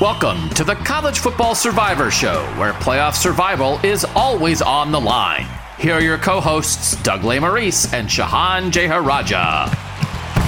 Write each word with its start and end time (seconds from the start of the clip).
Welcome 0.00 0.50
to 0.50 0.64
the 0.64 0.74
College 0.74 1.20
Football 1.20 1.54
Survivor 1.54 2.10
Show, 2.10 2.44
where 2.58 2.72
playoff 2.74 3.14
survival 3.14 3.78
is 3.82 4.04
always 4.14 4.60
on 4.60 4.92
the 4.92 5.00
line. 5.00 5.46
Here 5.78 5.94
are 5.94 6.00
your 6.00 6.18
co 6.18 6.40
hosts, 6.40 7.00
Doug 7.02 7.22
Lesmerises 7.22 7.92
and 7.92 8.08
Shehan 8.08 8.70
Jeyarajah. 8.70 9.70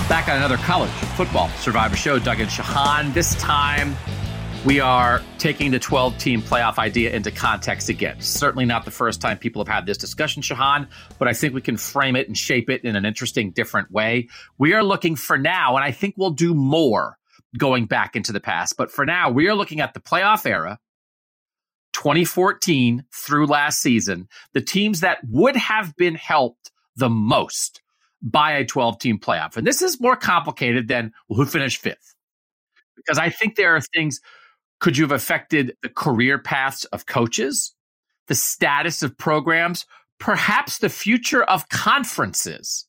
Back 0.08 0.28
on 0.28 0.36
another 0.36 0.56
College 0.58 0.90
Football 0.90 1.48
Survivor 1.60 1.96
Show, 1.96 2.18
Doug 2.18 2.40
and 2.40 2.50
Shehan. 2.50 3.14
This 3.14 3.34
time, 3.36 3.96
we 4.66 4.80
are 4.80 5.22
taking 5.38 5.70
the 5.70 5.78
12 5.78 6.18
team 6.18 6.42
playoff 6.42 6.76
idea 6.76 7.12
into 7.12 7.30
context 7.30 7.88
again. 7.88 8.20
Certainly 8.20 8.64
not 8.64 8.84
the 8.84 8.90
first 8.90 9.20
time 9.20 9.38
people 9.38 9.64
have 9.64 9.72
had 9.72 9.86
this 9.86 9.96
discussion, 9.96 10.42
Shehan, 10.42 10.88
but 11.18 11.28
I 11.28 11.32
think 11.32 11.54
we 11.54 11.60
can 11.60 11.76
frame 11.76 12.16
it 12.16 12.26
and 12.26 12.36
shape 12.36 12.68
it 12.68 12.84
in 12.84 12.96
an 12.96 13.06
interesting, 13.06 13.52
different 13.52 13.90
way. 13.90 14.28
We 14.58 14.74
are 14.74 14.82
looking 14.82 15.16
for 15.16 15.38
now, 15.38 15.76
and 15.76 15.84
I 15.84 15.92
think 15.92 16.14
we'll 16.18 16.30
do 16.30 16.52
more 16.52 17.16
going 17.56 17.86
back 17.86 18.16
into 18.16 18.32
the 18.32 18.40
past. 18.40 18.76
But 18.76 18.90
for 18.90 19.06
now, 19.06 19.30
we 19.30 19.48
are 19.48 19.54
looking 19.54 19.80
at 19.80 19.94
the 19.94 20.00
playoff 20.00 20.46
era, 20.46 20.78
2014 21.94 23.04
through 23.12 23.46
last 23.46 23.80
season, 23.80 24.28
the 24.52 24.60
teams 24.60 25.00
that 25.00 25.18
would 25.28 25.56
have 25.56 25.96
been 25.96 26.14
helped 26.14 26.70
the 26.96 27.08
most 27.08 27.80
by 28.22 28.52
a 28.52 28.64
12 28.64 28.98
team 28.98 29.18
playoff. 29.18 29.56
And 29.56 29.66
this 29.66 29.82
is 29.82 30.00
more 30.00 30.16
complicated 30.16 30.88
than 30.88 31.12
well, 31.28 31.38
who 31.38 31.46
finished 31.46 31.80
fifth. 31.80 32.14
Because 32.96 33.18
I 33.18 33.30
think 33.30 33.56
there 33.56 33.76
are 33.76 33.80
things, 33.80 34.20
could 34.80 34.96
you 34.96 35.04
have 35.04 35.12
affected 35.12 35.76
the 35.82 35.88
career 35.88 36.38
paths 36.38 36.84
of 36.86 37.06
coaches, 37.06 37.74
the 38.26 38.34
status 38.34 39.02
of 39.02 39.16
programs, 39.16 39.86
perhaps 40.18 40.78
the 40.78 40.88
future 40.88 41.44
of 41.44 41.68
conferences? 41.68 42.86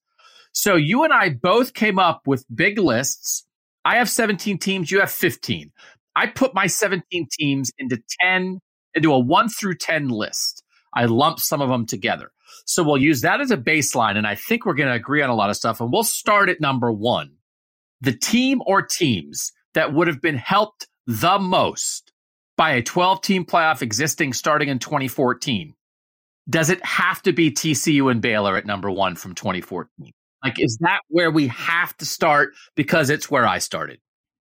So 0.52 0.76
you 0.76 1.04
and 1.04 1.14
I 1.14 1.30
both 1.30 1.74
came 1.74 2.00
up 2.00 2.22
with 2.26 2.46
big 2.54 2.80
lists 2.80 3.47
I 3.88 3.96
have 4.00 4.10
17 4.10 4.58
teams, 4.58 4.92
you 4.92 5.00
have 5.00 5.10
15. 5.10 5.72
I 6.14 6.28
put 6.28 6.54
my 6.54 6.68
17 6.68 7.30
teams 7.32 7.72
into 7.78 8.04
10, 8.20 8.60
into 8.94 9.14
a 9.14 9.20
1 9.20 9.48
through 9.48 9.76
10 9.76 10.10
list. 10.10 10.62
I 10.94 11.06
lump 11.06 11.40
some 11.40 11.62
of 11.62 11.70
them 11.70 11.86
together. 11.86 12.32
So 12.66 12.84
we'll 12.84 12.98
use 12.98 13.22
that 13.22 13.40
as 13.40 13.50
a 13.50 13.56
baseline. 13.56 14.18
And 14.18 14.28
I 14.28 14.36
think 14.36 14.66
we're 14.66 14.74
going 14.74 14.90
to 14.90 14.96
agree 14.96 15.22
on 15.22 15.30
a 15.30 15.36
lot 15.36 15.50
of 15.50 15.56
stuff. 15.56 15.80
And 15.80 15.90
we'll 15.90 16.04
start 16.04 16.50
at 16.50 16.60
number 16.60 16.92
one 16.92 17.38
the 18.02 18.12
team 18.12 18.62
or 18.66 18.82
teams 18.82 19.54
that 19.74 19.94
would 19.94 20.08
have 20.08 20.22
been 20.22 20.36
helped 20.36 20.88
the 21.06 21.40
most 21.40 22.12
by 22.58 22.72
a 22.72 22.84
12 22.84 23.22
team 23.22 23.46
playoff 23.46 23.82
existing 23.82 24.34
starting 24.34 24.68
in 24.68 24.80
2014. 24.80 25.74
Does 26.50 26.70
it 26.70 26.84
have 26.86 27.22
to 27.22 27.32
be 27.32 27.52
TCU 27.52 28.12
and 28.12 28.22
Baylor 28.22 28.58
at 28.58 28.66
number 28.66 28.92
one 28.92 29.16
from 29.16 29.34
2014? 29.34 30.12
Like, 30.44 30.56
is 30.60 30.78
that 30.82 31.00
where 31.08 31.32
we 31.32 31.48
have 31.48 31.96
to 31.98 32.06
start? 32.06 32.54
Because 32.76 33.10
it's 33.10 33.30
where 33.30 33.48
I 33.48 33.58
started. 33.60 34.00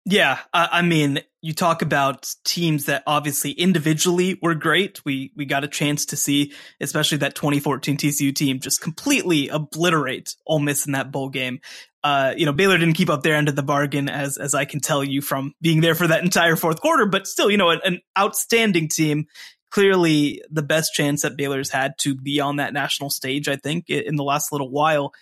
Yeah, 0.06 0.38
I 0.54 0.80
mean, 0.80 1.20
you 1.42 1.52
talk 1.52 1.82
about 1.82 2.34
teams 2.44 2.86
that 2.86 3.02
obviously 3.06 3.50
individually 3.50 4.38
were 4.40 4.54
great. 4.54 5.04
We 5.04 5.30
we 5.36 5.44
got 5.44 5.62
a 5.62 5.68
chance 5.68 6.06
to 6.06 6.16
see, 6.16 6.54
especially 6.80 7.18
that 7.18 7.34
2014 7.34 7.98
TCU 7.98 8.34
team, 8.34 8.60
just 8.60 8.80
completely 8.80 9.48
obliterate 9.48 10.34
Ole 10.46 10.58
Miss 10.60 10.86
in 10.86 10.92
that 10.92 11.12
bowl 11.12 11.28
game. 11.28 11.60
Uh, 12.02 12.32
you 12.34 12.46
know, 12.46 12.52
Baylor 12.54 12.78
didn't 12.78 12.94
keep 12.94 13.10
up 13.10 13.22
their 13.22 13.36
end 13.36 13.50
of 13.50 13.56
the 13.56 13.62
bargain, 13.62 14.08
as 14.08 14.38
as 14.38 14.54
I 14.54 14.64
can 14.64 14.80
tell 14.80 15.04
you 15.04 15.20
from 15.20 15.52
being 15.60 15.82
there 15.82 15.94
for 15.94 16.06
that 16.06 16.24
entire 16.24 16.56
fourth 16.56 16.80
quarter. 16.80 17.04
But 17.04 17.26
still, 17.26 17.50
you 17.50 17.58
know, 17.58 17.68
an, 17.68 17.80
an 17.84 18.00
outstanding 18.18 18.88
team. 18.88 19.26
Clearly, 19.70 20.42
the 20.50 20.62
best 20.62 20.94
chance 20.94 21.22
that 21.22 21.36
Baylor's 21.36 21.70
had 21.70 21.92
to 21.98 22.16
be 22.16 22.40
on 22.40 22.56
that 22.56 22.72
national 22.72 23.10
stage. 23.10 23.48
I 23.48 23.54
think 23.54 23.88
in 23.88 24.16
the 24.16 24.24
last 24.24 24.50
little 24.50 24.70
while 24.70 25.12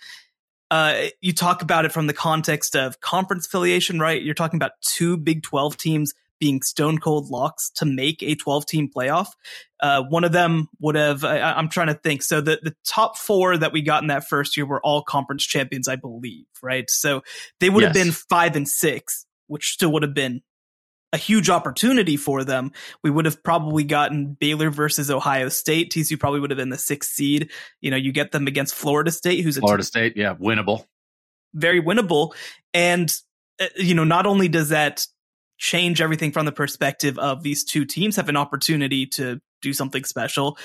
uh, 0.71 1.07
you 1.21 1.33
talk 1.33 1.61
about 1.61 1.85
it 1.85 1.91
from 1.91 2.07
the 2.07 2.13
context 2.13 2.75
of 2.75 2.99
conference 3.01 3.47
affiliation, 3.47 3.99
right? 3.99 4.21
You're 4.21 4.35
talking 4.35 4.57
about 4.57 4.73
two 4.81 5.17
Big 5.17 5.43
12 5.43 5.77
teams 5.77 6.13
being 6.39 6.61
stone 6.61 6.97
cold 6.97 7.29
locks 7.29 7.69
to 7.71 7.85
make 7.85 8.23
a 8.23 8.35
12 8.35 8.65
team 8.65 8.89
playoff. 8.89 9.27
Uh, 9.79 10.03
one 10.03 10.23
of 10.23 10.31
them 10.31 10.69
would 10.79 10.95
have, 10.95 11.23
I, 11.23 11.59
am 11.59 11.69
trying 11.69 11.87
to 11.87 11.93
think. 11.93 12.23
So 12.23 12.41
the, 12.41 12.59
the 12.61 12.75
top 12.85 13.17
four 13.17 13.57
that 13.57 13.73
we 13.73 13.81
got 13.81 14.03
in 14.03 14.07
that 14.07 14.27
first 14.27 14.55
year 14.55 14.65
were 14.65 14.81
all 14.81 15.01
conference 15.01 15.45
champions, 15.45 15.87
I 15.87 15.97
believe, 15.97 16.45
right? 16.61 16.89
So 16.89 17.23
they 17.59 17.69
would 17.69 17.81
yes. 17.81 17.95
have 17.95 18.05
been 18.05 18.13
five 18.13 18.55
and 18.55 18.67
six, 18.67 19.25
which 19.47 19.71
still 19.71 19.91
would 19.93 20.03
have 20.03 20.13
been 20.13 20.41
a 21.11 21.17
huge 21.17 21.49
opportunity 21.49 22.17
for 22.17 22.43
them. 22.43 22.71
We 23.03 23.09
would 23.09 23.25
have 23.25 23.43
probably 23.43 23.83
gotten 23.83 24.33
Baylor 24.33 24.69
versus 24.69 25.09
Ohio 25.09 25.49
State. 25.49 25.91
TCU 25.91 26.19
probably 26.19 26.39
would 26.39 26.51
have 26.51 26.57
been 26.57 26.69
the 26.69 26.77
sixth 26.77 27.11
seed. 27.11 27.51
You 27.81 27.91
know, 27.91 27.97
you 27.97 28.11
get 28.11 28.31
them 28.31 28.47
against 28.47 28.75
Florida 28.75 29.11
State, 29.11 29.43
who's 29.43 29.57
a 29.57 29.61
Florida 29.61 29.83
State, 29.83 30.15
yeah, 30.15 30.35
winnable, 30.35 30.85
very 31.53 31.81
winnable. 31.81 32.33
And 32.73 33.11
uh, 33.59 33.67
you 33.75 33.95
know, 33.95 34.03
not 34.03 34.25
only 34.25 34.47
does 34.47 34.69
that 34.69 35.05
change 35.57 35.99
everything 36.01 36.31
from 36.31 36.45
the 36.45 36.51
perspective 36.51 37.19
of 37.19 37.43
these 37.43 37.63
two 37.63 37.85
teams 37.85 38.15
have 38.15 38.29
an 38.29 38.37
opportunity 38.37 39.05
to 39.05 39.41
do 39.61 39.73
something 39.73 40.03
special, 40.05 40.57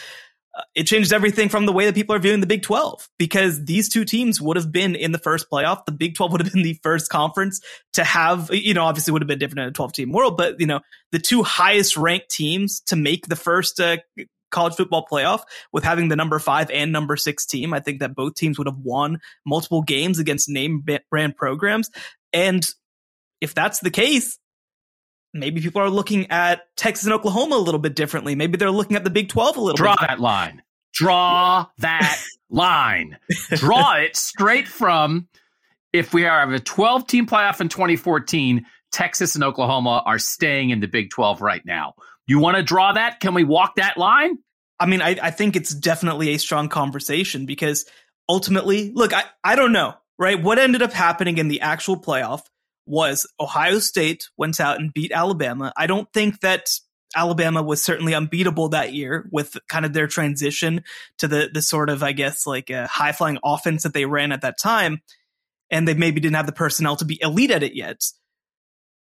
it 0.74 0.84
changed 0.84 1.12
everything 1.12 1.48
from 1.48 1.66
the 1.66 1.72
way 1.72 1.86
that 1.86 1.94
people 1.94 2.14
are 2.14 2.20
viewing 2.20 2.40
the 2.40 2.46
Big 2.46 2.62
12 2.62 3.08
because 3.18 3.64
these 3.64 3.88
two 3.88 4.04
teams 4.04 4.40
would 4.40 4.56
have 4.56 4.70
been 4.70 4.94
in 4.94 5.12
the 5.12 5.18
first 5.18 5.50
playoff. 5.50 5.84
The 5.84 5.92
Big 5.92 6.14
12 6.14 6.32
would 6.32 6.40
have 6.42 6.52
been 6.52 6.62
the 6.62 6.78
first 6.82 7.10
conference 7.10 7.60
to 7.94 8.04
have, 8.04 8.50
you 8.52 8.74
know, 8.74 8.84
obviously 8.84 9.12
would 9.12 9.22
have 9.22 9.28
been 9.28 9.38
different 9.38 9.60
in 9.60 9.68
a 9.68 9.72
12 9.72 9.92
team 9.92 10.12
world, 10.12 10.36
but, 10.36 10.60
you 10.60 10.66
know, 10.66 10.80
the 11.12 11.18
two 11.18 11.42
highest 11.42 11.96
ranked 11.96 12.30
teams 12.30 12.80
to 12.86 12.96
make 12.96 13.26
the 13.26 13.36
first 13.36 13.80
uh, 13.80 13.96
college 14.50 14.74
football 14.74 15.04
playoff 15.10 15.42
with 15.72 15.82
having 15.82 16.08
the 16.08 16.16
number 16.16 16.38
five 16.38 16.70
and 16.70 16.92
number 16.92 17.16
six 17.16 17.44
team. 17.44 17.74
I 17.74 17.80
think 17.80 17.98
that 18.00 18.14
both 18.14 18.34
teams 18.34 18.56
would 18.58 18.68
have 18.68 18.78
won 18.78 19.20
multiple 19.44 19.82
games 19.82 20.20
against 20.20 20.48
name 20.48 20.84
brand 21.10 21.36
programs. 21.36 21.90
And 22.32 22.64
if 23.40 23.54
that's 23.54 23.80
the 23.80 23.90
case, 23.90 24.38
maybe 25.34 25.60
people 25.60 25.82
are 25.82 25.90
looking 25.90 26.30
at 26.30 26.62
Texas 26.76 27.04
and 27.04 27.12
Oklahoma 27.12 27.56
a 27.56 27.58
little 27.58 27.80
bit 27.80 27.94
differently. 27.94 28.34
Maybe 28.34 28.56
they're 28.56 28.70
looking 28.70 28.96
at 28.96 29.04
the 29.04 29.10
Big 29.10 29.28
12 29.28 29.56
a 29.56 29.60
little 29.60 29.76
Draw 29.76 29.96
bit. 29.96 30.08
that 30.08 30.20
line. 30.20 30.62
Draw 30.94 31.66
that 31.78 32.22
line. 32.50 33.18
Draw 33.50 33.96
it 33.96 34.16
straight 34.16 34.68
from 34.68 35.28
if 35.92 36.14
we 36.14 36.26
are 36.26 36.52
a 36.52 36.60
12 36.60 37.06
team 37.06 37.26
playoff 37.26 37.60
in 37.60 37.68
2014, 37.68 38.64
Texas 38.92 39.34
and 39.34 39.44
Oklahoma 39.44 40.02
are 40.06 40.18
staying 40.18 40.70
in 40.70 40.80
the 40.80 40.88
Big 40.88 41.10
12 41.10 41.40
right 41.40 41.62
now. 41.66 41.94
You 42.26 42.38
want 42.38 42.56
to 42.56 42.62
draw 42.62 42.92
that? 42.92 43.20
Can 43.20 43.34
we 43.34 43.44
walk 43.44 43.76
that 43.76 43.98
line? 43.98 44.38
I 44.80 44.86
mean, 44.86 45.02
I, 45.02 45.16
I 45.22 45.30
think 45.30 45.56
it's 45.56 45.74
definitely 45.74 46.30
a 46.30 46.38
strong 46.38 46.68
conversation 46.68 47.44
because 47.44 47.84
ultimately, 48.28 48.92
look, 48.94 49.12
I, 49.12 49.24
I 49.42 49.56
don't 49.56 49.72
know, 49.72 49.94
right? 50.18 50.40
What 50.40 50.58
ended 50.58 50.82
up 50.82 50.92
happening 50.92 51.38
in 51.38 51.48
the 51.48 51.60
actual 51.60 52.00
playoff 52.00 52.42
was 52.86 53.26
Ohio 53.40 53.78
State 53.78 54.28
went 54.36 54.60
out 54.60 54.78
and 54.78 54.92
beat 54.92 55.12
Alabama. 55.12 55.72
I 55.76 55.86
don't 55.86 56.12
think 56.12 56.40
that 56.40 56.68
Alabama 57.16 57.62
was 57.62 57.82
certainly 57.82 58.14
unbeatable 58.14 58.70
that 58.70 58.92
year 58.92 59.28
with 59.30 59.56
kind 59.68 59.84
of 59.84 59.92
their 59.92 60.06
transition 60.06 60.82
to 61.18 61.28
the 61.28 61.48
the 61.52 61.62
sort 61.62 61.88
of 61.88 62.02
I 62.02 62.12
guess 62.12 62.46
like 62.46 62.70
a 62.70 62.86
high 62.86 63.12
flying 63.12 63.38
offense 63.44 63.84
that 63.84 63.94
they 63.94 64.04
ran 64.04 64.32
at 64.32 64.42
that 64.42 64.58
time, 64.58 65.00
and 65.70 65.86
they 65.86 65.94
maybe 65.94 66.20
didn't 66.20 66.36
have 66.36 66.46
the 66.46 66.52
personnel 66.52 66.96
to 66.96 67.04
be 67.04 67.20
elite 67.22 67.50
at 67.50 67.62
it 67.62 67.74
yet. 67.74 68.04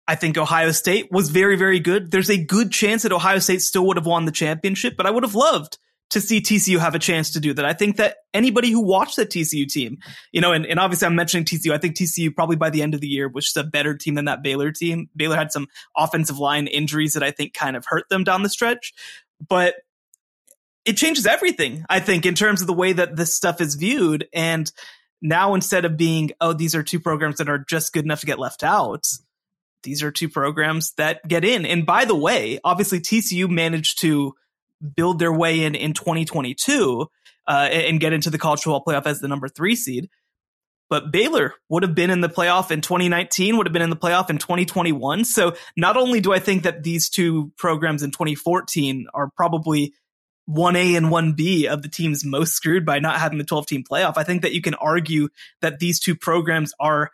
I 0.08 0.16
think 0.16 0.38
Ohio 0.38 0.72
State 0.72 1.12
was 1.12 1.30
very 1.30 1.58
very 1.58 1.80
good. 1.80 2.12
There's 2.12 2.30
a 2.30 2.38
good 2.38 2.72
chance 2.72 3.04
that 3.04 3.12
Ohio 3.12 3.40
State 3.40 3.62
still 3.62 3.86
would 3.88 3.98
have 3.98 4.06
won 4.06 4.25
the 4.25 4.31
championship, 4.31 4.96
but 4.96 5.06
I 5.06 5.12
would 5.12 5.24
have 5.24 5.36
loved 5.36 5.78
to 6.09 6.21
see 6.21 6.39
TCU 6.39 6.80
have 6.80 6.95
a 6.95 7.00
chance 7.00 7.31
to 7.31 7.39
do 7.39 7.54
that. 7.54 7.65
I 7.65 7.74
think 7.74 7.98
that 7.98 8.18
anybody 8.33 8.71
who 8.71 8.80
watched 8.80 9.18
that 9.18 9.30
TCU 9.30 9.68
team, 9.68 9.98
you 10.31 10.39
know, 10.39 10.54
and, 10.54 10.65
and 10.65 10.80
obviously 10.80 11.06
I'm 11.06 11.15
mentioning 11.15 11.44
TCU. 11.44 11.74
I 11.74 11.77
think 11.77 11.95
TCU 11.95 12.33
probably 12.33 12.56
by 12.56 12.69
the 12.69 12.81
end 12.81 12.94
of 12.94 13.01
the 13.01 13.07
year 13.07 13.27
was 13.27 13.45
just 13.45 13.57
a 13.57 13.63
better 13.63 13.95
team 13.95 14.15
than 14.15 14.25
that 14.25 14.42
Baylor 14.42 14.71
team. 14.71 15.09
Baylor 15.15 15.36
had 15.36 15.51
some 15.51 15.68
offensive 15.98 16.39
line 16.39 16.68
injuries 16.68 17.13
that 17.13 17.24
I 17.24 17.31
think 17.31 17.54
kind 17.54 17.75
of 17.75 17.86
hurt 17.86 18.06
them 18.09 18.24
down 18.24 18.44
the 18.44 18.50
stretch, 18.50 18.94
but 19.48 19.75
it 20.86 20.95
changes 20.95 21.25
everything, 21.25 21.86
I 21.89 22.00
think, 22.00 22.25
in 22.25 22.33
terms 22.33 22.62
of 22.62 22.68
the 22.68 22.74
way 22.74 22.94
that 22.94 23.18
this 23.18 23.36
stuff 23.36 23.59
is 23.59 23.75
viewed. 23.75 24.30
And 24.33 24.71
now 25.21 25.54
instead 25.54 25.83
of 25.83 25.98
being, 25.98 26.31
oh, 26.39 26.54
these 26.54 26.75
are 26.75 26.83
two 26.83 27.01
programs 27.01 27.38
that 27.38 27.50
are 27.50 27.65
just 27.68 27.92
good 27.92 28.06
enough 28.06 28.21
to 28.21 28.25
get 28.25 28.39
left 28.39 28.63
out, 28.63 29.06
these 29.83 30.01
are 30.01 30.12
two 30.12 30.30
programs 30.30 30.94
that 30.94 31.27
get 31.27 31.44
in. 31.44 31.65
And 31.65 31.86
by 31.86 32.06
the 32.06 32.15
way, 32.15 32.59
obviously 32.63 33.01
TCU 33.01 33.50
managed 33.50 34.00
to 34.00 34.33
build 34.95 35.19
their 35.19 35.33
way 35.33 35.63
in 35.63 35.75
in 35.75 35.94
2022 35.94 37.07
uh, 37.47 37.51
and 37.51 38.00
get 38.00 38.13
into 38.13 38.29
the 38.29 38.38
college 38.38 38.62
football 38.62 38.83
playoff 38.85 39.06
as 39.06 39.19
the 39.19 39.27
number 39.27 39.47
three 39.47 39.75
seed. 39.75 40.09
But 40.89 41.12
Baylor 41.12 41.53
would 41.69 41.83
have 41.83 41.95
been 41.95 42.09
in 42.09 42.21
the 42.21 42.29
playoff 42.29 42.71
in 42.71 42.81
2019, 42.81 43.57
would 43.57 43.68
have 43.68 43.74
been 43.74 43.81
in 43.81 43.89
the 43.89 43.97
playoff 43.97 44.29
in 44.29 44.38
2021. 44.38 45.25
So 45.25 45.53
not 45.75 45.97
only 45.97 46.21
do 46.21 46.31
I 46.31 46.39
think 46.39 46.63
that 46.63 46.83
these 46.83 47.09
two 47.09 47.51
programs 47.57 48.03
in 48.03 48.12
2014 48.12 49.07
are 49.13 49.29
probably 49.35 49.94
1A 50.50 50.95
and 50.95 51.07
1B 51.07 51.65
of 51.65 51.81
the 51.81 51.89
teams 51.89 52.23
most 52.23 52.53
screwed 52.53 52.85
by 52.85 53.00
not 53.00 53.19
having 53.19 53.38
the 53.38 53.44
12 53.44 53.68
team 53.68 53.83
playoff, 53.83 54.13
I 54.15 54.23
think 54.23 54.44
that 54.44 54.53
you 54.53 54.62
can 54.62 54.75
argue 54.75 55.27
that 55.62 55.80
these 55.80 56.00
two 56.00 56.15
programs 56.15 56.73
are 56.80 57.12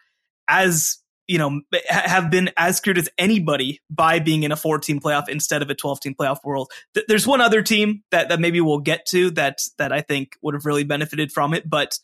as 0.47 0.97
you 1.27 1.37
know, 1.37 1.61
have 1.87 2.29
been 2.29 2.51
as 2.57 2.77
screwed 2.77 2.97
as 2.97 3.09
anybody 3.17 3.81
by 3.89 4.19
being 4.19 4.43
in 4.43 4.51
a 4.51 4.55
14 4.55 4.99
playoff 4.99 5.29
instead 5.29 5.61
of 5.61 5.69
a 5.69 5.75
12 5.75 6.01
team 6.01 6.15
playoff 6.19 6.43
world. 6.43 6.71
There's 7.07 7.25
one 7.25 7.41
other 7.41 7.61
team 7.61 8.03
that, 8.11 8.29
that 8.29 8.39
maybe 8.39 8.59
we'll 8.61 8.79
get 8.79 9.05
to 9.07 9.31
that, 9.31 9.59
that 9.77 9.91
I 9.91 10.01
think 10.01 10.37
would 10.41 10.53
have 10.53 10.65
really 10.65 10.83
benefited 10.83 11.31
from 11.31 11.53
it, 11.53 11.69
but 11.69 11.97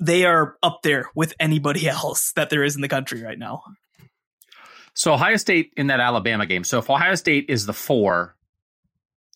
they 0.00 0.24
are 0.24 0.56
up 0.62 0.80
there 0.82 1.10
with 1.14 1.34
anybody 1.38 1.88
else 1.88 2.32
that 2.32 2.50
there 2.50 2.64
is 2.64 2.76
in 2.76 2.82
the 2.82 2.88
country 2.88 3.22
right 3.22 3.38
now. 3.38 3.62
So 4.94 5.12
Ohio 5.12 5.36
State 5.36 5.72
in 5.76 5.88
that 5.88 6.00
Alabama 6.00 6.46
game. 6.46 6.64
So 6.64 6.78
if 6.78 6.90
Ohio 6.90 7.14
State 7.14 7.46
is 7.48 7.66
the 7.66 7.72
four 7.72 8.34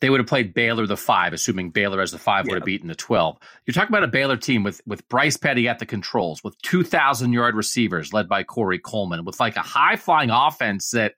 they 0.02 0.10
would 0.10 0.18
have 0.18 0.26
played 0.26 0.52
Baylor 0.52 0.84
the 0.84 0.96
five, 0.96 1.32
assuming 1.32 1.70
Baylor 1.70 2.00
as 2.00 2.10
the 2.10 2.18
five 2.18 2.48
would 2.48 2.56
have 2.56 2.64
beaten 2.64 2.88
the 2.88 2.94
12. 2.96 3.38
You're 3.64 3.72
talking 3.72 3.88
about 3.88 4.02
a 4.02 4.08
Baylor 4.08 4.36
team 4.36 4.64
with, 4.64 4.80
with 4.84 5.08
Bryce 5.08 5.36
Petty 5.36 5.68
at 5.68 5.78
the 5.78 5.86
controls, 5.86 6.42
with 6.42 6.60
2,000 6.62 7.32
yard 7.32 7.54
receivers 7.54 8.12
led 8.12 8.28
by 8.28 8.42
Corey 8.42 8.80
Coleman, 8.80 9.24
with 9.24 9.38
like 9.38 9.54
a 9.54 9.60
high 9.60 9.94
flying 9.94 10.30
offense 10.30 10.90
that, 10.90 11.14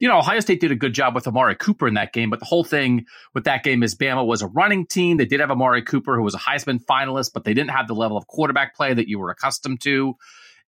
you 0.00 0.06
know, 0.06 0.18
Ohio 0.18 0.40
State 0.40 0.60
did 0.60 0.70
a 0.70 0.76
good 0.76 0.92
job 0.92 1.14
with 1.14 1.26
Amari 1.26 1.56
Cooper 1.56 1.88
in 1.88 1.94
that 1.94 2.12
game. 2.12 2.28
But 2.28 2.40
the 2.40 2.44
whole 2.44 2.62
thing 2.62 3.06
with 3.32 3.44
that 3.44 3.64
game 3.64 3.82
is 3.82 3.94
Bama 3.94 4.26
was 4.26 4.42
a 4.42 4.48
running 4.48 4.84
team. 4.84 5.16
They 5.16 5.24
did 5.24 5.40
have 5.40 5.50
Amari 5.50 5.80
Cooper, 5.80 6.14
who 6.14 6.22
was 6.22 6.34
a 6.34 6.38
Heisman 6.38 6.84
finalist, 6.84 7.30
but 7.32 7.44
they 7.44 7.54
didn't 7.54 7.70
have 7.70 7.88
the 7.88 7.94
level 7.94 8.18
of 8.18 8.26
quarterback 8.26 8.76
play 8.76 8.92
that 8.92 9.08
you 9.08 9.18
were 9.18 9.30
accustomed 9.30 9.80
to. 9.84 10.14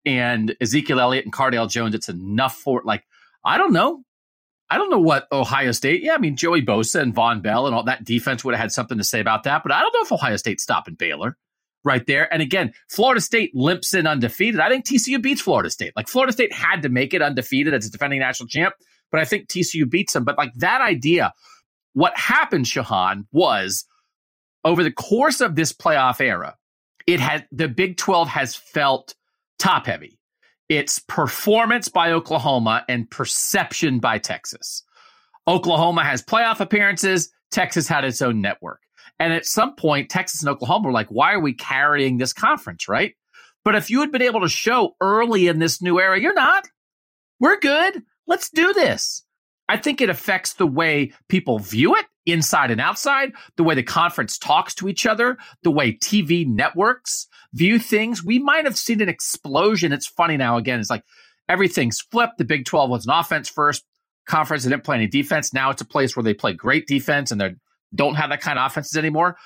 And 0.05 0.57
Ezekiel 0.61 0.99
Elliott 0.99 1.25
and 1.25 1.33
Cardale 1.33 1.71
Jones, 1.71 1.95
it's 1.95 2.09
enough 2.09 2.57
for, 2.57 2.83
like, 2.85 3.05
I 3.45 3.57
don't 3.57 3.73
know. 3.73 4.03
I 4.69 4.79
don't 4.79 4.91
know 4.91 4.99
what 4.99 5.29
Ohio 5.31 5.73
State. 5.73 6.03
Yeah, 6.03 6.15
I 6.15 6.19
mean 6.19 6.37
Joey 6.37 6.63
Bosa 6.63 7.01
and 7.01 7.15
Vonn 7.15 7.43
Bell 7.43 7.67
and 7.67 7.75
all 7.75 7.85
that 7.85 8.05
defense 8.05 8.45
would 8.45 8.55
have 8.55 8.61
had 8.61 8.73
something 8.73 8.99
to 8.99 9.05
say 9.05 9.21
about 9.21 9.45
that, 9.45 9.63
but 9.63 9.73
I 9.73 9.81
don't 9.81 9.95
know 9.95 10.03
if 10.03 10.13
Ohio 10.13 10.37
State's 10.37 10.63
stopping 10.63 10.95
Baylor 10.95 11.37
right 11.85 12.05
there. 12.07 12.33
And 12.33 12.43
again, 12.43 12.73
Florida 12.89 13.21
State 13.21 13.55
limps 13.55 13.95
in 13.95 14.07
undefeated. 14.07 14.61
I 14.61 14.69
think 14.69 14.85
TCU 14.85 15.23
beats 15.23 15.41
Florida 15.41 15.71
State. 15.71 15.93
Like 15.95 16.09
Florida 16.09 16.33
State 16.33 16.53
had 16.53 16.83
to 16.83 16.89
make 16.89 17.15
it 17.15 17.23
undefeated 17.23 17.75
as 17.75 17.87
a 17.87 17.91
defending 17.91 18.19
national 18.19 18.49
champ, 18.49 18.75
but 19.13 19.21
I 19.21 19.25
think 19.25 19.49
TCU 19.49 19.89
beats 19.89 20.13
them. 20.13 20.25
But 20.25 20.37
like 20.37 20.53
that 20.57 20.81
idea, 20.81 21.33
what 21.93 22.17
happened, 22.19 22.67
Shehan, 22.67 23.27
was 23.31 23.87
over 24.65 24.83
the 24.83 24.91
course 24.91 25.41
of 25.41 25.55
this 25.55 25.73
playoff 25.73 26.21
era, 26.21 26.57
it 27.07 27.21
had 27.21 27.47
the 27.53 27.69
Big 27.69 27.97
12 27.97 28.29
has 28.29 28.57
felt 28.57 29.15
top 29.61 29.87
heavy. 29.87 30.16
It's 30.69 30.99
performance 30.99 31.89
by 31.89 32.11
Oklahoma 32.13 32.85
and 32.89 33.11
perception 33.11 34.01
by 34.01 34.19
Texas. 34.19 34.83
Oklahoma 35.47 36.05
has 36.05 36.23
playoff 36.23 36.61
appearances. 36.61 37.31
Texas 37.51 37.87
had 37.87 38.05
its 38.05 38.21
own 38.21 38.41
network. 38.41 38.81
And 39.19 39.33
at 39.33 39.47
some 39.47 39.77
point, 39.77 40.11
Texas 40.11 40.43
and 40.43 40.51
Oklahoma 40.51 40.87
were 40.87 40.93
like, 40.93 41.09
why 41.09 41.33
are 41.33 41.41
we 41.41 41.55
carrying 41.55 42.19
this 42.19 42.33
conference, 42.33 42.89
right? 42.89 43.15
But 43.65 43.77
if 43.77 43.91
you 43.91 44.01
had 44.01 44.13
been 44.13 44.23
able 44.23 44.41
to 44.41 44.49
show 44.49 44.97
early 45.01 45.47
in 45.47 45.59
this 45.59 45.81
new 45.81 46.01
era, 46.01 46.21
you're 46.21 46.35
not. 46.35 46.69
We're 47.41 47.59
good. 47.59 48.03
Let's 48.27 48.51
do 48.51 48.73
this. 48.73 49.25
I 49.69 49.77
think 49.77 50.01
it 50.01 50.11
affects 50.11 50.55
the 50.55 50.67
way 50.67 51.13
people 51.29 51.59
view 51.59 51.95
it 51.97 52.07
inside 52.27 52.71
and 52.71 52.81
outside, 52.81 53.33
the 53.57 53.65
way 53.65 53.75
the 53.75 53.83
conference 53.83 54.37
talks 54.37 54.75
to 54.77 54.89
each 54.89 55.07
other, 55.07 55.39
the 55.63 55.71
way 55.71 55.93
TV 55.93 56.47
networks 56.47 57.29
view 57.55 57.79
things. 57.79 58.23
We 58.23 58.39
might 58.39 58.65
have 58.65 58.77
seen 58.77 59.01
an 59.01 59.09
explosion. 59.09 59.93
It's 59.93 60.07
funny 60.07 60.37
now 60.37 60.59
again. 60.59 60.81
It's 60.81 60.91
like 60.91 61.05
everything's 61.49 62.01
flipped. 62.01 62.39
The 62.39 62.45
Big 62.45 62.65
12 62.65 62.91
was 62.91 63.07
an 63.07 63.13
offense 63.13 63.49
first 63.49 63.85
conference. 64.27 64.65
They 64.65 64.71
didn't 64.71 64.85
play 64.85 64.97
any 64.97 65.07
defense. 65.07 65.55
Now 65.55 65.71
it's 65.71 65.83
a 65.83 65.87
place 65.87 66.17
where 66.17 66.25
they 66.25 66.35
play 66.35 66.53
great 66.53 66.87
defense 66.87 67.31
and 67.31 67.41
they 67.41 67.55
don't 67.95 68.17
have 68.17 68.31
that 68.31 68.41
kind 68.41 68.59
of 68.59 68.67
offenses 68.67 68.97
anymore. 68.97 69.37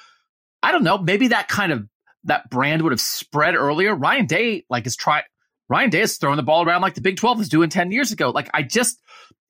I 0.62 0.72
don't 0.72 0.84
know. 0.84 0.98
Maybe 0.98 1.28
that 1.28 1.48
kind 1.48 1.72
of 1.72 1.86
that 2.24 2.50
brand 2.50 2.82
would 2.82 2.92
have 2.92 3.00
spread 3.00 3.54
earlier. 3.54 3.94
Ryan 3.94 4.26
Day, 4.26 4.64
like, 4.68 4.86
is 4.86 4.96
trying. 4.96 5.22
Ryan 5.68 5.90
Day 5.90 6.00
is 6.00 6.16
throwing 6.16 6.36
the 6.36 6.42
ball 6.42 6.66
around 6.66 6.82
like 6.82 6.94
the 6.94 7.00
Big 7.00 7.16
12 7.16 7.38
was 7.38 7.48
doing 7.48 7.70
10 7.70 7.92
years 7.92 8.12
ago. 8.12 8.30
Like, 8.30 8.50
I 8.52 8.62
just, 8.62 9.00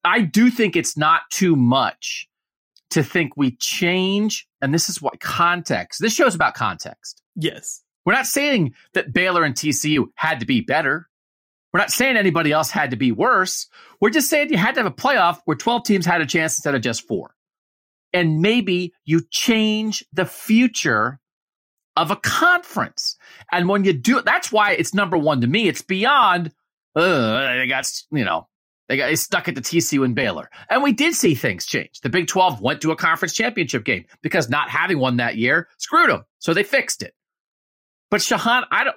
I 0.05 0.21
do 0.21 0.51
think 0.51 0.77
it's 0.77 0.97
not 0.97 1.23
too 1.31 1.57
much 1.57 2.29
to 2.91 3.03
think 3.03 3.37
we 3.37 3.57
change. 3.57 4.47
And 4.61 4.75
this 4.75 4.89
is 4.89 5.01
what 5.01 5.21
context. 5.21 6.01
This 6.01 6.15
show's 6.15 6.35
about 6.35 6.55
context. 6.55 7.23
Yes. 7.37 7.83
We're 8.05 8.15
not 8.15 8.27
saying 8.27 8.75
that 8.95 9.13
Baylor 9.13 9.45
and 9.45 9.55
TCU 9.55 10.07
had 10.15 10.41
to 10.41 10.47
be 10.47 10.61
better. 10.61 11.09
We're 11.73 11.81
not 11.81 11.91
saying 11.91 12.17
anybody 12.17 12.51
else 12.51 12.71
had 12.71 12.91
to 12.91 12.97
be 12.97 13.13
worse. 13.13 13.69
We're 14.01 14.11
just 14.11 14.29
saying 14.29 14.51
you 14.51 14.59
had 14.59 14.75
to 14.75 14.83
have 14.83 14.91
a 14.91 14.95
playoff 14.95 15.41
where 15.45 15.57
12 15.57 15.85
teams 15.85 16.07
had 16.07 16.21
a 16.21 16.27
chance 16.27 16.57
instead 16.57 16.75
of 16.75 16.83
just 16.83 17.07
four. 17.07 17.35
And 18.13 18.41
maybe 18.41 18.93
you 19.05 19.23
change 19.31 20.05
the 20.13 20.27
future 20.27 21.21
of 21.97 22.11
a 22.11 22.17
conference. 22.17 23.17
And 23.53 23.69
when 23.69 23.85
you 23.85 23.93
do, 23.93 24.21
that's 24.23 24.51
why 24.51 24.73
it's 24.73 24.95
number 24.95 25.17
one 25.17 25.43
to 25.43 25.47
me. 25.47 25.69
It's 25.69 25.83
beyond, 25.83 26.53
uh, 26.97 27.57
they 27.57 27.67
got, 27.69 27.89
you 28.11 28.25
know, 28.25 28.49
they 28.91 28.97
got 28.97 29.17
stuck 29.19 29.47
at 29.47 29.55
the 29.55 29.61
TCU 29.61 30.05
and 30.05 30.17
Baylor. 30.17 30.51
And 30.69 30.83
we 30.83 30.93
did 30.93 31.15
see 31.15 31.37
things 31.37 31.65
change. 31.65 32.01
The 32.01 32.09
Big 32.09 32.27
12 32.27 32.61
went 32.61 32.81
to 32.81 32.91
a 32.91 32.97
conference 32.97 33.35
championship 33.35 33.85
game 33.85 34.07
because 34.21 34.51
not 34.51 34.69
having 34.69 34.99
one 34.99 35.19
that 35.19 35.37
year 35.37 35.69
screwed 35.79 36.11
them. 36.11 36.25
So 36.41 36.53
they 36.53 36.65
fixed 36.65 37.05
it. 37.05 37.15
But 38.11 38.21
Shehan, 38.21 38.65
I 38.69 38.83
don't, 38.83 38.97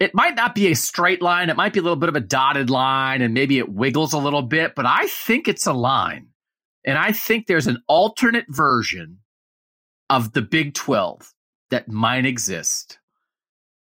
it 0.00 0.12
might 0.12 0.34
not 0.34 0.56
be 0.56 0.72
a 0.72 0.74
straight 0.74 1.22
line. 1.22 1.50
It 1.50 1.56
might 1.56 1.72
be 1.72 1.78
a 1.78 1.84
little 1.84 1.94
bit 1.94 2.08
of 2.08 2.16
a 2.16 2.20
dotted 2.20 2.68
line 2.68 3.22
and 3.22 3.32
maybe 3.32 3.58
it 3.58 3.68
wiggles 3.68 4.12
a 4.12 4.18
little 4.18 4.42
bit, 4.42 4.74
but 4.74 4.86
I 4.86 5.06
think 5.06 5.46
it's 5.46 5.68
a 5.68 5.72
line. 5.72 6.30
And 6.84 6.98
I 6.98 7.12
think 7.12 7.46
there's 7.46 7.68
an 7.68 7.84
alternate 7.86 8.46
version 8.48 9.18
of 10.10 10.32
the 10.32 10.42
Big 10.42 10.74
12 10.74 11.32
that 11.70 11.86
might 11.86 12.26
exist 12.26 12.98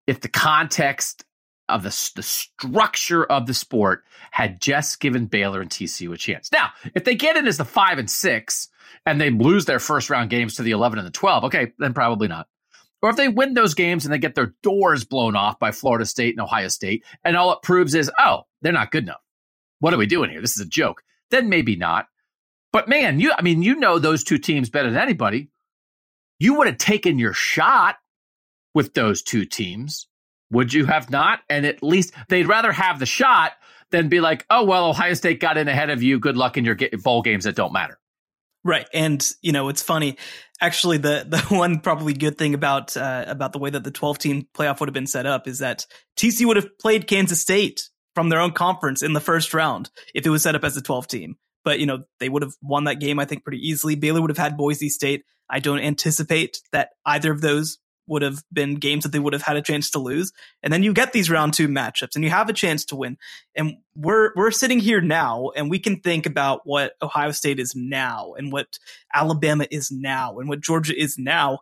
if 0.07 0.21
the 0.21 0.29
context 0.29 1.25
of 1.69 1.83
the, 1.83 2.11
the 2.15 2.23
structure 2.23 3.25
of 3.25 3.47
the 3.47 3.55
sport 3.55 4.05
had 4.31 4.61
just 4.61 5.01
given 5.01 5.27
Baylor 5.27 5.61
and 5.61 5.71
TCU 5.71 6.13
a 6.13 6.17
chance. 6.17 6.51
Now, 6.53 6.71
if 6.95 7.05
they 7.05 7.15
get 7.15 7.37
in 7.37 7.47
as 7.47 7.57
the 7.57 7.65
five 7.65 7.99
and 7.99 8.11
six 8.11 8.69
and 9.05 9.21
they 9.21 9.31
lose 9.31 9.65
their 9.65 9.79
first 9.79 10.11
round 10.11 10.31
games 10.31 10.57
to 10.57 10.63
the 10.63 10.71
11 10.71 10.99
and 10.99 11.07
the 11.07 11.13
12, 11.13 11.45
okay, 11.45 11.73
then 11.79 11.95
probably 11.95 12.29
not. 12.29 12.47
Or 13.03 13.11
if 13.11 13.17
they 13.17 13.29
win 13.29 13.55
those 13.55 13.75
games 13.75 14.05
and 14.05 14.13
they 14.13 14.19
get 14.19 14.35
their 14.35 14.55
doors 14.63 15.05
blown 15.05 15.37
off 15.37 15.59
by 15.59 15.71
Florida 15.71 16.07
State 16.07 16.35
and 16.35 16.41
Ohio 16.41 16.69
State, 16.69 17.05
and 17.25 17.37
all 17.37 17.53
it 17.53 17.63
proves 17.63 17.95
is, 17.95 18.11
oh, 18.19 18.43
they're 18.63 18.73
not 18.73 18.91
good 18.91 19.05
enough. 19.05 19.21
What 19.81 19.93
are 19.93 19.99
we 19.99 20.07
doing 20.07 20.31
here? 20.31 20.41
This 20.41 20.57
is 20.57 20.67
a 20.67 20.69
joke. 20.69 21.03
Then 21.31 21.49
maybe 21.49 21.77
not. 21.77 22.07
But 22.73 22.89
man, 22.89 23.21
you, 23.21 23.33
I 23.37 23.43
mean, 23.43 23.63
you 23.63 23.77
know 23.77 23.99
those 23.99 24.25
two 24.25 24.39
teams 24.39 24.71
better 24.71 24.91
than 24.91 25.01
anybody. 25.01 25.51
You 26.39 26.55
would 26.55 26.67
have 26.67 26.79
taken 26.79 27.19
your 27.19 27.33
shot 27.33 27.97
with 28.75 28.95
those 28.95 29.23
two 29.23 29.45
teams 29.45 30.07
would 30.51 30.73
you 30.73 30.87
have 30.87 31.11
not? 31.11 31.41
And 31.49 31.67
at 31.67 31.83
least 31.83 32.15
they'd 32.29 32.47
rather 32.47 32.73
have 32.73 32.99
the 32.99 33.07
shot 33.07 33.53
than 33.91 34.09
be 34.09 34.21
like, 34.21 34.45
oh, 34.51 34.65
well, 34.65 34.91
Ohio 34.91 35.15
State 35.15 35.41
got 35.41 35.57
in 35.57 35.69
ahead 35.69 35.91
of 35.91 36.03
you. 36.03 36.19
Good 36.19 36.37
luck 36.37 36.57
in 36.57 36.65
your 36.65 36.77
bowl 37.03 37.23
games 37.23 37.45
that 37.45 37.57
don't 37.57 37.73
matter. 37.73 37.99
Right. 38.65 38.89
And, 38.93 39.25
you 39.43 39.53
know, 39.53 39.69
it's 39.69 39.83
funny. 39.83 40.19
Actually, 40.61 40.99
the, 40.99 41.25
the 41.29 41.39
one 41.55 41.81
probably 41.81 42.15
good 42.15 42.37
thing 42.37 42.55
about, 42.55 42.97
uh, 42.97 43.25
about 43.27 43.53
the 43.53 43.59
way 43.59 43.71
that 43.71 43.85
the 43.85 43.93
12 43.93 44.19
team 44.19 44.49
playoff 44.57 44.81
would 44.81 44.89
have 44.89 44.95
been 44.95 45.07
set 45.07 45.27
up 45.27 45.47
is 45.47 45.61
that 45.61 45.87
TC 46.17 46.45
would 46.47 46.57
have 46.57 46.77
played 46.79 47.07
Kansas 47.07 47.41
State 47.41 47.89
from 48.15 48.29
their 48.29 48.41
own 48.41 48.53
conference 48.53 49.03
in 49.03 49.13
the 49.13 49.21
first 49.21 49.55
round 49.55 49.91
if 50.15 50.27
it 50.27 50.31
was 50.31 50.43
set 50.43 50.55
up 50.57 50.65
as 50.65 50.77
a 50.77 50.83
12 50.83 51.07
team. 51.07 51.37
But, 51.65 51.79
you 51.79 51.87
know, 51.87 52.05
they 52.19 52.29
would 52.29 52.43
have 52.43 52.55
won 52.63 52.85
that 52.85 53.01
game, 53.01 53.19
I 53.19 53.25
think, 53.25 53.45
pretty 53.45 53.59
easily. 53.59 53.95
Baylor 53.95 54.21
would 54.21 54.31
have 54.31 54.39
had 54.39 54.57
Boise 54.57 54.89
State. 54.89 55.25
I 55.49 55.61
don't 55.61 55.81
anticipate 55.81 56.61
that 56.73 56.91
either 57.05 57.31
of 57.31 57.41
those 57.41 57.79
would 58.07 58.23
have 58.23 58.43
been 58.53 58.77
games 58.77 59.05
that 59.05 59.13
they 59.13 59.19
would 59.19 59.33
have 59.33 59.43
had 59.43 59.57
a 59.57 59.63
chance 59.63 59.91
to 59.91 59.99
lose. 59.99 60.33
And 60.63 60.73
then 60.73 60.83
you 60.83 60.93
get 60.93 61.13
these 61.13 61.31
round 61.31 61.55
two 61.55 61.69
matchups 61.69 62.15
and 62.15 62.25
you 62.25 62.31
have 62.31 62.49
a 62.49 62.53
chance 62.53 62.85
to 62.87 62.97
win. 62.97 63.17
And 63.55 63.75
we're, 63.95 64.33
we're 64.37 64.51
sitting 64.51 64.79
here 64.79 65.01
now 65.01 65.51
and 65.57 65.71
we 65.71 65.79
can 65.79 66.01
think 66.01 66.27
about 66.27 66.61
what 66.65 66.93
Ohio 67.03 67.31
State 67.31 67.61
is 67.61 67.75
now 67.75 68.35
and 68.37 68.53
what 68.53 68.79
Alabama 69.15 69.67
is 69.71 69.91
now 69.91 70.39
and 70.39 70.49
what 70.49 70.61
Georgia 70.61 70.99
is 70.99 71.17
now. 71.19 71.61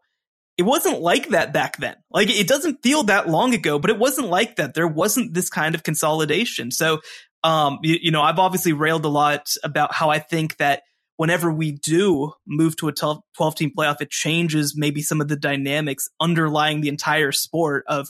It 0.56 0.62
wasn't 0.62 1.00
like 1.00 1.30
that 1.30 1.52
back 1.52 1.78
then. 1.78 1.96
Like 2.10 2.30
it 2.30 2.46
doesn't 2.46 2.82
feel 2.82 3.04
that 3.04 3.28
long 3.28 3.54
ago, 3.54 3.78
but 3.78 3.90
it 3.90 3.98
wasn't 3.98 4.28
like 4.28 4.56
that. 4.56 4.74
There 4.74 4.86
wasn't 4.86 5.34
this 5.34 5.50
kind 5.50 5.74
of 5.74 5.82
consolidation. 5.82 6.70
So, 6.70 7.00
um, 7.42 7.78
you, 7.82 7.98
you 8.00 8.10
know, 8.10 8.22
I've 8.22 8.38
obviously 8.38 8.72
railed 8.72 9.04
a 9.04 9.08
lot 9.08 9.50
about 9.62 9.92
how 9.92 10.10
I 10.10 10.18
think 10.18 10.56
that 10.58 10.82
whenever 11.16 11.52
we 11.52 11.72
do 11.72 12.32
move 12.46 12.76
to 12.76 12.88
a 12.88 12.92
12, 12.92 13.22
12 13.36 13.54
team 13.54 13.72
playoff, 13.76 14.00
it 14.00 14.10
changes 14.10 14.74
maybe 14.76 15.02
some 15.02 15.20
of 15.20 15.28
the 15.28 15.36
dynamics 15.36 16.08
underlying 16.20 16.80
the 16.80 16.88
entire 16.88 17.32
sport 17.32 17.84
of 17.86 18.08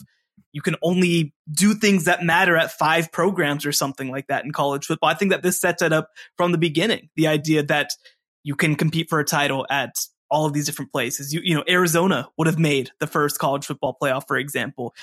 you 0.51 0.61
can 0.61 0.77
only 0.81 1.33
do 1.51 1.73
things 1.73 2.05
that 2.05 2.23
matter 2.23 2.55
at 2.55 2.71
five 2.71 3.11
programs 3.11 3.65
or 3.65 3.73
something 3.73 4.09
like 4.09 4.27
that 4.27 4.45
in 4.45 4.51
college 4.53 4.85
football. 4.85 5.09
I 5.09 5.13
think 5.13 5.31
that 5.31 5.43
this 5.43 5.59
sets 5.59 5.81
it 5.81 5.91
up 5.91 6.11
from 6.37 6.53
the 6.53 6.57
beginning. 6.57 7.09
The 7.17 7.27
idea 7.27 7.61
that 7.63 7.89
you 8.43 8.55
can 8.55 8.75
compete 8.75 9.09
for 9.09 9.19
a 9.19 9.25
title 9.25 9.65
at 9.69 9.95
all 10.31 10.45
of 10.45 10.53
these 10.53 10.65
different 10.65 10.93
places. 10.93 11.33
You, 11.33 11.41
you 11.43 11.55
know, 11.55 11.63
Arizona 11.67 12.29
would 12.37 12.47
have 12.47 12.57
made 12.57 12.91
the 12.99 13.07
first 13.07 13.37
college 13.37 13.65
football 13.65 13.97
playoff, 14.01 14.27
for 14.27 14.37
example. 14.37 14.95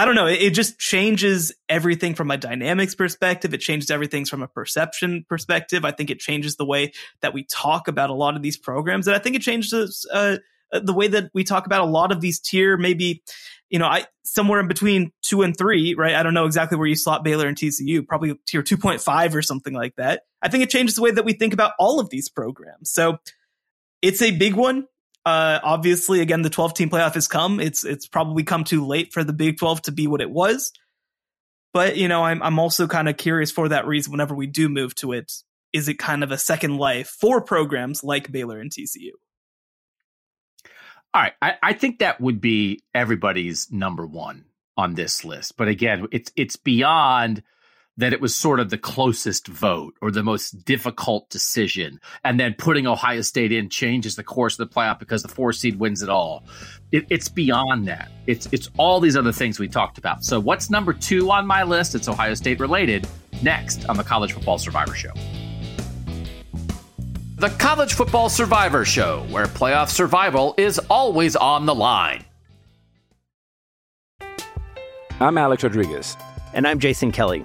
I 0.00 0.06
don't 0.06 0.14
know. 0.14 0.26
It, 0.26 0.40
it, 0.40 0.54
just 0.54 0.78
changes 0.78 1.52
everything 1.68 2.14
from 2.14 2.30
a 2.30 2.38
dynamics 2.38 2.94
perspective. 2.94 3.52
It 3.52 3.60
changes 3.60 3.90
everything 3.90 4.24
from 4.24 4.42
a 4.42 4.48
perception 4.48 5.26
perspective. 5.28 5.84
I 5.84 5.90
think 5.90 6.08
it 6.08 6.20
changes 6.20 6.56
the 6.56 6.64
way 6.64 6.92
that 7.20 7.34
we 7.34 7.44
talk 7.44 7.86
about 7.86 8.08
a 8.08 8.14
lot 8.14 8.34
of 8.34 8.40
these 8.40 8.56
programs. 8.56 9.06
And 9.06 9.14
I 9.14 9.18
think 9.18 9.36
it 9.36 9.42
changes 9.42 10.06
uh, 10.10 10.38
uh, 10.72 10.80
the 10.82 10.94
way 10.94 11.08
that 11.08 11.28
we 11.34 11.44
talk 11.44 11.66
about 11.66 11.82
a 11.82 11.84
lot 11.84 12.12
of 12.12 12.22
these 12.22 12.40
tier, 12.40 12.78
maybe, 12.78 13.22
you 13.68 13.78
know, 13.78 13.84
I 13.84 14.06
somewhere 14.22 14.60
in 14.60 14.68
between 14.68 15.12
two 15.20 15.42
and 15.42 15.54
three, 15.54 15.92
right? 15.92 16.14
I 16.14 16.22
don't 16.22 16.32
know 16.32 16.46
exactly 16.46 16.78
where 16.78 16.88
you 16.88 16.96
slot 16.96 17.22
Baylor 17.22 17.46
and 17.46 17.56
TCU, 17.56 18.06
probably 18.06 18.40
tier 18.46 18.62
2.5 18.62 19.34
or 19.34 19.42
something 19.42 19.74
like 19.74 19.96
that. 19.96 20.22
I 20.40 20.48
think 20.48 20.64
it 20.64 20.70
changes 20.70 20.96
the 20.96 21.02
way 21.02 21.10
that 21.10 21.26
we 21.26 21.34
think 21.34 21.52
about 21.52 21.72
all 21.78 22.00
of 22.00 22.08
these 22.08 22.30
programs. 22.30 22.90
So 22.90 23.18
it's 24.00 24.22
a 24.22 24.30
big 24.30 24.54
one. 24.54 24.86
Uh, 25.24 25.58
obviously, 25.62 26.20
again, 26.20 26.42
the 26.42 26.50
12 26.50 26.74
team 26.74 26.90
playoff 26.90 27.14
has 27.14 27.28
come. 27.28 27.60
It's 27.60 27.84
it's 27.84 28.06
probably 28.06 28.42
come 28.42 28.64
too 28.64 28.86
late 28.86 29.12
for 29.12 29.22
the 29.22 29.32
Big 29.32 29.58
12 29.58 29.82
to 29.82 29.92
be 29.92 30.06
what 30.06 30.20
it 30.20 30.30
was. 30.30 30.72
But 31.72 31.96
you 31.96 32.08
know, 32.08 32.24
I'm 32.24 32.42
I'm 32.42 32.58
also 32.58 32.86
kind 32.86 33.08
of 33.08 33.16
curious 33.16 33.50
for 33.50 33.68
that 33.68 33.86
reason. 33.86 34.12
Whenever 34.12 34.34
we 34.34 34.46
do 34.46 34.68
move 34.68 34.94
to 34.96 35.12
it, 35.12 35.32
is 35.72 35.88
it 35.88 35.98
kind 35.98 36.24
of 36.24 36.32
a 36.32 36.38
second 36.38 36.78
life 36.78 37.08
for 37.08 37.40
programs 37.40 38.02
like 38.02 38.32
Baylor 38.32 38.58
and 38.58 38.70
TCU? 38.70 39.10
All 41.12 41.22
right, 41.22 41.32
I, 41.42 41.54
I 41.62 41.72
think 41.72 41.98
that 41.98 42.20
would 42.20 42.40
be 42.40 42.82
everybody's 42.94 43.70
number 43.70 44.06
one 44.06 44.44
on 44.76 44.94
this 44.94 45.24
list. 45.24 45.56
But 45.56 45.68
again, 45.68 46.06
it's 46.12 46.32
it's 46.36 46.56
beyond 46.56 47.42
that 48.00 48.12
it 48.12 48.20
was 48.20 48.34
sort 48.34 48.60
of 48.60 48.70
the 48.70 48.78
closest 48.78 49.46
vote 49.46 49.94
or 50.00 50.10
the 50.10 50.22
most 50.22 50.64
difficult 50.64 51.28
decision. 51.30 52.00
And 52.24 52.40
then 52.40 52.54
putting 52.54 52.86
Ohio 52.86 53.20
State 53.20 53.52
in 53.52 53.68
changes 53.68 54.16
the 54.16 54.24
course 54.24 54.58
of 54.58 54.68
the 54.68 54.74
playoff 54.74 54.98
because 54.98 55.22
the 55.22 55.28
four 55.28 55.52
seed 55.52 55.78
wins 55.78 56.02
it 56.02 56.08
all. 56.08 56.44
It, 56.92 57.06
it's 57.10 57.28
beyond 57.28 57.86
that. 57.88 58.10
It's 58.26 58.48
it's 58.52 58.70
all 58.78 59.00
these 59.00 59.16
other 59.16 59.32
things 59.32 59.58
we 59.58 59.68
talked 59.68 59.98
about. 59.98 60.24
So 60.24 60.40
what's 60.40 60.70
number 60.70 60.92
two 60.92 61.30
on 61.30 61.46
my 61.46 61.62
list? 61.62 61.94
It's 61.94 62.08
Ohio 62.08 62.34
State 62.34 62.58
related. 62.58 63.06
Next 63.42 63.88
on 63.88 63.96
the 63.96 64.04
College 64.04 64.32
Football 64.32 64.58
Survivor 64.58 64.94
Show. 64.94 65.12
The 67.36 67.50
College 67.58 67.94
Football 67.94 68.28
Survivor 68.28 68.84
Show, 68.84 69.24
where 69.30 69.46
playoff 69.46 69.88
survival 69.88 70.54
is 70.58 70.78
always 70.90 71.36
on 71.36 71.64
the 71.64 71.74
line. 71.74 72.24
I'm 75.20 75.36
Alex 75.36 75.62
Rodriguez. 75.62 76.16
And 76.52 76.66
I'm 76.66 76.80
Jason 76.80 77.12
Kelly. 77.12 77.44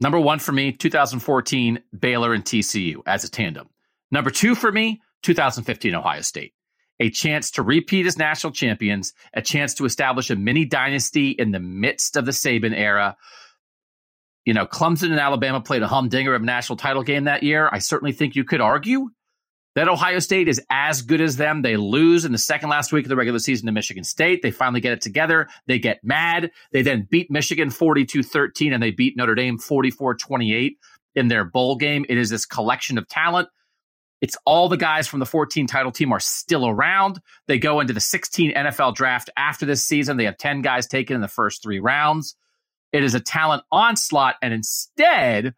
Number 0.00 0.20
one 0.20 0.38
for 0.38 0.52
me, 0.52 0.72
2014, 0.72 1.80
Baylor 1.98 2.34
and 2.34 2.44
TCU 2.44 2.96
as 3.06 3.24
a 3.24 3.30
tandem. 3.30 3.68
Number 4.10 4.30
two 4.30 4.54
for 4.54 4.70
me, 4.70 5.00
2015, 5.22 5.94
Ohio 5.94 6.20
State. 6.20 6.52
A 7.00 7.10
chance 7.10 7.50
to 7.52 7.62
repeat 7.62 8.06
as 8.06 8.16
national 8.16 8.52
champions, 8.52 9.12
a 9.34 9.42
chance 9.42 9.74
to 9.74 9.84
establish 9.84 10.30
a 10.30 10.36
mini 10.36 10.64
dynasty 10.64 11.30
in 11.30 11.50
the 11.50 11.60
midst 11.60 12.16
of 12.16 12.24
the 12.24 12.32
Saban 12.32 12.74
era. 12.74 13.16
You 14.44 14.54
know, 14.54 14.66
Clemson 14.66 15.10
and 15.10 15.20
Alabama 15.20 15.60
played 15.60 15.82
a 15.82 15.88
humdinger 15.88 16.34
of 16.34 16.42
a 16.42 16.46
national 16.46 16.76
title 16.76 17.02
game 17.02 17.24
that 17.24 17.42
year. 17.42 17.68
I 17.70 17.78
certainly 17.80 18.12
think 18.12 18.36
you 18.36 18.44
could 18.44 18.60
argue 18.60 19.10
that 19.76 19.88
Ohio 19.88 20.18
State 20.18 20.48
is 20.48 20.60
as 20.70 21.02
good 21.02 21.20
as 21.20 21.36
them. 21.36 21.60
They 21.60 21.76
lose 21.76 22.24
in 22.24 22.32
the 22.32 22.38
second 22.38 22.70
last 22.70 22.92
week 22.92 23.04
of 23.04 23.10
the 23.10 23.16
regular 23.16 23.38
season 23.38 23.66
to 23.66 23.72
Michigan 23.72 24.04
State. 24.04 24.40
They 24.42 24.50
finally 24.50 24.80
get 24.80 24.94
it 24.94 25.02
together. 25.02 25.48
They 25.66 25.78
get 25.78 26.02
mad. 26.02 26.50
They 26.72 26.80
then 26.80 27.06
beat 27.10 27.30
Michigan 27.30 27.68
42 27.68 28.22
13 28.22 28.72
and 28.72 28.82
they 28.82 28.90
beat 28.90 29.16
Notre 29.18 29.34
Dame 29.34 29.58
44 29.58 30.14
28 30.14 30.78
in 31.14 31.28
their 31.28 31.44
bowl 31.44 31.76
game. 31.76 32.06
It 32.08 32.16
is 32.16 32.30
this 32.30 32.46
collection 32.46 32.96
of 32.96 33.06
talent. 33.06 33.50
It's 34.22 34.36
all 34.46 34.70
the 34.70 34.78
guys 34.78 35.06
from 35.06 35.20
the 35.20 35.26
14 35.26 35.66
title 35.66 35.92
team 35.92 36.10
are 36.10 36.20
still 36.20 36.66
around. 36.66 37.20
They 37.46 37.58
go 37.58 37.80
into 37.80 37.92
the 37.92 38.00
16 38.00 38.54
NFL 38.54 38.94
draft 38.94 39.28
after 39.36 39.66
this 39.66 39.84
season. 39.84 40.16
They 40.16 40.24
have 40.24 40.38
10 40.38 40.62
guys 40.62 40.86
taken 40.86 41.14
in 41.14 41.20
the 41.20 41.28
first 41.28 41.62
three 41.62 41.80
rounds. 41.80 42.34
It 42.92 43.04
is 43.04 43.14
a 43.14 43.20
talent 43.20 43.62
onslaught. 43.70 44.36
And 44.40 44.54
instead, 44.54 45.54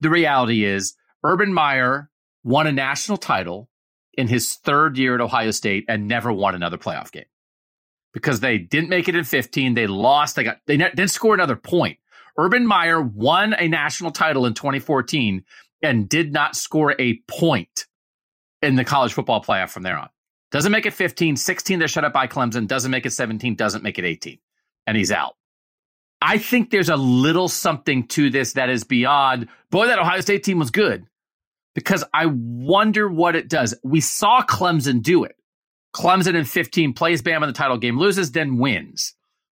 the 0.00 0.10
reality 0.10 0.64
is 0.64 0.96
Urban 1.22 1.54
Meyer 1.54 2.10
won 2.44 2.66
a 2.66 2.72
national 2.72 3.18
title 3.18 3.68
in 4.14 4.28
his 4.28 4.54
third 4.54 4.98
year 4.98 5.14
at 5.14 5.20
Ohio 5.20 5.50
State 5.50 5.84
and 5.88 6.08
never 6.08 6.32
won 6.32 6.54
another 6.54 6.78
playoff 6.78 7.12
game 7.12 7.24
because 8.12 8.40
they 8.40 8.58
didn't 8.58 8.88
make 8.88 9.08
it 9.08 9.14
in 9.14 9.24
15. 9.24 9.74
They 9.74 9.86
lost. 9.86 10.36
They 10.36 10.44
got 10.44 10.58
they 10.66 10.76
didn't 10.76 11.08
score 11.08 11.34
another 11.34 11.56
point. 11.56 11.98
Urban 12.38 12.66
Meyer 12.66 13.00
won 13.00 13.54
a 13.58 13.68
national 13.68 14.12
title 14.12 14.46
in 14.46 14.54
2014 14.54 15.44
and 15.82 16.08
did 16.08 16.32
not 16.32 16.56
score 16.56 16.94
a 16.98 17.18
point 17.28 17.86
in 18.62 18.76
the 18.76 18.84
college 18.84 19.12
football 19.12 19.42
playoff 19.42 19.70
from 19.70 19.82
there 19.82 19.98
on. 19.98 20.08
Doesn't 20.50 20.72
make 20.72 20.86
it 20.86 20.92
15, 20.92 21.36
16 21.36 21.78
they're 21.78 21.88
shut 21.88 22.04
up 22.04 22.12
by 22.12 22.26
Clemson, 22.26 22.66
doesn't 22.66 22.90
make 22.90 23.06
it 23.06 23.10
17, 23.10 23.54
doesn't 23.54 23.82
make 23.82 23.98
it 23.98 24.04
18. 24.04 24.38
And 24.86 24.96
he's 24.96 25.12
out. 25.12 25.36
I 26.20 26.38
think 26.38 26.70
there's 26.70 26.88
a 26.88 26.96
little 26.96 27.48
something 27.48 28.06
to 28.08 28.30
this 28.30 28.54
that 28.54 28.68
is 28.68 28.84
beyond, 28.84 29.48
boy, 29.70 29.86
that 29.86 29.98
Ohio 29.98 30.20
State 30.20 30.42
team 30.42 30.58
was 30.58 30.70
good 30.70 31.06
because 31.74 32.04
I 32.12 32.26
wonder 32.26 33.08
what 33.08 33.36
it 33.36 33.48
does. 33.48 33.74
We 33.82 34.00
saw 34.00 34.42
Clemson 34.42 35.02
do 35.02 35.24
it. 35.24 35.36
Clemson 35.94 36.34
in 36.34 36.44
15 36.44 36.92
plays 36.92 37.22
Bama 37.22 37.42
in 37.42 37.48
the 37.48 37.52
title 37.52 37.78
game, 37.78 37.98
loses, 37.98 38.32
then 38.32 38.58
wins. 38.58 39.14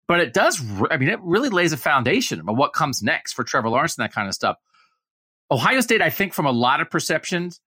But 0.08 0.20
it 0.20 0.32
does, 0.32 0.60
I 0.90 0.96
mean, 0.96 1.08
it 1.08 1.20
really 1.22 1.48
lays 1.48 1.72
a 1.72 1.76
foundation 1.76 2.40
of 2.46 2.56
what 2.56 2.72
comes 2.72 3.02
next 3.02 3.32
for 3.32 3.44
Trevor 3.44 3.68
Lawrence 3.68 3.96
and 3.96 4.04
that 4.04 4.12
kind 4.12 4.28
of 4.28 4.34
stuff. 4.34 4.56
Ohio 5.50 5.80
State, 5.80 6.02
I 6.02 6.10
think, 6.10 6.32
from 6.32 6.46
a 6.46 6.50
lot 6.50 6.80
of 6.80 6.90
perceptions, 6.90 7.60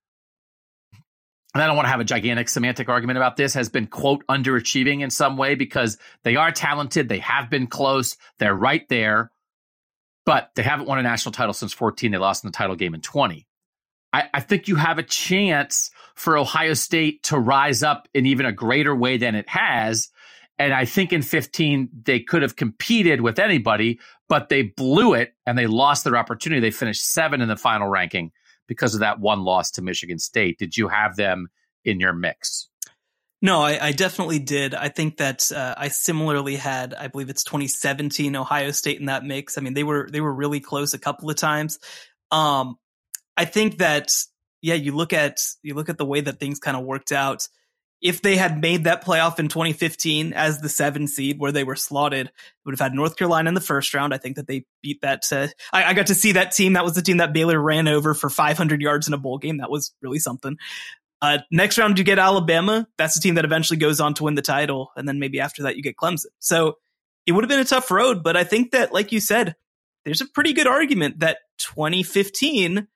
and 1.54 1.64
I 1.64 1.68
don't 1.68 1.76
want 1.78 1.86
to 1.86 1.92
have 1.92 2.02
a 2.02 2.06
gigantic 2.06 2.50
semantic 2.50 2.90
argument 2.90 3.18
about 3.18 3.38
this, 3.38 3.54
has 3.54 3.70
been, 3.70 3.88
quote, 3.88 4.26
underachieving 4.28 5.02
in 5.02 5.10
some 5.10 5.38
way 5.38 5.56
because 5.56 5.98
they 6.24 6.36
are 6.36 6.52
talented. 6.52 7.08
They 7.08 7.20
have 7.20 7.50
been 7.50 7.68
close. 7.68 8.18
They're 8.40 8.54
right 8.54 8.88
there, 8.90 9.32
but 10.26 10.50
they 10.56 10.64
haven't 10.64 10.88
won 10.88 11.00
a 11.00 11.04
national 11.04 11.32
title 11.32 11.54
since 11.54 11.72
14. 11.72 12.12
They 12.12 12.18
lost 12.18 12.44
in 12.44 12.50
the 12.50 12.58
title 12.58 12.76
game 12.76 12.94
in 12.94 13.02
20. 13.02 13.48
I, 14.16 14.30
I 14.34 14.40
think 14.40 14.70
you 14.70 14.78
have 14.78 14.98
a 14.98 15.04
chance 15.04 15.92
for 16.16 16.38
Ohio 16.38 16.74
State 16.74 17.24
to 17.24 17.38
rise 17.38 17.84
up 17.84 18.08
in 18.14 18.26
even 18.26 18.46
a 18.46 18.54
greater 18.54 18.96
way 18.96 19.18
than 19.18 19.36
it 19.36 19.50
has. 19.50 20.08
And 20.58 20.74
I 20.74 20.86
think 20.86 21.12
in 21.12 21.22
15, 21.22 21.90
they 22.06 22.22
could 22.22 22.42
have 22.42 22.56
competed 22.56 23.20
with 23.20 23.40
anybody, 23.40 24.00
but 24.30 24.48
they 24.48 24.62
blew 24.62 25.16
it 25.16 25.36
and 25.46 25.58
they 25.58 25.68
lost 25.68 26.06
their 26.06 26.16
opportunity. 26.16 26.62
They 26.62 26.72
finished 26.72 27.04
seven 27.04 27.42
in 27.42 27.50
the 27.50 27.58
final 27.58 27.90
ranking 27.90 28.32
because 28.68 28.94
of 28.94 29.02
that 29.02 29.20
one 29.20 29.44
loss 29.44 29.70
to 29.72 29.82
Michigan 29.82 30.18
State. 30.18 30.58
Did 30.58 30.78
you 30.78 30.88
have 30.88 31.18
them 31.18 31.50
in 31.84 32.00
your 32.00 32.14
mix? 32.14 32.70
No, 33.42 33.60
I, 33.60 33.88
I 33.88 33.92
definitely 33.92 34.40
did. 34.40 34.74
I 34.74 34.88
think 34.88 35.18
that 35.18 35.52
uh, 35.52 35.76
I 35.78 35.90
similarly 35.90 36.56
had, 36.56 36.94
I 36.94 37.10
believe 37.10 37.30
it's 37.30 37.44
2017 37.44 38.34
Ohio 38.38 38.72
State 38.72 38.98
in 39.02 39.08
that 39.08 39.26
mix. 39.26 39.58
I 39.58 39.62
mean, 39.62 39.74
they 39.74 39.84
were 39.84 40.08
they 40.10 40.22
were 40.22 40.34
really 40.34 40.62
close 40.62 40.94
a 40.94 41.00
couple 41.00 41.30
of 41.30 41.36
times. 41.36 41.80
Um, 42.32 42.78
I 43.38 43.46
think 43.46 43.78
that 43.80 44.12
yeah, 44.62 44.74
you 44.74 44.96
look 44.96 45.14
at 45.14 45.42
you 45.62 45.76
look 45.76 45.90
at 45.90 45.98
the 45.98 46.06
way 46.06 46.22
that 46.22 46.40
things 46.40 46.60
kind 46.60 46.76
of 46.76 46.84
worked 46.84 47.12
out. 47.12 47.48
if 48.02 48.22
they 48.22 48.36
had 48.36 48.60
made 48.60 48.84
that 48.84 49.04
playoff 49.04 49.40
in 49.40 49.48
2015 49.48 50.34
as 50.34 50.60
the 50.60 50.70
seven 50.70 51.08
seed 51.08 51.40
where 51.40 51.52
they 51.52 51.64
were 51.64 51.76
slotted, 51.76 52.32
would 52.66 52.74
have 52.74 52.80
had 52.80 52.94
North 52.94 53.16
Carolina 53.16 53.48
in 53.48 53.54
the 53.54 53.62
first 53.62 53.94
round. 53.94 54.14
I 54.14 54.18
think 54.18 54.36
that 54.36 54.48
they 54.48 54.66
beat 54.84 55.02
that. 55.02 55.24
I, 55.32 55.84
I, 55.84 55.94
got 55.94 56.08
to 56.08 56.16
see 56.16 56.34
that 56.34 56.52
team. 56.52 56.74
That 56.74 56.84
was 56.84 56.94
the 56.94 57.02
team 57.02 57.18
that 57.18 57.32
Baylor 57.32 57.60
ran 57.60 57.88
over 57.88 58.14
for 58.14 58.30
500 58.30 58.82
yards 58.82 59.08
in 59.08 59.14
a 59.14 59.18
bowl 59.18 59.38
game. 59.38 59.58
That 59.58 59.72
was 59.72 59.94
really 60.02 60.20
something. 60.20 60.58
Uh, 61.22 61.40
next 61.52 61.78
round, 61.78 61.98
you 61.98 62.04
get 62.04 62.20
Alabama. 62.20 62.88
That's 62.98 63.16
the 63.16 63.22
team 63.22 63.36
that 63.36 63.46
eventually 63.46 63.78
goes 63.78 64.00
on 64.00 64.14
to 64.16 64.24
win 64.26 64.36
the 64.36 64.42
title. 64.42 64.92
And 64.96 65.08
then 65.08 65.20
maybe 65.20 65.40
after 65.40 65.64
that, 65.64 65.76
you 65.76 65.82
get 65.82 65.96
Clemson. 65.96 66.26
So 66.40 66.78
it 67.26 67.32
would 67.32 67.44
have 67.44 67.50
been 67.50 67.60
a 67.60 67.66
tough 67.66 67.90
road. 67.92 68.24
But 68.24 68.36
I 68.36 68.44
think 68.44 68.72
that, 68.72 68.94
like 68.94 69.12
you 69.12 69.20
said, 69.20 69.56
there's 70.04 70.22
a 70.22 70.28
pretty 70.28 70.54
good 70.54 70.68
argument 70.68 71.20
that 71.20 71.38
2015 71.60 72.88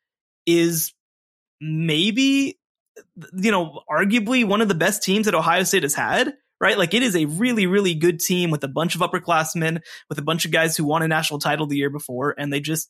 is 0.57 0.93
maybe 1.61 2.59
you 3.33 3.51
know, 3.51 3.81
arguably 3.89 4.45
one 4.45 4.61
of 4.61 4.67
the 4.67 4.75
best 4.75 5.03
teams 5.03 5.25
that 5.25 5.35
Ohio 5.35 5.63
State 5.63 5.83
has 5.83 5.93
had, 5.93 6.33
right? 6.59 6.77
Like 6.77 6.93
it 6.93 7.03
is 7.03 7.15
a 7.15 7.25
really, 7.25 7.67
really 7.67 7.95
good 7.95 8.19
team 8.19 8.51
with 8.51 8.63
a 8.63 8.67
bunch 8.67 8.95
of 8.95 9.01
upperclassmen, 9.01 9.81
with 10.09 10.17
a 10.17 10.23
bunch 10.23 10.45
of 10.45 10.51
guys 10.51 10.75
who 10.75 10.85
won 10.85 11.01
a 11.01 11.07
national 11.07 11.39
title 11.39 11.67
the 11.67 11.77
year 11.77 11.89
before, 11.89 12.35
and 12.37 12.51
they 12.51 12.59
just 12.59 12.89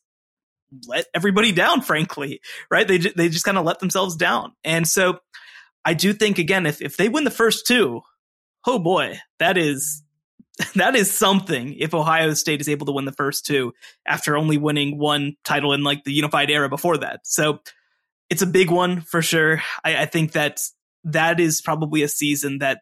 let 0.86 1.06
everybody 1.14 1.52
down, 1.52 1.80
frankly, 1.82 2.40
right? 2.70 2.86
They, 2.86 2.98
they 2.98 3.28
just 3.28 3.44
kind 3.44 3.58
of 3.58 3.64
let 3.64 3.80
themselves 3.80 4.16
down. 4.16 4.52
And 4.64 4.86
so 4.86 5.18
I 5.84 5.94
do 5.94 6.12
think, 6.12 6.38
again, 6.38 6.66
if, 6.66 6.82
if 6.82 6.96
they 6.96 7.08
win 7.08 7.24
the 7.24 7.30
first 7.30 7.66
two, 7.66 8.02
oh 8.66 8.78
boy, 8.78 9.18
that 9.38 9.56
is, 9.56 10.02
that 10.74 10.96
is 10.96 11.10
something 11.12 11.74
if 11.78 11.94
Ohio 11.94 12.34
State 12.34 12.60
is 12.60 12.68
able 12.68 12.86
to 12.86 12.92
win 12.92 13.04
the 13.04 13.12
first 13.12 13.46
two 13.46 13.72
after 14.06 14.36
only 14.36 14.58
winning 14.58 14.98
one 14.98 15.36
title 15.44 15.72
in 15.72 15.82
like 15.82 16.04
the 16.04 16.12
unified 16.12 16.50
era 16.50 16.68
before 16.68 16.98
that. 16.98 17.20
So 17.24 17.60
it's 18.28 18.42
a 18.42 18.46
big 18.46 18.70
one 18.70 19.00
for 19.00 19.22
sure. 19.22 19.62
I, 19.84 20.02
I 20.02 20.06
think 20.06 20.32
that 20.32 20.60
that 21.04 21.40
is 21.40 21.62
probably 21.62 22.02
a 22.02 22.08
season 22.08 22.58
that 22.58 22.80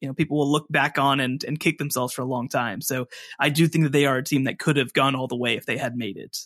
you 0.00 0.08
know 0.08 0.14
people 0.14 0.38
will 0.38 0.50
look 0.50 0.66
back 0.70 0.98
on 0.98 1.20
and 1.20 1.42
and 1.44 1.58
kick 1.58 1.78
themselves 1.78 2.14
for 2.14 2.22
a 2.22 2.26
long 2.26 2.48
time. 2.48 2.80
So 2.80 3.06
I 3.38 3.48
do 3.48 3.66
think 3.66 3.84
that 3.84 3.92
they 3.92 4.06
are 4.06 4.18
a 4.18 4.24
team 4.24 4.44
that 4.44 4.58
could 4.58 4.76
have 4.76 4.92
gone 4.92 5.14
all 5.14 5.28
the 5.28 5.36
way 5.36 5.56
if 5.56 5.66
they 5.66 5.76
had 5.76 5.96
made 5.96 6.16
it. 6.16 6.36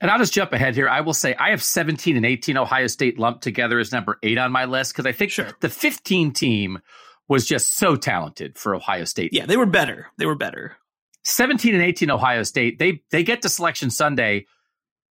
And 0.00 0.10
I'll 0.10 0.18
just 0.18 0.32
jump 0.34 0.52
ahead 0.52 0.74
here. 0.74 0.88
I 0.88 1.02
will 1.02 1.14
say 1.14 1.34
I 1.34 1.50
have 1.50 1.62
17 1.62 2.16
and 2.16 2.26
18 2.26 2.56
Ohio 2.56 2.88
State 2.88 3.18
lumped 3.18 3.42
together 3.42 3.78
as 3.78 3.92
number 3.92 4.18
eight 4.22 4.38
on 4.38 4.50
my 4.50 4.64
list 4.64 4.92
because 4.92 5.06
I 5.06 5.12
think 5.12 5.30
sure. 5.30 5.52
the 5.60 5.68
15 5.68 6.32
team 6.32 6.80
was 7.28 7.46
just 7.46 7.76
so 7.76 7.96
talented 7.96 8.58
for 8.58 8.74
Ohio 8.74 9.04
State. 9.04 9.32
Yeah, 9.32 9.46
they 9.46 9.56
were 9.56 9.66
better. 9.66 10.08
They 10.18 10.26
were 10.26 10.34
better. 10.34 10.76
17 11.24 11.74
and 11.74 11.82
18 11.82 12.10
Ohio 12.10 12.42
State. 12.42 12.78
They 12.78 13.02
they 13.10 13.22
get 13.22 13.42
to 13.42 13.48
selection 13.48 13.90
Sunday 13.90 14.46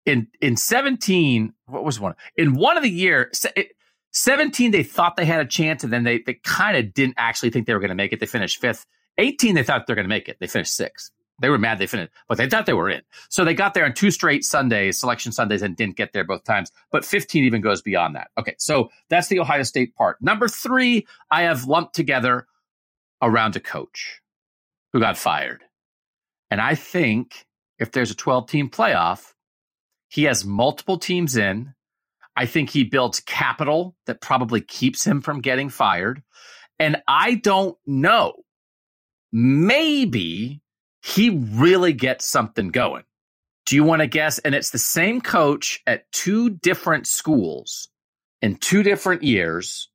in 0.08 0.28
in 0.42 0.56
17 0.56 1.54
what 1.66 1.84
was 1.84 2.00
one 2.00 2.16
in 2.38 2.56
one 2.56 2.78
of 2.78 2.84
the 2.84 2.90
year 2.90 3.30
17 4.14 4.72
they 4.72 4.82
thought 4.82 5.18
they 5.18 5.26
had 5.26 5.42
a 5.42 5.46
chance 5.46 5.84
and 5.84 5.92
then 5.92 6.04
they 6.04 6.20
they 6.20 6.36
kind 6.36 6.78
of 6.78 6.94
didn't 6.94 7.16
actually 7.18 7.50
think 7.50 7.68
they 7.68 7.74
were 7.74 7.80
going 7.80 7.90
to 7.90 7.96
make 7.96 8.14
it 8.14 8.20
they 8.22 8.26
finished 8.26 8.60
fifth 8.60 8.86
18 9.18 9.54
they 9.54 9.64
thought 9.64 9.86
they're 9.86 9.98
going 9.98 10.06
to 10.06 10.10
make 10.10 10.30
it 10.30 10.38
they 10.40 10.48
finished 10.48 10.74
sixth 10.74 11.12
they 11.40 11.50
were 11.50 11.58
mad 11.58 11.80
they 11.80 11.88
finished 11.88 12.12
but 12.28 12.38
they 12.38 12.50
thought 12.50 12.66
they 12.66 12.74
were 12.74 12.90
in 12.90 13.02
so 13.30 13.44
they 13.44 13.54
got 13.54 13.74
there 13.74 13.86
on 13.86 13.94
two 13.94 14.12
straight 14.12 14.44
sundays 14.44 15.00
selection 15.00 15.32
sundays 15.32 15.62
and 15.62 15.76
didn't 15.76 15.96
get 15.96 16.14
there 16.14 16.24
both 16.24 16.44
times 16.44 16.72
but 16.92 17.06
15 17.06 17.44
even 17.44 17.62
goes 17.62 17.82
beyond 17.82 18.16
that 18.16 18.30
okay 18.38 18.56
so 18.58 18.90
that's 19.10 19.28
the 19.28 19.40
ohio 19.40 19.64
state 19.64 19.96
part 19.96 20.22
number 20.22 20.48
three 20.48 21.06
i 21.32 21.44
have 21.44 21.66
lumped 21.66 21.96
together 21.96 22.48
around 23.22 23.56
a 23.56 23.60
coach 23.60 24.22
who 24.94 25.00
got 25.00 25.18
fired 25.18 25.64
and 26.52 26.62
i 26.62 26.76
think 26.76 27.46
if 27.80 27.92
there's 27.92 28.12
a 28.12 28.16
12 28.16 28.50
team 28.50 28.70
playoff 28.70 29.34
he 30.10 30.24
has 30.24 30.46
multiple 30.46 30.98
teams 30.98 31.36
in. 31.36 31.74
I 32.36 32.46
think 32.46 32.70
he 32.70 32.84
builds 32.84 33.20
capital 33.20 33.96
that 34.06 34.22
probably 34.22 34.62
keeps 34.62 35.06
him 35.06 35.22
from 35.22 35.42
getting 35.42 35.70
fired. 35.70 36.22
And 36.80 37.02
I 37.08 37.36
don't 37.36 37.78
know. 37.86 38.34
Maybe 39.32 40.62
he 41.08 41.30
really 41.30 41.94
gets 41.94 42.26
something 42.26 42.70
going. 42.70 43.04
Do 43.66 43.76
you 43.76 43.84
want 43.84 44.02
to 44.02 44.08
guess? 44.08 44.40
And 44.40 44.56
it's 44.56 44.72
the 44.72 44.80
same 44.80 45.22
coach 45.22 45.82
at 45.86 46.12
two 46.12 46.50
different 46.50 47.08
schools 47.08 47.90
in 48.42 48.56
two 48.56 48.84
different 48.84 49.24
years, 49.24 49.90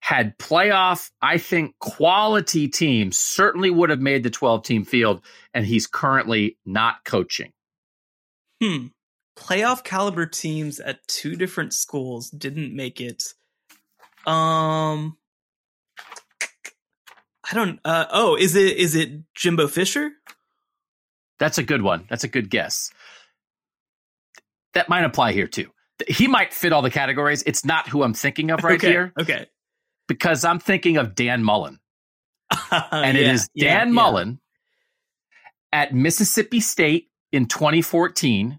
had 0.00 0.36
playoff, 0.38 1.10
I 1.22 1.38
think, 1.38 1.78
quality 1.78 2.68
teams, 2.68 3.18
certainly 3.18 3.70
would 3.70 3.90
have 3.90 4.00
made 4.00 4.22
the 4.22 4.30
12 4.30 4.64
team 4.64 4.84
field, 4.84 5.22
and 5.52 5.64
he's 5.64 5.86
currently 5.86 6.58
not 6.64 7.04
coaching. 7.04 7.52
Hmm 8.62 8.86
playoff 9.36 9.84
caliber 9.84 10.26
teams 10.26 10.80
at 10.80 11.06
two 11.06 11.36
different 11.36 11.72
schools 11.72 12.30
didn't 12.30 12.74
make 12.74 13.00
it. 13.00 13.22
Um, 14.26 15.16
I 17.50 17.54
don't. 17.54 17.78
Uh, 17.84 18.06
oh, 18.10 18.36
is 18.36 18.56
it 18.56 18.76
is 18.76 18.94
it 18.94 19.10
Jimbo 19.34 19.68
Fisher? 19.68 20.12
That's 21.38 21.58
a 21.58 21.62
good 21.62 21.82
one. 21.82 22.06
That's 22.08 22.24
a 22.24 22.28
good 22.28 22.50
guess. 22.50 22.90
That 24.74 24.88
might 24.88 25.04
apply 25.04 25.32
here 25.32 25.46
too. 25.46 25.70
He 26.08 26.26
might 26.26 26.52
fit 26.52 26.72
all 26.72 26.82
the 26.82 26.90
categories. 26.90 27.42
It's 27.46 27.64
not 27.64 27.88
who 27.88 28.02
I'm 28.02 28.14
thinking 28.14 28.50
of 28.50 28.64
right 28.64 28.74
okay, 28.74 28.88
here. 28.88 29.12
Okay. 29.20 29.46
Because 30.08 30.44
I'm 30.44 30.58
thinking 30.58 30.96
of 30.96 31.14
Dan 31.14 31.42
Mullen. 31.42 31.78
and 32.70 33.16
yeah, 33.16 33.22
it 33.22 33.34
is 33.34 33.48
Dan 33.56 33.88
yeah, 33.88 33.92
Mullen 33.92 34.40
yeah. 35.72 35.80
at 35.80 35.94
Mississippi 35.94 36.60
State 36.60 37.08
in 37.32 37.46
2014 37.46 38.58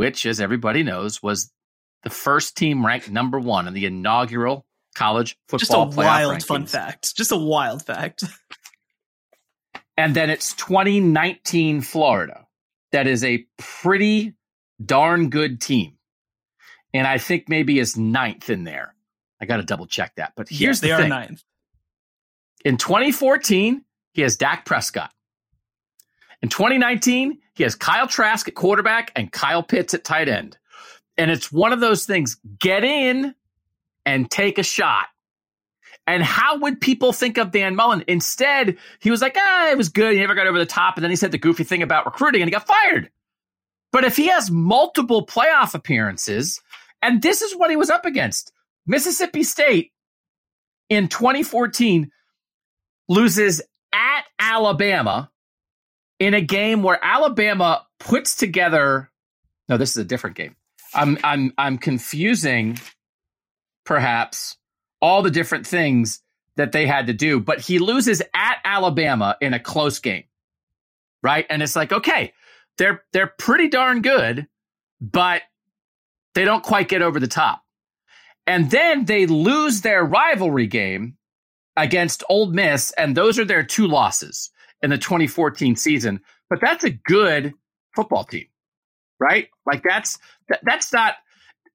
which, 0.00 0.24
as 0.24 0.40
everybody 0.40 0.82
knows, 0.82 1.22
was 1.22 1.52
the 2.04 2.08
first 2.08 2.56
team 2.56 2.86
ranked 2.86 3.10
number 3.10 3.38
one 3.38 3.68
in 3.68 3.74
the 3.74 3.84
inaugural 3.84 4.64
college 4.94 5.36
football. 5.46 5.88
Just 5.88 5.98
a 5.98 6.00
wild 6.00 6.36
rankings. 6.36 6.46
fun 6.46 6.64
fact. 6.64 7.14
Just 7.14 7.32
a 7.32 7.36
wild 7.36 7.84
fact. 7.84 8.24
and 9.96 10.14
then 10.14 10.30
it's 10.30 10.54
2019 10.54 11.82
Florida. 11.82 12.46
That 12.92 13.06
is 13.06 13.24
a 13.24 13.46
pretty 13.56 14.34
darn 14.84 15.30
good 15.30 15.60
team. 15.60 15.98
And 16.92 17.06
I 17.06 17.18
think 17.18 17.48
maybe 17.48 17.78
is 17.78 17.96
ninth 17.96 18.50
in 18.50 18.64
there. 18.64 18.94
I 19.40 19.46
got 19.46 19.58
to 19.58 19.62
double 19.62 19.86
check 19.86 20.14
that. 20.16 20.32
But 20.36 20.48
here's 20.48 20.60
yes, 20.60 20.80
they 20.80 20.88
the 20.88 20.94
are 20.94 21.00
thing. 21.00 21.08
ninth. 21.08 21.44
In 22.64 22.76
2014, 22.76 23.84
he 24.12 24.22
has 24.22 24.36
Dak 24.36 24.64
Prescott. 24.64 25.12
In 26.42 26.48
2019, 26.48 27.38
he 27.54 27.62
has 27.62 27.74
Kyle 27.74 28.06
Trask 28.06 28.48
at 28.48 28.54
quarterback 28.54 29.12
and 29.14 29.30
Kyle 29.30 29.62
Pitts 29.62 29.94
at 29.94 30.04
tight 30.04 30.28
end. 30.28 30.58
And 31.16 31.30
it's 31.30 31.52
one 31.52 31.72
of 31.72 31.80
those 31.80 32.06
things 32.06 32.38
get 32.58 32.82
in 32.82 33.34
and 34.06 34.30
take 34.30 34.58
a 34.58 34.62
shot. 34.62 35.06
And 36.10 36.24
how 36.24 36.58
would 36.58 36.80
people 36.80 37.12
think 37.12 37.38
of 37.38 37.52
Dan 37.52 37.76
Mullen? 37.76 38.02
Instead, 38.08 38.76
he 38.98 39.12
was 39.12 39.22
like, 39.22 39.36
ah, 39.38 39.68
it 39.70 39.78
was 39.78 39.88
good. 39.88 40.14
He 40.14 40.18
never 40.18 40.34
got 40.34 40.48
over 40.48 40.58
the 40.58 40.66
top. 40.66 40.96
And 40.96 41.04
then 41.04 41.10
he 41.10 41.16
said 41.16 41.30
the 41.30 41.38
goofy 41.38 41.62
thing 41.62 41.84
about 41.84 42.04
recruiting 42.04 42.42
and 42.42 42.48
he 42.48 42.52
got 42.52 42.66
fired. 42.66 43.10
But 43.92 44.02
if 44.04 44.16
he 44.16 44.26
has 44.26 44.50
multiple 44.50 45.24
playoff 45.24 45.74
appearances, 45.74 46.60
and 47.00 47.22
this 47.22 47.42
is 47.42 47.56
what 47.56 47.70
he 47.70 47.76
was 47.76 47.90
up 47.90 48.06
against 48.06 48.52
Mississippi 48.86 49.44
State 49.44 49.92
in 50.88 51.06
2014 51.06 52.10
loses 53.08 53.62
at 53.92 54.22
Alabama 54.40 55.30
in 56.18 56.34
a 56.34 56.40
game 56.40 56.82
where 56.82 56.98
Alabama 57.02 57.86
puts 58.00 58.34
together. 58.34 59.10
No, 59.68 59.76
this 59.76 59.90
is 59.90 59.98
a 59.98 60.04
different 60.04 60.34
game. 60.34 60.56
I'm 60.92 61.18
I'm 61.22 61.52
I'm 61.56 61.78
confusing, 61.78 62.80
perhaps, 63.84 64.56
all 65.00 65.22
the 65.22 65.30
different 65.30 65.66
things 65.66 66.22
that 66.56 66.72
they 66.72 66.86
had 66.86 67.06
to 67.06 67.12
do. 67.12 67.40
But 67.40 67.60
he 67.60 67.78
loses 67.78 68.22
at 68.34 68.58
Alabama 68.64 69.36
in 69.40 69.54
a 69.54 69.60
close 69.60 69.98
game, 69.98 70.24
right? 71.22 71.46
And 71.48 71.62
it's 71.62 71.76
like, 71.76 71.92
okay, 71.92 72.32
they're 72.78 73.02
they're 73.12 73.32
pretty 73.38 73.68
darn 73.68 74.02
good, 74.02 74.46
but 75.00 75.42
they 76.34 76.44
don't 76.44 76.62
quite 76.62 76.88
get 76.88 77.02
over 77.02 77.18
the 77.18 77.28
top. 77.28 77.62
And 78.46 78.70
then 78.70 79.04
they 79.04 79.26
lose 79.26 79.80
their 79.80 80.04
rivalry 80.04 80.66
game 80.66 81.16
against 81.76 82.24
Ole 82.28 82.46
Miss, 82.46 82.92
and 82.92 83.16
those 83.16 83.38
are 83.38 83.44
their 83.44 83.62
two 83.62 83.86
losses 83.86 84.50
in 84.82 84.90
the 84.90 84.98
2014 84.98 85.76
season, 85.76 86.20
but 86.48 86.60
that's 86.60 86.84
a 86.84 86.90
good 86.90 87.54
football 87.94 88.24
team, 88.24 88.46
right? 89.18 89.48
Like 89.66 89.82
that's 89.82 90.18
that, 90.48 90.60
that's 90.62 90.92
not 90.92 91.14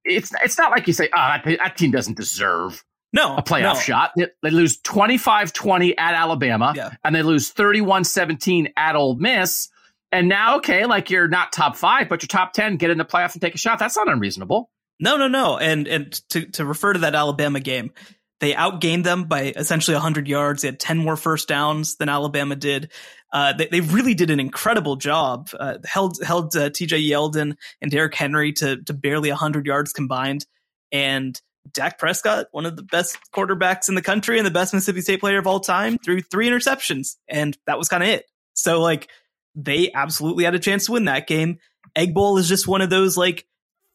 it's 0.03 0.31
it's 0.43 0.57
not 0.57 0.71
like 0.71 0.87
you 0.87 0.93
say, 0.93 1.09
oh, 1.13 1.17
that, 1.17 1.43
that 1.45 1.77
team 1.77 1.91
doesn't 1.91 2.17
deserve 2.17 2.84
no 3.15 3.37
a 3.37 3.41
playoff 3.41 3.75
no. 3.75 3.79
shot. 3.79 4.11
They, 4.15 4.49
lose 4.49 4.79
25-20 4.81 5.95
at 5.97 6.13
Alabama, 6.13 6.73
yeah. 6.75 6.91
and 7.03 7.15
they 7.15 7.23
lose 7.23 7.51
31-17 7.53 8.73
at 8.77 8.95
Ole 8.95 9.15
Miss. 9.15 9.69
And 10.11 10.29
now, 10.29 10.57
okay, 10.57 10.85
like 10.85 11.09
you're 11.09 11.27
not 11.27 11.51
top 11.51 11.75
five, 11.75 12.09
but 12.09 12.21
you're 12.21 12.27
top 12.27 12.53
ten. 12.53 12.77
Get 12.77 12.89
in 12.89 12.97
the 12.97 13.05
playoff 13.05 13.33
and 13.33 13.41
take 13.41 13.55
a 13.55 13.57
shot. 13.57 13.79
That's 13.79 13.97
not 13.97 14.07
unreasonable. 14.07 14.69
No, 14.99 15.17
no, 15.17 15.27
no. 15.27 15.57
And 15.57 15.87
and 15.87 16.11
to 16.29 16.45
to 16.51 16.65
refer 16.65 16.93
to 16.93 16.99
that 16.99 17.15
Alabama 17.15 17.59
game, 17.59 17.91
they 18.39 18.53
outgained 18.53 19.03
them 19.03 19.25
by 19.25 19.53
essentially 19.55 19.95
100 19.95 20.27
yards. 20.27 20.61
They 20.61 20.69
had 20.69 20.79
10 20.79 20.97
more 20.97 21.17
first 21.17 21.47
downs 21.47 21.95
than 21.95 22.09
Alabama 22.09 22.55
did. 22.55 22.91
Uh, 23.31 23.53
they, 23.53 23.67
they, 23.67 23.81
really 23.81 24.13
did 24.13 24.29
an 24.29 24.39
incredible 24.39 24.95
job. 24.95 25.49
Uh, 25.57 25.79
held 25.83 26.17
held 26.23 26.55
uh, 26.55 26.69
T.J. 26.69 27.01
Yeldon 27.01 27.57
and 27.81 27.91
Derrick 27.91 28.15
Henry 28.15 28.53
to 28.53 28.81
to 28.83 28.93
barely 28.93 29.29
100 29.29 29.65
yards 29.65 29.91
combined, 29.91 30.45
and 30.91 31.39
Dak 31.71 31.97
Prescott, 31.97 32.47
one 32.51 32.65
of 32.65 32.75
the 32.75 32.83
best 32.83 33.17
quarterbacks 33.33 33.89
in 33.89 33.95
the 33.95 34.01
country 34.01 34.37
and 34.37 34.45
the 34.45 34.51
best 34.51 34.73
Mississippi 34.73 35.01
State 35.01 35.19
player 35.19 35.37
of 35.37 35.47
all 35.47 35.59
time, 35.59 35.97
threw 35.97 36.21
three 36.21 36.47
interceptions, 36.47 37.17
and 37.27 37.57
that 37.67 37.77
was 37.77 37.89
kind 37.89 38.03
of 38.03 38.09
it. 38.09 38.25
So 38.53 38.81
like 38.81 39.09
they 39.55 39.91
absolutely 39.93 40.43
had 40.43 40.55
a 40.55 40.59
chance 40.59 40.85
to 40.85 40.93
win 40.93 41.05
that 41.05 41.27
game. 41.27 41.59
Egg 41.95 42.13
Bowl 42.13 42.37
is 42.37 42.47
just 42.47 42.67
one 42.67 42.81
of 42.81 42.89
those 42.89 43.17
like 43.17 43.45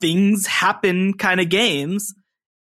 things 0.00 0.46
happen 0.46 1.14
kind 1.14 1.40
of 1.40 1.48
games. 1.48 2.14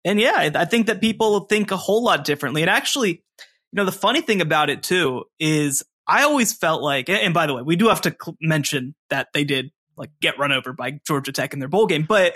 And 0.04 0.20
yeah, 0.20 0.50
I 0.54 0.64
think 0.64 0.86
that 0.86 1.00
people 1.00 1.40
think 1.40 1.70
a 1.70 1.76
whole 1.76 2.02
lot 2.02 2.24
differently. 2.24 2.62
And 2.62 2.70
actually, 2.70 3.10
you 3.10 3.76
know, 3.76 3.84
the 3.84 3.92
funny 3.92 4.20
thing 4.20 4.40
about 4.40 4.68
it 4.68 4.82
too 4.82 5.24
is 5.38 5.82
I 6.06 6.24
always 6.24 6.52
felt 6.52 6.82
like, 6.82 7.08
and 7.08 7.32
by 7.32 7.46
the 7.46 7.54
way, 7.54 7.62
we 7.62 7.76
do 7.76 7.88
have 7.88 8.00
to 8.02 8.16
mention 8.40 8.94
that 9.10 9.28
they 9.32 9.44
did 9.44 9.70
like 9.96 10.10
get 10.20 10.38
run 10.38 10.52
over 10.52 10.72
by 10.72 11.00
Georgia 11.06 11.32
Tech 11.32 11.52
in 11.52 11.58
their 11.58 11.68
bowl 11.68 11.86
game, 11.86 12.04
but 12.08 12.34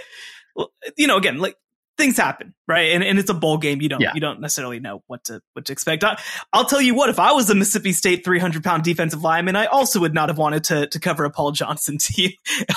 you 0.96 1.06
know, 1.06 1.16
again, 1.16 1.38
like 1.38 1.56
things 1.96 2.16
happen, 2.16 2.54
right? 2.68 2.92
And 2.92 3.02
and 3.02 3.18
it's 3.18 3.30
a 3.30 3.34
bowl 3.34 3.58
game. 3.58 3.80
You 3.80 3.88
don't 3.88 4.00
yeah. 4.00 4.12
you 4.14 4.20
don't 4.20 4.40
necessarily 4.40 4.80
know 4.80 5.02
what 5.06 5.24
to 5.24 5.40
what 5.54 5.66
to 5.66 5.72
expect. 5.72 6.04
I, 6.04 6.18
will 6.54 6.64
tell 6.64 6.80
you 6.80 6.94
what, 6.94 7.08
if 7.08 7.18
I 7.18 7.32
was 7.32 7.50
a 7.50 7.54
Mississippi 7.54 7.92
State 7.92 8.24
300 8.24 8.62
pound 8.62 8.84
defensive 8.84 9.22
lineman, 9.22 9.56
I 9.56 9.66
also 9.66 10.00
would 10.00 10.14
not 10.14 10.28
have 10.28 10.38
wanted 10.38 10.64
to 10.64 10.86
to 10.86 11.00
cover 11.00 11.24
a 11.24 11.30
Paul 11.30 11.52
Johnson 11.52 11.98
team 12.00 12.32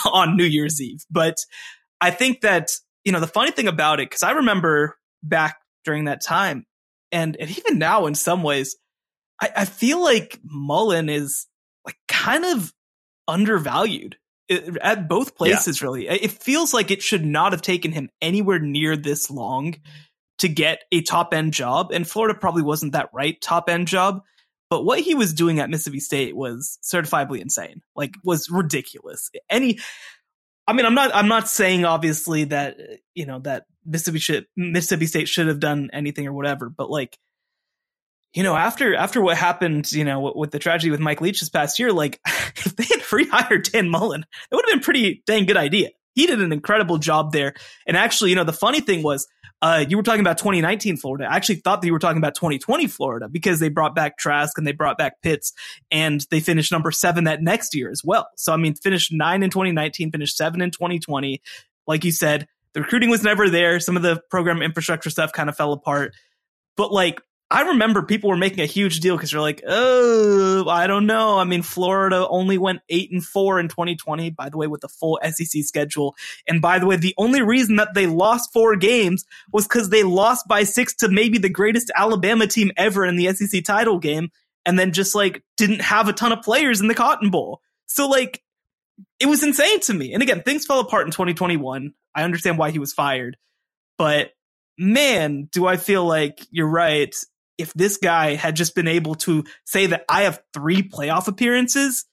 on 0.05 0.37
New 0.37 0.45
Year's 0.45 0.81
Eve. 0.81 1.03
But 1.09 1.37
I 2.01 2.11
think 2.11 2.41
that 2.41 2.71
you 3.03 3.11
know 3.11 3.19
the 3.19 3.27
funny 3.27 3.51
thing 3.51 3.67
about 3.67 3.99
it 3.99 4.09
because 4.09 4.23
I 4.23 4.31
remember 4.31 4.97
back 5.23 5.57
during 5.85 6.05
that 6.05 6.21
time, 6.21 6.65
and 7.11 7.35
and 7.37 7.49
even 7.57 7.77
now 7.77 8.05
in 8.05 8.15
some 8.15 8.43
ways, 8.43 8.77
I, 9.41 9.49
I 9.57 9.65
feel 9.65 10.01
like 10.01 10.39
Mullen 10.43 11.09
is 11.09 11.47
like 11.85 11.97
kind 12.07 12.45
of 12.45 12.73
undervalued 13.27 14.17
at 14.81 15.07
both 15.07 15.35
places, 15.35 15.79
yeah. 15.79 15.85
really. 15.85 16.07
It 16.07 16.31
feels 16.31 16.73
like 16.73 16.91
it 16.91 17.01
should 17.01 17.25
not 17.25 17.51
have 17.51 17.61
taken 17.61 17.91
him 17.91 18.09
anywhere 18.21 18.59
near 18.59 18.97
this 18.97 19.29
long 19.29 19.75
to 20.39 20.47
get 20.47 20.83
a 20.91 21.01
top 21.01 21.33
end 21.33 21.53
job. 21.53 21.91
And 21.91 22.07
Florida 22.07 22.37
probably 22.37 22.63
wasn't 22.63 22.93
that 22.93 23.09
right 23.13 23.39
top 23.41 23.69
end 23.69 23.87
job. 23.87 24.21
But 24.69 24.85
what 24.85 24.99
he 24.99 25.15
was 25.15 25.33
doing 25.33 25.59
at 25.59 25.69
Mississippi 25.69 25.99
State 25.99 26.35
was 26.35 26.77
certifiably 26.83 27.41
insane. 27.41 27.81
Like 27.95 28.13
was 28.23 28.49
ridiculous. 28.49 29.29
Any 29.49 29.79
I 30.67 30.73
mean, 30.73 30.85
I'm 30.85 30.93
not 30.93 31.09
I'm 31.15 31.27
not 31.27 31.47
saying 31.47 31.85
obviously 31.85 32.45
that 32.45 32.77
you 33.15 33.25
know 33.25 33.39
that 33.39 33.65
Mississippi 33.85 34.19
should 34.19 34.45
Mississippi 34.55 35.07
State 35.07 35.27
should 35.27 35.47
have 35.47 35.59
done 35.59 35.89
anything 35.91 36.27
or 36.27 36.33
whatever, 36.33 36.69
but 36.69 36.91
like 36.91 37.17
you 38.33 38.43
know, 38.43 38.55
after 38.55 38.95
after 38.95 39.21
what 39.21 39.37
happened, 39.37 39.91
you 39.91 40.03
know, 40.03 40.33
with 40.35 40.51
the 40.51 40.59
tragedy 40.59 40.91
with 40.91 40.99
Mike 40.99 41.21
Leach 41.21 41.39
this 41.39 41.49
past 41.49 41.79
year, 41.79 41.91
like 41.91 42.19
if 42.27 42.75
they 42.75 42.83
had 42.83 43.01
rehired 43.01 43.71
Dan 43.71 43.89
Mullen, 43.89 44.25
it 44.51 44.55
would 44.55 44.65
have 44.67 44.75
been 44.75 44.83
pretty 44.83 45.23
dang 45.25 45.45
good 45.45 45.57
idea. 45.57 45.89
He 46.13 46.27
did 46.27 46.41
an 46.41 46.51
incredible 46.51 46.97
job 46.97 47.31
there. 47.31 47.53
And 47.87 47.95
actually, 47.95 48.31
you 48.31 48.35
know, 48.35 48.43
the 48.43 48.53
funny 48.53 48.81
thing 48.81 49.03
was, 49.03 49.27
uh, 49.61 49.85
you 49.87 49.97
were 49.97 50.03
talking 50.03 50.21
about 50.21 50.37
2019 50.37 50.97
Florida. 50.97 51.25
I 51.29 51.35
actually 51.35 51.55
thought 51.55 51.81
that 51.81 51.87
you 51.87 51.93
were 51.93 51.99
talking 51.99 52.17
about 52.17 52.35
2020 52.35 52.87
Florida 52.87 53.27
because 53.27 53.59
they 53.59 53.69
brought 53.69 53.95
back 53.95 54.17
Trask 54.17 54.57
and 54.57 54.65
they 54.65 54.71
brought 54.71 54.97
back 54.97 55.21
Pitts 55.21 55.53
and 55.91 56.25
they 56.31 56.39
finished 56.39 56.71
number 56.71 56.91
seven 56.91 57.25
that 57.25 57.41
next 57.41 57.75
year 57.75 57.91
as 57.91 58.03
well. 58.03 58.27
So, 58.37 58.53
I 58.53 58.57
mean, 58.57 58.75
finished 58.75 59.11
nine 59.11 59.43
in 59.43 59.49
2019, 59.49 60.11
finished 60.11 60.37
seven 60.37 60.61
in 60.61 60.71
2020. 60.71 61.41
Like 61.87 62.05
you 62.05 62.11
said, 62.11 62.47
the 62.73 62.81
recruiting 62.81 63.09
was 63.09 63.23
never 63.23 63.49
there. 63.49 63.79
Some 63.79 63.97
of 63.97 64.03
the 64.03 64.21
program 64.29 64.61
infrastructure 64.61 65.09
stuff 65.09 65.33
kind 65.33 65.49
of 65.49 65.57
fell 65.57 65.73
apart. 65.73 66.13
But 66.77 66.93
like 66.93 67.21
I 67.51 67.61
remember 67.61 68.03
people 68.03 68.29
were 68.29 68.37
making 68.37 68.59
a 68.59 68.67
huge 68.67 68.99
deal 68.99 69.15
because 69.15 69.31
they're 69.31 69.41
like, 69.41 69.63
oh, 69.67 70.69
I 70.69 70.85
don't 70.85 71.07
know. 71.07 71.39
I 71.39 71.45
mean, 71.45 71.63
Florida 71.63 72.27
only 72.27 72.59
went 72.59 72.81
eight 72.89 73.11
and 73.11 73.25
four 73.25 73.59
in 73.59 73.67
2020, 73.69 74.29
by 74.29 74.49
the 74.49 74.57
way, 74.57 74.67
with 74.67 74.81
the 74.81 74.87
full 74.87 75.19
SEC 75.23 75.63
schedule. 75.63 76.15
And 76.47 76.61
by 76.61 76.77
the 76.77 76.85
way, 76.85 76.95
the 76.95 77.15
only 77.17 77.41
reason 77.41 77.77
that 77.77 77.95
they 77.95 78.05
lost 78.05 78.53
four 78.53 78.75
games 78.75 79.25
was 79.51 79.67
because 79.67 79.89
they 79.89 80.03
lost 80.03 80.47
by 80.47 80.63
six 80.63 80.93
to 80.97 81.09
maybe 81.09 81.39
the 81.39 81.49
greatest 81.49 81.89
Alabama 81.95 82.45
team 82.45 82.71
ever 82.77 83.03
in 83.03 83.15
the 83.15 83.33
SEC 83.33 83.63
title 83.63 83.97
game. 83.97 84.29
And 84.63 84.77
then 84.77 84.91
just 84.91 85.15
like 85.15 85.41
didn't 85.57 85.81
have 85.81 86.07
a 86.07 86.13
ton 86.13 86.31
of 86.31 86.43
players 86.43 86.81
in 86.81 86.87
the 86.87 86.93
Cotton 86.93 87.31
Bowl. 87.31 87.61
So 87.87 88.07
like, 88.07 88.43
it 89.19 89.25
was 89.25 89.43
insane 89.43 89.79
to 89.81 89.93
me. 89.93 90.13
And 90.13 90.21
again, 90.21 90.43
things 90.43 90.67
fell 90.67 90.81
apart 90.81 91.07
in 91.07 91.11
2021. 91.11 91.93
I 92.13 92.23
understand 92.23 92.59
why 92.59 92.69
he 92.69 92.79
was 92.79 92.93
fired, 92.93 93.37
but 93.97 94.33
man, 94.77 95.49
do 95.51 95.65
I 95.65 95.77
feel 95.77 96.05
like 96.05 96.45
you're 96.51 96.69
right 96.69 97.15
if 97.59 97.73
this 97.73 97.97
guy 97.97 98.35
had 98.35 98.55
just 98.55 98.73
been 98.73 98.87
able 98.87 99.15
to 99.15 99.43
say 99.65 99.87
that 99.87 100.05
I 100.09 100.23
have 100.23 100.41
three 100.53 100.81
playoff 100.81 101.27
appearances, 101.27 102.05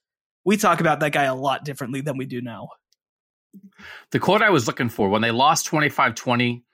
we 0.44 0.56
talk 0.56 0.80
about 0.80 1.00
that 1.00 1.12
guy 1.12 1.24
a 1.24 1.35
lot 1.35 1.64
differently 1.64 2.00
than 2.00 2.18
we 2.18 2.26
do 2.26 2.42
now. 2.42 2.68
The 4.11 4.18
quote 4.18 4.42
I 4.42 4.50
was 4.50 4.66
looking 4.66 4.88
for 4.88 5.09
when 5.09 5.22
they 5.22 5.30
lost 5.30 5.66
25 5.66 6.14
20 6.14 6.64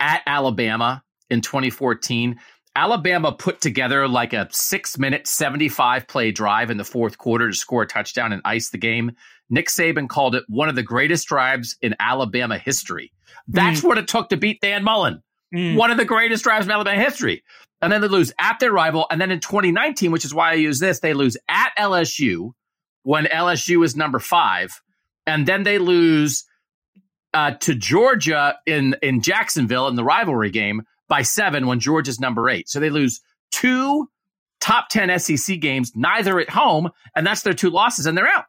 at 0.00 0.22
Alabama 0.26 1.02
in 1.28 1.40
2014, 1.40 2.38
Alabama 2.74 3.32
put 3.32 3.60
together 3.60 4.08
like 4.08 4.32
a 4.32 4.48
six 4.50 4.96
minute, 4.96 5.26
75 5.26 6.06
play 6.06 6.30
drive 6.30 6.70
in 6.70 6.78
the 6.78 6.84
fourth 6.84 7.18
quarter 7.18 7.50
to 7.50 7.56
score 7.56 7.82
a 7.82 7.86
touchdown 7.86 8.32
and 8.32 8.40
ice 8.44 8.70
the 8.70 8.78
game. 8.78 9.12
Nick 9.50 9.68
Saban 9.68 10.08
called 10.08 10.34
it 10.34 10.44
one 10.48 10.68
of 10.68 10.76
the 10.76 10.82
greatest 10.82 11.26
drives 11.26 11.76
in 11.82 11.94
Alabama 12.00 12.56
history. 12.56 13.12
That's 13.48 13.80
mm. 13.80 13.84
what 13.84 13.98
it 13.98 14.08
took 14.08 14.30
to 14.30 14.36
beat 14.36 14.60
Dan 14.60 14.84
Mullen. 14.84 15.22
Mm. 15.54 15.76
One 15.76 15.90
of 15.90 15.98
the 15.98 16.04
greatest 16.06 16.44
drives 16.44 16.64
in 16.64 16.72
Alabama 16.72 17.02
history 17.02 17.42
and 17.82 17.92
then 17.92 18.00
they 18.00 18.08
lose 18.08 18.32
at 18.38 18.60
their 18.60 18.72
rival. 18.72 19.06
And 19.10 19.20
then 19.20 19.32
in 19.32 19.40
2019, 19.40 20.12
which 20.12 20.24
is 20.24 20.32
why 20.32 20.52
I 20.52 20.54
use 20.54 20.78
this, 20.78 21.00
they 21.00 21.14
lose 21.14 21.36
at 21.48 21.72
LSU 21.76 22.52
when 23.02 23.24
LSU 23.24 23.84
is 23.84 23.96
number 23.96 24.20
five, 24.20 24.80
and 25.26 25.46
then 25.46 25.64
they 25.64 25.78
lose 25.78 26.44
uh, 27.34 27.52
to 27.52 27.74
Georgia 27.74 28.56
in 28.66 28.96
in 29.02 29.20
Jacksonville 29.20 29.88
in 29.88 29.96
the 29.96 30.04
rivalry 30.04 30.50
game 30.50 30.82
by 31.08 31.22
seven 31.22 31.66
when 31.66 31.80
Georgia's 31.80 32.20
number 32.20 32.48
eight. 32.48 32.68
So 32.68 32.78
they 32.78 32.90
lose 32.90 33.20
two 33.50 34.08
top 34.60 34.88
10 34.88 35.18
SEC 35.18 35.60
games, 35.60 35.92
neither 35.96 36.38
at 36.38 36.48
home, 36.48 36.88
and 37.16 37.26
that's 37.26 37.42
their 37.42 37.52
two 37.52 37.70
losses, 37.70 38.06
and 38.06 38.16
they're 38.16 38.28
out. 38.28 38.44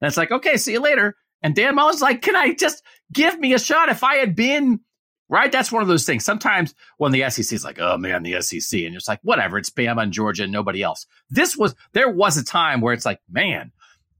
And 0.00 0.08
it's 0.08 0.16
like, 0.16 0.32
okay, 0.32 0.56
see 0.56 0.72
you 0.72 0.80
later. 0.80 1.14
And 1.40 1.54
Dan 1.54 1.76
Mullen's 1.76 2.02
like, 2.02 2.20
can 2.20 2.34
I 2.34 2.52
just 2.52 2.82
give 3.12 3.38
me 3.38 3.54
a 3.54 3.58
shot? 3.58 3.88
If 3.88 4.02
I 4.02 4.16
had 4.16 4.34
been 4.34 4.80
right? 5.28 5.50
That's 5.50 5.72
one 5.72 5.82
of 5.82 5.88
those 5.88 6.04
things. 6.04 6.24
Sometimes 6.24 6.74
when 6.98 7.12
the 7.12 7.28
SEC 7.30 7.52
is 7.52 7.64
like, 7.64 7.78
oh 7.78 7.96
man, 7.96 8.22
the 8.22 8.40
SEC, 8.42 8.80
and 8.80 8.94
it's 8.94 9.08
like, 9.08 9.20
whatever, 9.22 9.58
it's 9.58 9.70
Bama 9.70 10.02
and 10.02 10.12
Georgia 10.12 10.44
and 10.44 10.52
nobody 10.52 10.82
else. 10.82 11.06
This 11.30 11.56
was, 11.56 11.74
there 11.92 12.10
was 12.10 12.36
a 12.36 12.44
time 12.44 12.80
where 12.80 12.92
it's 12.92 13.06
like, 13.06 13.20
man, 13.30 13.72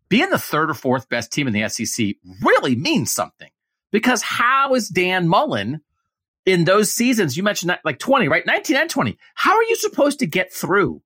being 0.08 0.30
the 0.30 0.38
third 0.38 0.70
or 0.70 0.74
fourth 0.74 1.08
best 1.08 1.32
team 1.32 1.46
in 1.46 1.52
the 1.52 1.68
SEC 1.68 2.16
really 2.42 2.76
means 2.76 3.12
something 3.12 3.50
because 3.90 4.22
how 4.22 4.74
is 4.74 4.88
Dan 4.88 5.28
Mullen 5.28 5.80
in 6.44 6.64
those 6.64 6.92
seasons? 6.92 7.36
You 7.36 7.42
mentioned 7.42 7.78
like 7.84 7.98
20, 7.98 8.28
right? 8.28 8.44
19 8.46 8.76
and 8.76 8.90
20. 8.90 9.18
How 9.34 9.56
are 9.56 9.62
you 9.64 9.76
supposed 9.76 10.18
to 10.18 10.26
get 10.26 10.52
through 10.52 11.02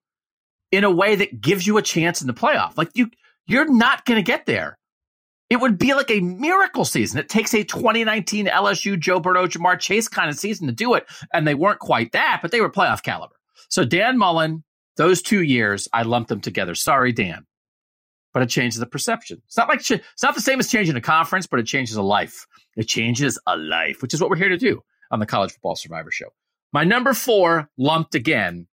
in 0.72 0.84
a 0.84 0.90
way 0.90 1.16
that 1.16 1.40
gives 1.40 1.66
you 1.66 1.78
a 1.78 1.82
chance 1.82 2.20
in 2.20 2.26
the 2.26 2.34
playoff? 2.34 2.76
Like 2.76 2.90
you, 2.94 3.10
you're 3.46 3.70
not 3.72 4.04
going 4.04 4.16
to 4.16 4.22
get 4.22 4.46
there 4.46 4.75
it 5.48 5.60
would 5.60 5.78
be 5.78 5.94
like 5.94 6.10
a 6.10 6.20
miracle 6.20 6.84
season. 6.84 7.18
It 7.18 7.28
takes 7.28 7.54
a 7.54 7.62
2019 7.62 8.46
LSU 8.46 8.98
Joe 8.98 9.20
Burrow, 9.20 9.46
Ja'Marr 9.46 9.78
Chase 9.78 10.08
kind 10.08 10.28
of 10.28 10.36
season 10.36 10.66
to 10.66 10.72
do 10.72 10.94
it. 10.94 11.06
And 11.32 11.46
they 11.46 11.54
weren't 11.54 11.78
quite 11.78 12.12
that, 12.12 12.40
but 12.42 12.50
they 12.50 12.60
were 12.60 12.70
playoff 12.70 13.02
caliber. 13.02 13.34
So 13.68 13.84
Dan 13.84 14.18
Mullen, 14.18 14.64
those 14.96 15.22
two 15.22 15.42
years, 15.42 15.88
I 15.92 16.02
lumped 16.02 16.28
them 16.28 16.40
together. 16.40 16.74
Sorry, 16.74 17.12
Dan. 17.12 17.46
But 18.32 18.42
it 18.42 18.48
changes 18.48 18.80
the 18.80 18.86
perception. 18.86 19.40
It's 19.46 19.56
not 19.56 19.68
like 19.68 19.88
it's 19.88 20.22
not 20.22 20.34
the 20.34 20.40
same 20.40 20.58
as 20.58 20.70
changing 20.70 20.96
a 20.96 21.00
conference, 21.00 21.46
but 21.46 21.60
it 21.60 21.66
changes 21.66 21.96
a 21.96 22.02
life. 22.02 22.46
It 22.76 22.88
changes 22.88 23.38
a 23.46 23.56
life, 23.56 24.02
which 24.02 24.14
is 24.14 24.20
what 24.20 24.28
we're 24.28 24.36
here 24.36 24.50
to 24.50 24.58
do 24.58 24.82
on 25.10 25.20
the 25.20 25.26
College 25.26 25.52
Football 25.52 25.76
Survivor 25.76 26.10
Show. 26.10 26.26
My 26.72 26.84
number 26.84 27.14
four, 27.14 27.70
lumped 27.78 28.14
again. 28.14 28.66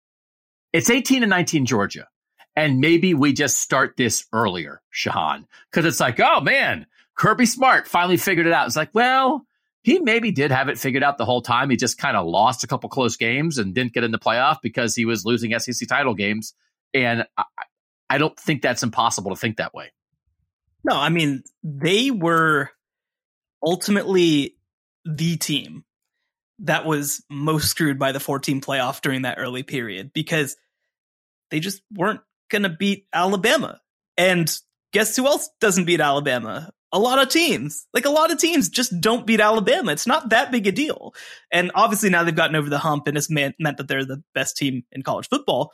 It's 0.73 0.89
18 0.89 1.21
and 1.21 1.29
19 1.29 1.65
Georgia. 1.65 2.07
And 2.55 2.79
maybe 2.79 3.13
we 3.13 3.33
just 3.33 3.59
start 3.59 3.95
this 3.97 4.25
earlier, 4.33 4.81
Shehan, 4.93 5.45
because 5.69 5.85
it's 5.85 5.99
like, 5.99 6.19
oh 6.19 6.41
man, 6.41 6.85
Kirby 7.15 7.45
Smart 7.45 7.87
finally 7.87 8.17
figured 8.17 8.47
it 8.47 8.53
out. 8.53 8.67
It's 8.67 8.75
like, 8.75 8.89
well, 8.93 9.45
he 9.83 9.99
maybe 9.99 10.31
did 10.31 10.51
have 10.51 10.69
it 10.69 10.77
figured 10.77 11.03
out 11.03 11.17
the 11.17 11.25
whole 11.25 11.41
time. 11.41 11.69
He 11.69 11.77
just 11.77 11.97
kind 11.97 12.17
of 12.17 12.27
lost 12.27 12.63
a 12.63 12.67
couple 12.67 12.89
close 12.89 13.17
games 13.17 13.57
and 13.57 13.73
didn't 13.73 13.93
get 13.93 14.03
in 14.03 14.11
the 14.11 14.19
playoff 14.19 14.57
because 14.61 14.95
he 14.95 15.05
was 15.05 15.25
losing 15.25 15.57
SEC 15.57 15.87
title 15.87 16.13
games. 16.13 16.53
And 16.93 17.25
I, 17.37 17.43
I 18.09 18.17
don't 18.17 18.37
think 18.37 18.61
that's 18.61 18.83
impossible 18.83 19.31
to 19.31 19.37
think 19.37 19.57
that 19.57 19.73
way. 19.73 19.91
No, 20.83 20.95
I 20.95 21.09
mean, 21.09 21.43
they 21.63 22.11
were 22.11 22.69
ultimately 23.63 24.57
the 25.05 25.37
team 25.37 25.83
that 26.59 26.85
was 26.85 27.23
most 27.29 27.69
screwed 27.69 27.97
by 27.97 28.11
the 28.11 28.19
14 28.19 28.61
playoff 28.61 29.01
during 29.01 29.23
that 29.23 29.37
early 29.39 29.63
period 29.63 30.11
because 30.13 30.57
they 31.49 31.59
just 31.59 31.81
weren't 31.91 32.21
going 32.51 32.63
to 32.63 32.69
beat 32.69 33.07
Alabama. 33.11 33.79
And 34.17 34.53
guess 34.93 35.15
who 35.15 35.25
else 35.25 35.49
doesn't 35.59 35.85
beat 35.85 36.01
Alabama? 36.01 36.71
A 36.91 36.99
lot 36.99 37.21
of 37.21 37.29
teams. 37.29 37.87
Like 37.93 38.05
a 38.05 38.09
lot 38.09 38.31
of 38.31 38.37
teams 38.37 38.69
just 38.69 38.99
don't 39.01 39.25
beat 39.25 39.39
Alabama. 39.39 39.93
It's 39.93 40.05
not 40.05 40.29
that 40.29 40.51
big 40.51 40.67
a 40.67 40.71
deal. 40.71 41.15
And 41.51 41.71
obviously 41.73 42.09
now 42.09 42.23
they've 42.23 42.35
gotten 42.35 42.55
over 42.55 42.69
the 42.69 42.77
hump 42.77 43.07
and 43.07 43.17
it's 43.17 43.29
meant, 43.29 43.55
meant 43.59 43.77
that 43.77 43.87
they're 43.87 44.05
the 44.05 44.21
best 44.35 44.57
team 44.57 44.83
in 44.91 45.01
college 45.01 45.29
football. 45.29 45.71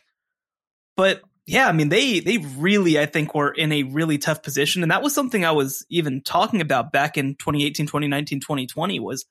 But 0.96 1.22
yeah, 1.48 1.68
I 1.68 1.72
mean, 1.72 1.90
they, 1.90 2.20
they 2.20 2.38
really, 2.38 3.00
I 3.00 3.06
think, 3.06 3.34
were 3.34 3.52
in 3.52 3.72
a 3.72 3.84
really 3.84 4.18
tough 4.18 4.44
position. 4.44 4.84
And 4.84 4.92
that 4.92 5.02
was 5.02 5.16
something 5.16 5.44
I 5.44 5.52
was 5.52 5.86
even 5.90 6.22
talking 6.22 6.62
about 6.62 6.92
back 6.92 7.18
in 7.18 7.36
2018, 7.36 7.88
2019, 7.88 8.40
2020 8.40 9.00
was 9.00 9.26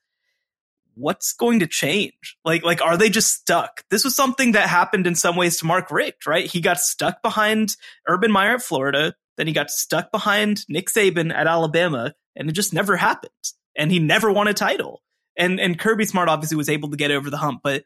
what's 0.97 1.33
going 1.33 1.59
to 1.59 1.67
change? 1.67 2.37
Like, 2.43 2.63
like, 2.63 2.81
are 2.81 2.97
they 2.97 3.09
just 3.09 3.33
stuck? 3.33 3.83
This 3.89 4.03
was 4.03 4.15
something 4.15 4.53
that 4.53 4.67
happened 4.67 5.07
in 5.07 5.15
some 5.15 5.35
ways 5.35 5.57
to 5.57 5.65
Mark 5.65 5.91
Richt, 5.91 6.25
right? 6.25 6.45
He 6.45 6.61
got 6.61 6.79
stuck 6.79 7.21
behind 7.21 7.75
Urban 8.07 8.31
Meyer 8.31 8.55
at 8.55 8.61
Florida. 8.61 9.13
Then 9.37 9.47
he 9.47 9.53
got 9.53 9.69
stuck 9.69 10.11
behind 10.11 10.65
Nick 10.67 10.87
Saban 10.87 11.33
at 11.33 11.47
Alabama 11.47 12.13
and 12.35 12.49
it 12.49 12.53
just 12.53 12.73
never 12.73 12.95
happened. 12.97 13.31
And 13.75 13.91
he 13.91 13.99
never 13.99 14.31
won 14.31 14.47
a 14.47 14.53
title. 14.53 15.01
And, 15.37 15.59
and 15.59 15.77
Kirby 15.77 16.05
Smart 16.05 16.29
obviously 16.29 16.57
was 16.57 16.69
able 16.69 16.89
to 16.89 16.97
get 16.97 17.11
over 17.11 17.29
the 17.29 17.37
hump. 17.37 17.61
But 17.63 17.83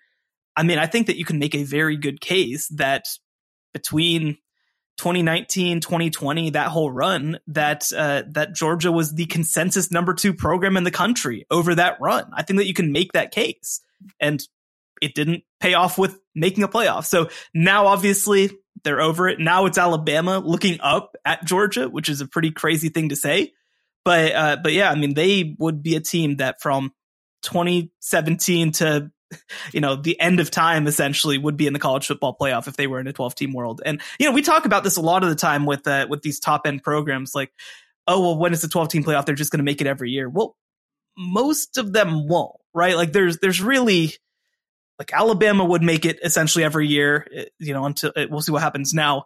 I 0.55 0.63
mean, 0.63 0.79
I 0.79 0.85
think 0.85 1.07
that 1.07 1.17
you 1.17 1.25
can 1.25 1.39
make 1.39 1.55
a 1.55 1.63
very 1.63 1.97
good 1.97 2.21
case 2.21 2.67
that 2.75 3.05
between 3.73 4.37
2019, 4.97 5.81
2020, 5.81 6.51
that 6.51 6.67
whole 6.67 6.91
run, 6.91 7.39
that 7.47 7.91
uh, 7.95 8.23
that 8.29 8.53
Georgia 8.53 8.91
was 8.91 9.13
the 9.13 9.25
consensus 9.25 9.91
number 9.91 10.13
two 10.13 10.33
program 10.33 10.77
in 10.77 10.83
the 10.83 10.91
country 10.91 11.45
over 11.49 11.75
that 11.75 11.97
run. 11.99 12.29
I 12.33 12.43
think 12.43 12.59
that 12.59 12.67
you 12.67 12.73
can 12.73 12.91
make 12.91 13.13
that 13.13 13.31
case, 13.31 13.81
and 14.19 14.41
it 15.01 15.15
didn't 15.15 15.43
pay 15.59 15.73
off 15.73 15.97
with 15.97 16.19
making 16.35 16.63
a 16.63 16.67
playoff. 16.67 17.05
So 17.05 17.29
now, 17.53 17.87
obviously, 17.87 18.51
they're 18.83 19.01
over 19.01 19.27
it. 19.27 19.39
Now 19.39 19.65
it's 19.65 19.77
Alabama 19.77 20.39
looking 20.39 20.79
up 20.81 21.15
at 21.25 21.45
Georgia, 21.45 21.89
which 21.89 22.09
is 22.09 22.21
a 22.21 22.27
pretty 22.27 22.51
crazy 22.51 22.89
thing 22.89 23.09
to 23.09 23.15
say. 23.15 23.53
But 24.03 24.31
uh, 24.33 24.57
but 24.61 24.73
yeah, 24.73 24.89
I 24.91 24.95
mean, 24.95 25.13
they 25.13 25.55
would 25.59 25.83
be 25.83 25.95
a 25.95 26.01
team 26.01 26.37
that 26.37 26.61
from 26.61 26.91
2017 27.43 28.71
to 28.73 29.11
you 29.73 29.81
know, 29.81 29.95
the 29.95 30.19
end 30.19 30.39
of 30.39 30.51
time 30.51 30.87
essentially 30.87 31.37
would 31.37 31.57
be 31.57 31.67
in 31.67 31.73
the 31.73 31.79
college 31.79 32.07
football 32.07 32.35
playoff 32.39 32.67
if 32.67 32.75
they 32.75 32.87
were 32.87 32.99
in 32.99 33.07
a 33.07 33.13
12 33.13 33.35
team 33.35 33.53
world. 33.53 33.81
And, 33.85 34.01
you 34.19 34.25
know, 34.25 34.33
we 34.33 34.41
talk 34.41 34.65
about 34.65 34.83
this 34.83 34.97
a 34.97 35.01
lot 35.01 35.23
of 35.23 35.29
the 35.29 35.35
time 35.35 35.65
with, 35.65 35.87
uh, 35.87 36.07
with 36.09 36.21
these 36.21 36.39
top 36.39 36.65
end 36.65 36.83
programs 36.83 37.33
like, 37.35 37.51
oh, 38.07 38.19
well, 38.21 38.37
when 38.37 38.53
it's 38.53 38.63
a 38.63 38.69
12 38.69 38.89
team 38.89 39.03
playoff, 39.03 39.25
they're 39.25 39.35
just 39.35 39.51
going 39.51 39.59
to 39.59 39.63
make 39.63 39.81
it 39.81 39.87
every 39.87 40.11
year. 40.11 40.29
Well, 40.29 40.55
most 41.17 41.77
of 41.77 41.93
them 41.93 42.27
won't, 42.27 42.55
right? 42.73 42.95
Like 42.95 43.13
there's, 43.13 43.37
there's 43.39 43.61
really, 43.61 44.13
like 44.99 45.13
Alabama 45.13 45.65
would 45.65 45.81
make 45.81 46.05
it 46.05 46.19
essentially 46.23 46.63
every 46.63 46.87
year, 46.87 47.27
eh, 47.33 47.45
you 47.59 47.73
know, 47.73 47.85
until 47.85 48.11
eh, 48.15 48.27
we'll 48.29 48.41
see 48.41 48.51
what 48.51 48.61
happens 48.61 48.93
now. 48.93 49.25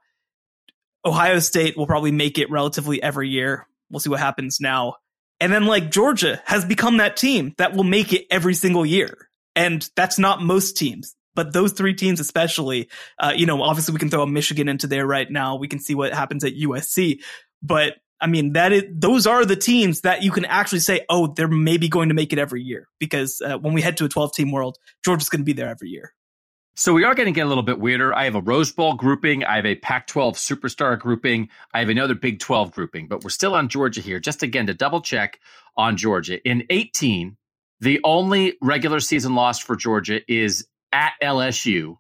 Ohio 1.06 1.40
State 1.40 1.78
will 1.78 1.86
probably 1.86 2.12
make 2.12 2.40
it 2.40 2.50
relatively 2.50 3.02
every 3.02 3.30
year. 3.30 3.68
We'll 3.92 4.00
see 4.00 4.10
what 4.10 4.20
happens 4.20 4.60
now. 4.60 4.96
And 5.40 5.52
then 5.52 5.66
like 5.66 5.92
Georgia 5.92 6.42
has 6.46 6.66
become 6.66 6.98
that 6.98 7.18
team 7.18 7.54
that 7.58 7.74
will 7.74 7.84
make 7.84 8.14
it 8.14 8.26
every 8.32 8.54
single 8.54 8.86
year. 8.86 9.25
And 9.56 9.88
that's 9.96 10.20
not 10.20 10.42
most 10.42 10.78
teams, 10.78 11.16
but 11.34 11.54
those 11.54 11.74
three 11.74 11.94
teams 11.94 12.20
especially, 12.20 12.90
uh, 13.20 13.34
you 13.36 13.46
know, 13.46 13.62
obviously 13.62 13.94
we 13.94 14.00
can 14.00 14.10
throw 14.10 14.24
a 14.24 14.28
Michigan 14.28 14.68
into 14.68 14.88
there 14.88 15.06
right 15.06 15.30
now. 15.30 15.56
We 15.56 15.68
can 15.68 15.80
see 15.80 15.96
what 15.96 16.14
happens 16.14 16.44
at 16.44 16.54
USC, 16.54 17.22
but 17.62 17.96
I 18.22 18.28
mean, 18.28 18.54
that 18.54 18.72
is, 18.72 18.84
those 18.92 19.28
are 19.28 19.46
the 19.46 19.56
teams 19.56 20.02
that 20.02 20.24
you 20.24 20.32
can 20.32 20.46
actually 20.46 20.80
say, 20.80 21.06
oh, 21.10 21.28
they're 21.28 21.48
maybe 21.48 21.90
going 21.90 22.10
to 22.10 22.16
make 22.16 22.32
it 22.32 22.40
every 22.40 22.62
year 22.62 22.88
because 23.00 23.42
uh, 23.46 23.58
when 23.58 23.74
we 23.74 23.82
head 23.82 23.98
to 23.98 24.06
a 24.06 24.10
12 24.10 24.34
team 24.34 24.52
world, 24.52 24.78
Georgia's 25.04 25.30
going 25.30 25.42
to 25.42 25.46
be 25.46 25.54
there 25.54 25.70
every 25.70 25.90
year. 25.90 26.14
So 26.78 26.94
we 26.94 27.06
are 27.06 27.16
going 27.16 27.28
to 27.28 27.32
get 27.32 27.46
a 27.46 27.50
little 27.50 27.64
bit 27.64 27.80
weirder. 27.80 28.14
I 28.14 28.26
have 28.26 28.36
a 28.36 28.42
Rose 28.42 28.72
Bowl 28.72 28.96
grouping. 28.96 29.46
I 29.46 29.56
have 29.56 29.66
a 29.66 29.76
Pac 29.76 30.08
12 30.08 30.36
superstar 30.36 31.00
grouping. 31.00 31.50
I 31.74 31.80
have 31.80 31.90
another 31.90 32.16
Big 32.16 32.40
12 32.40 32.72
grouping, 32.72 33.08
but 33.08 33.24
we're 33.24 33.30
still 33.30 33.56
on 33.56 33.70
Georgia 33.70 34.02
here. 34.02 34.20
Just 34.20 34.44
again 34.44 34.68
to 34.68 34.74
double 34.74 35.00
check 35.00 35.40
on 35.78 35.96
Georgia. 35.96 36.42
In 36.48 36.66
18, 36.70 37.38
the 37.86 38.00
only 38.04 38.58
regular 38.64 39.00
season 39.00 39.36
loss 39.36 39.60
for 39.60 39.76
Georgia 39.76 40.20
is 40.28 40.68
at 40.92 41.14
LSU. 41.22 42.00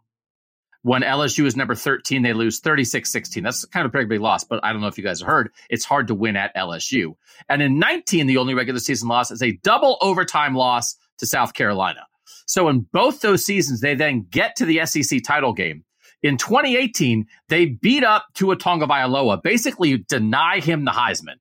When 0.81 1.03
LSU 1.03 1.45
is 1.45 1.55
number 1.55 1.75
13, 1.75 2.23
they 2.23 2.33
lose 2.33 2.59
36 2.59 3.07
16. 3.07 3.43
That's 3.43 3.65
kind 3.65 3.85
of 3.85 3.89
a 3.89 3.91
pretty 3.91 4.07
big 4.07 4.19
loss, 4.19 4.43
but 4.43 4.61
I 4.63 4.73
don't 4.73 4.81
know 4.81 4.87
if 4.87 4.97
you 4.97 5.03
guys 5.03 5.19
have 5.19 5.27
heard. 5.27 5.51
It's 5.69 5.85
hard 5.85 6.07
to 6.07 6.15
win 6.15 6.37
at 6.37 6.55
LSU. 6.55 7.17
And 7.47 7.61
in 7.61 7.77
19, 7.77 8.25
the 8.25 8.37
only 8.37 8.55
regular 8.55 8.79
season 8.79 9.07
loss 9.09 9.29
is 9.29 9.43
a 9.43 9.51
double 9.57 9.99
overtime 10.01 10.55
loss 10.55 10.95
to 11.19 11.27
South 11.27 11.53
Carolina. 11.53 12.07
So 12.47 12.67
in 12.69 12.87
both 12.91 13.21
those 13.21 13.45
seasons, 13.45 13.81
they 13.81 13.93
then 13.93 14.25
get 14.27 14.55
to 14.55 14.65
the 14.65 14.87
SEC 14.87 15.21
title 15.23 15.53
game. 15.53 15.85
In 16.23 16.37
2018, 16.37 17.27
they 17.47 17.67
beat 17.67 18.03
up 18.03 18.25
Tua 18.33 18.55
Tagovailoa, 18.55 19.43
basically 19.43 19.99
deny 19.99 20.61
him 20.61 20.83
the 20.83 20.91
Heisman 20.91 21.35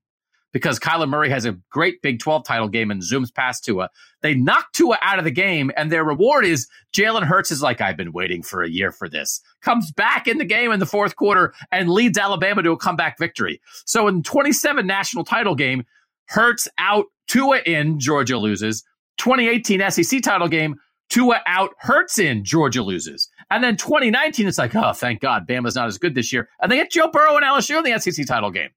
because 0.55 0.79
Kyler 0.79 1.09
Murray 1.09 1.29
has 1.31 1.45
a 1.45 1.59
great 1.69 2.01
Big 2.01 2.21
12 2.21 2.45
title 2.45 2.69
game 2.69 2.93
and 2.93 3.03
zooms 3.03 3.35
past 3.35 3.65
Tua. 3.65 3.91
They 4.23 4.35
knock 4.35 4.73
Tua 4.73 4.97
out 5.03 5.19
of 5.19 5.25
the 5.25 5.33
game, 5.33 5.73
and 5.77 5.91
their 5.91 6.05
reward 6.05 6.47
is 6.47 6.69
Jalen 6.97 7.25
Hurts 7.25 7.51
is 7.51 7.61
like, 7.61 7.81
I've 7.81 7.97
been 7.97 8.13
waiting 8.13 8.43
for 8.43 8.63
a 8.63 8.71
year 8.71 8.93
for 8.93 9.09
this. 9.09 9.43
Comes 9.63 9.91
back 9.91 10.29
in 10.29 10.39
the 10.39 10.45
game 10.45 10.71
in 10.71 10.79
the 10.79 10.87
fourth 10.87 11.17
quarter 11.17 11.53
and 11.73 11.91
leads 11.91 12.17
Alabama 12.17 12.63
to 12.63 12.71
a 12.71 12.79
comeback 12.79 13.19
victory. 13.19 13.61
So 13.85 14.07
in 14.07 14.23
27 14.23 14.87
national 14.87 15.25
title 15.25 15.57
game, 15.57 15.85
Hurts 16.27 16.69
out, 16.79 17.07
Tua 17.27 17.59
in, 17.67 17.99
Georgia 17.99 18.39
loses. 18.39 18.85
2018 19.19 19.91
SEC 19.91 20.23
title 20.23 20.49
game, 20.49 20.77
Tua 21.11 21.41
out, 21.47 21.71
Hurts 21.81 22.19
in, 22.19 22.45
Georgia 22.45 22.83
loses. 22.83 23.29
And 23.51 23.63
then 23.63 23.77
2019, 23.77 24.47
it's 24.47 24.57
like, 24.57 24.75
oh, 24.77 24.93
thank 24.93 25.21
God, 25.21 25.49
Bama's 25.49 25.75
not 25.75 25.89
as 25.89 25.99
good 25.99 26.15
this 26.15 26.33
year. 26.33 26.49
And 26.61 26.71
they 26.71 26.77
get 26.77 26.93
Joe 26.93 27.11
Burrow 27.11 27.37
and 27.37 27.45
LSU 27.45 27.77
in 27.77 27.93
the 27.93 27.99
SEC 27.99 28.25
title 28.25 28.53
game. 28.53 28.71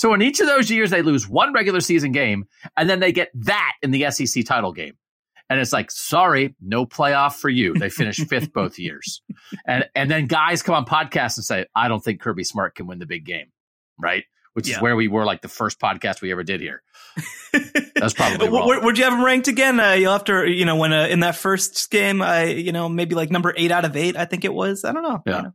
So 0.00 0.14
in 0.14 0.22
each 0.22 0.40
of 0.40 0.46
those 0.46 0.70
years, 0.70 0.88
they 0.88 1.02
lose 1.02 1.28
one 1.28 1.52
regular 1.52 1.80
season 1.80 2.10
game, 2.10 2.46
and 2.74 2.88
then 2.88 3.00
they 3.00 3.12
get 3.12 3.28
that 3.34 3.72
in 3.82 3.90
the 3.90 4.10
SEC 4.10 4.46
title 4.46 4.72
game. 4.72 4.94
And 5.50 5.60
it's 5.60 5.74
like, 5.74 5.90
sorry, 5.90 6.54
no 6.58 6.86
playoff 6.86 7.34
for 7.34 7.50
you. 7.50 7.74
They 7.74 7.90
finished 7.90 8.26
fifth 8.26 8.50
both 8.54 8.78
years. 8.78 9.20
And 9.66 9.84
and 9.94 10.10
then 10.10 10.26
guys 10.26 10.62
come 10.62 10.74
on 10.74 10.86
podcasts 10.86 11.36
and 11.36 11.44
say, 11.44 11.66
I 11.76 11.88
don't 11.88 12.02
think 12.02 12.22
Kirby 12.22 12.44
Smart 12.44 12.76
can 12.76 12.86
win 12.86 12.98
the 12.98 13.04
big 13.04 13.26
game. 13.26 13.48
Right? 13.98 14.24
Which 14.54 14.70
yeah. 14.70 14.76
is 14.76 14.80
where 14.80 14.96
we 14.96 15.06
were 15.06 15.26
like 15.26 15.42
the 15.42 15.48
first 15.48 15.78
podcast 15.78 16.22
we 16.22 16.32
ever 16.32 16.44
did 16.44 16.62
here. 16.62 16.82
That's 17.94 18.14
probably 18.14 18.48
wrong. 18.48 18.68
Where, 18.68 18.80
would 18.80 18.96
you 18.96 19.04
have 19.04 19.12
him 19.12 19.22
ranked 19.22 19.48
again? 19.48 19.78
Uh, 19.78 19.92
you'll 19.92 20.12
have 20.12 20.24
to, 20.24 20.50
you 20.50 20.64
know, 20.64 20.76
when 20.76 20.94
uh, 20.94 21.08
in 21.08 21.20
that 21.20 21.36
first 21.36 21.90
game, 21.90 22.22
I, 22.22 22.44
you 22.44 22.72
know, 22.72 22.88
maybe 22.88 23.14
like 23.14 23.30
number 23.30 23.52
eight 23.54 23.70
out 23.70 23.84
of 23.84 23.94
eight, 23.98 24.16
I 24.16 24.24
think 24.24 24.46
it 24.46 24.54
was. 24.54 24.86
I 24.86 24.92
don't 24.92 25.02
know. 25.02 25.22
Yeah. 25.26 25.36
I, 25.36 25.42
know. 25.42 25.52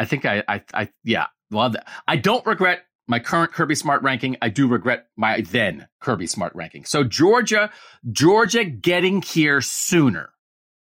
I 0.00 0.04
think 0.06 0.24
I, 0.24 0.42
I, 0.48 0.62
I, 0.74 0.88
yeah. 1.04 1.26
Well, 1.52 1.72
I 2.08 2.16
don't 2.16 2.44
regret 2.46 2.80
my 3.06 3.18
current 3.18 3.52
Kirby 3.52 3.74
Smart 3.74 4.02
ranking. 4.02 4.36
I 4.40 4.48
do 4.48 4.68
regret 4.68 5.06
my 5.16 5.40
then 5.40 5.88
Kirby 6.00 6.26
Smart 6.26 6.54
ranking. 6.54 6.84
So 6.84 7.04
Georgia, 7.04 7.70
Georgia 8.10 8.64
getting 8.64 9.22
here 9.22 9.60
sooner. 9.60 10.30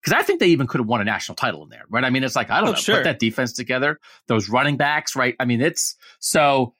Because 0.02 0.18
I 0.18 0.22
think 0.22 0.40
they 0.40 0.48
even 0.48 0.66
could 0.66 0.80
have 0.80 0.88
won 0.88 1.02
a 1.02 1.04
national 1.04 1.36
title 1.36 1.62
in 1.62 1.68
there, 1.68 1.84
right? 1.90 2.04
I 2.04 2.10
mean, 2.10 2.24
it's 2.24 2.34
like, 2.34 2.50
I 2.50 2.60
don't 2.60 2.70
oh, 2.70 2.72
know, 2.72 2.78
sure. 2.78 2.96
put 2.96 3.04
that 3.04 3.18
defense 3.18 3.52
together, 3.52 3.98
those 4.28 4.48
running 4.48 4.78
backs, 4.78 5.14
right? 5.14 5.36
I 5.38 5.44
mean, 5.44 5.60
it's 5.60 5.94
so 6.20 6.72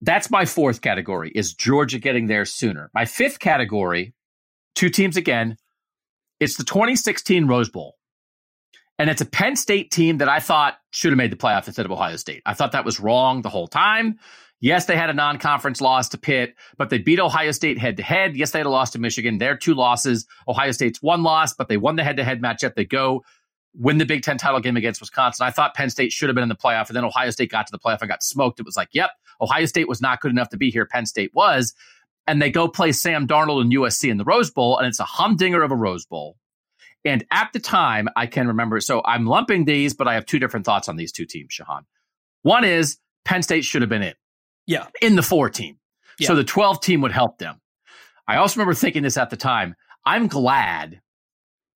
that's 0.00 0.30
my 0.30 0.44
fourth 0.44 0.80
category 0.80 1.30
is 1.34 1.54
Georgia 1.54 1.98
getting 1.98 2.26
there 2.26 2.44
sooner. 2.44 2.90
My 2.92 3.04
fifth 3.04 3.38
category, 3.38 4.14
two 4.74 4.90
teams 4.90 5.16
again, 5.16 5.56
it's 6.40 6.56
the 6.56 6.64
2016 6.64 7.46
Rose 7.46 7.70
Bowl. 7.70 7.94
And 8.98 9.10
it's 9.10 9.20
a 9.20 9.26
Penn 9.26 9.56
State 9.56 9.90
team 9.90 10.18
that 10.18 10.28
I 10.28 10.38
thought 10.38 10.78
should 10.90 11.10
have 11.10 11.16
made 11.16 11.32
the 11.32 11.36
playoff 11.36 11.66
instead 11.66 11.86
of 11.86 11.90
Ohio 11.92 12.16
State. 12.16 12.42
I 12.46 12.54
thought 12.54 12.72
that 12.72 12.84
was 12.84 13.00
wrong 13.00 13.42
the 13.42 13.48
whole 13.48 13.66
time. 13.66 14.18
Yes, 14.60 14.86
they 14.86 14.96
had 14.96 15.10
a 15.10 15.14
non 15.14 15.38
conference 15.38 15.80
loss 15.80 16.08
to 16.10 16.18
Pitt, 16.18 16.54
but 16.78 16.88
they 16.90 16.98
beat 16.98 17.20
Ohio 17.20 17.50
State 17.50 17.78
head 17.78 17.96
to 17.98 18.02
head. 18.02 18.36
Yes, 18.36 18.52
they 18.52 18.60
had 18.60 18.66
a 18.66 18.70
loss 18.70 18.90
to 18.92 18.98
Michigan. 18.98 19.38
Their 19.38 19.56
two 19.56 19.74
losses. 19.74 20.26
Ohio 20.48 20.72
State's 20.72 21.02
one 21.02 21.22
loss, 21.22 21.52
but 21.52 21.68
they 21.68 21.76
won 21.76 21.96
the 21.96 22.04
head 22.04 22.16
to 22.16 22.24
head 22.24 22.40
matchup. 22.40 22.74
They 22.74 22.84
go 22.84 23.24
win 23.74 23.98
the 23.98 24.06
Big 24.06 24.22
Ten 24.22 24.38
title 24.38 24.60
game 24.60 24.76
against 24.76 25.00
Wisconsin. 25.00 25.46
I 25.46 25.50
thought 25.50 25.74
Penn 25.74 25.90
State 25.90 26.12
should 26.12 26.28
have 26.28 26.34
been 26.34 26.42
in 26.42 26.48
the 26.48 26.54
playoff, 26.54 26.88
and 26.88 26.96
then 26.96 27.04
Ohio 27.04 27.30
State 27.30 27.50
got 27.50 27.66
to 27.66 27.72
the 27.72 27.78
playoff 27.78 28.00
and 28.00 28.08
got 28.08 28.22
smoked. 28.22 28.60
It 28.60 28.66
was 28.66 28.76
like, 28.76 28.88
yep, 28.92 29.10
Ohio 29.40 29.66
State 29.66 29.88
was 29.88 30.00
not 30.00 30.20
good 30.20 30.30
enough 30.30 30.48
to 30.50 30.56
be 30.56 30.70
here. 30.70 30.86
Penn 30.86 31.06
State 31.06 31.32
was. 31.34 31.74
And 32.26 32.40
they 32.40 32.50
go 32.50 32.68
play 32.68 32.92
Sam 32.92 33.26
Darnold 33.26 33.60
and 33.60 33.72
USC 33.72 34.10
in 34.10 34.16
the 34.16 34.24
Rose 34.24 34.50
Bowl, 34.50 34.78
and 34.78 34.86
it's 34.86 35.00
a 35.00 35.04
humdinger 35.04 35.62
of 35.62 35.70
a 35.70 35.76
Rose 35.76 36.06
Bowl. 36.06 36.36
And 37.04 37.24
at 37.30 37.52
the 37.52 37.60
time, 37.60 38.08
I 38.16 38.26
can 38.26 38.48
remember. 38.48 38.80
So 38.80 39.02
I'm 39.04 39.26
lumping 39.26 39.66
these, 39.66 39.92
but 39.92 40.08
I 40.08 40.14
have 40.14 40.24
two 40.24 40.38
different 40.38 40.64
thoughts 40.64 40.88
on 40.88 40.96
these 40.96 41.12
two 41.12 41.26
teams, 41.26 41.50
Shehan. 41.52 41.82
One 42.42 42.64
is 42.64 42.98
Penn 43.26 43.42
State 43.42 43.64
should 43.64 43.82
have 43.82 43.90
been 43.90 44.02
in. 44.02 44.14
Yeah. 44.66 44.86
In 45.02 45.16
the 45.16 45.22
four 45.22 45.50
team. 45.50 45.78
Yeah. 46.18 46.28
So 46.28 46.34
the 46.34 46.44
12 46.44 46.80
team 46.80 47.00
would 47.02 47.12
help 47.12 47.38
them. 47.38 47.60
I 48.26 48.36
also 48.36 48.58
remember 48.58 48.74
thinking 48.74 49.02
this 49.02 49.16
at 49.16 49.30
the 49.30 49.36
time. 49.36 49.74
I'm 50.04 50.28
glad 50.28 51.00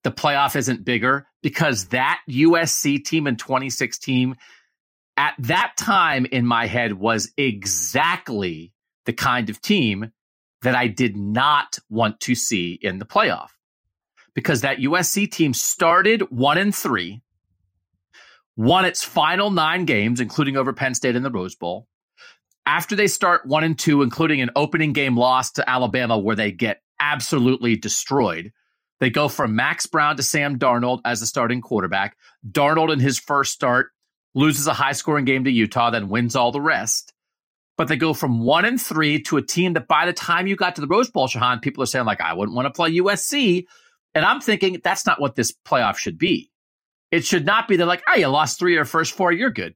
the 0.05 0.11
playoff 0.13 0.57
isn't 0.57 0.85
bigger 0.85 1.27
because 1.43 1.87
that 1.87 2.21
USC 2.29 3.05
team 3.05 3.27
in 3.27 3.37
2016 3.37 4.37
at 5.17 5.35
that 5.41 5.73
time 5.77 6.27
in 6.27 6.47
my 6.47 6.67
head 6.67 6.93
was 6.93 7.33
exactly 7.37 8.73
the 9.05 9.13
kind 9.13 9.51
of 9.51 9.61
team 9.61 10.13
that 10.63 10.75
I 10.75 10.87
did 10.87 11.17
not 11.17 11.79
want 11.89 12.21
to 12.21 12.35
see 12.35 12.79
in 12.81 12.99
the 12.99 13.05
playoff. 13.05 13.49
Because 14.35 14.61
that 14.61 14.79
USC 14.79 15.31
team 15.31 15.53
started 15.53 16.23
one 16.31 16.59
and 16.59 16.75
three, 16.75 17.23
won 18.57 18.85
its 18.85 19.03
final 19.03 19.51
nine 19.51 19.85
games, 19.85 20.21
including 20.21 20.57
over 20.57 20.73
Penn 20.73 20.95
State 20.95 21.17
in 21.17 21.23
the 21.25 21.31
Rose 21.31 21.57
Bowl, 21.57 21.89
after 22.69 22.95
they 22.95 23.07
start 23.07 23.47
one 23.47 23.65
and 23.65 23.79
two, 23.79 24.03
including 24.03 24.43
an 24.43 24.51
opening 24.55 24.93
game 24.93 25.17
loss 25.17 25.53
to 25.53 25.69
Alabama 25.69 26.19
where 26.19 26.37
they 26.37 26.53
get 26.53 26.83
absolutely 27.01 27.77
destroyed, 27.77 28.53
they 29.01 29.09
go 29.09 29.29
from 29.29 29.57
Max 29.57 29.87
Browne 29.87 30.19
to 30.19 30.23
Sam 30.23 30.59
Darnold 30.59 31.01
as 31.07 31.21
the 31.21 31.27
starting 31.27 31.63
quarterback. 31.63 32.15
Darnold 32.47 32.93
in 32.93 33.01
his 33.01 33.19
first 33.19 33.53
start 33.53 33.89
loses 34.35 34.67
a 34.67 34.75
high 34.75 34.93
scoring 34.93 35.25
game 35.25 35.45
to 35.45 35.51
Utah, 35.51 35.91
then 35.91 36.11
wins 36.11 36.37
all 36.37 36.53
the 36.53 36.61
rest. 36.61 37.15
But 37.79 37.89
they 37.89 37.97
go 37.97 38.13
from 38.13 38.41
one 38.41 38.67
and 38.67 38.81
three 38.81 39.23
to 39.23 39.39
a 39.39 39.43
team 39.43 39.73
that 39.73 39.89
by 39.89 40.05
the 40.05 40.13
time 40.13 40.47
you 40.47 40.55
got 40.55 40.75
to 40.75 40.83
the 40.83 40.89
Rose 40.89 41.11
Bowl, 41.11 41.27
Shehan, 41.27 41.63
people 41.63 41.83
are 41.83 41.87
saying, 41.87 42.05
like, 42.05 42.21
I 42.21 42.35
wouldn't 42.35 42.55
want 42.55 42.67
to 42.67 42.77
play 42.77 42.93
USC. 42.99 43.65
And 44.15 44.27
I'm 44.27 44.43
thinking 44.43 44.79
that's 44.85 45.07
not 45.07 45.23
what 45.23 45.37
this 45.37 45.55
playoff 45.67 45.97
should 45.97 46.19
be. 46.19 46.51
It 47.11 47.25
should 47.25 47.47
not 47.47 47.67
be 47.67 47.77
that 47.77 47.87
like, 47.87 48.03
oh, 48.07 48.17
you 48.17 48.27
lost 48.27 48.59
three 48.59 48.77
or 48.77 48.85
first 48.85 49.15
four, 49.15 49.33
you're 49.33 49.51
good. 49.51 49.75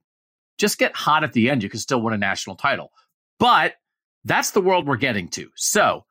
Just 0.57 0.77
get 0.77 0.95
hot 0.95 1.23
at 1.23 1.33
the 1.33 1.49
end. 1.49 1.63
You 1.63 1.69
can 1.69 1.79
still 1.79 2.01
win 2.01 2.13
a 2.13 2.17
national 2.17 2.55
title. 2.55 2.91
But 3.39 3.75
that's 4.23 4.51
the 4.51 4.61
world 4.61 4.87
we're 4.87 4.97
getting 4.97 5.27
to. 5.29 5.49
So 5.55 6.05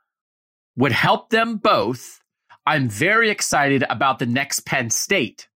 would 0.77 0.93
help 0.93 1.31
them 1.31 1.57
both. 1.57 2.21
I'm 2.67 2.89
very 2.89 3.31
excited 3.31 3.85
about 3.89 4.19
the 4.19 4.27
next 4.27 4.67
Penn 4.67 4.91
State 4.91 5.49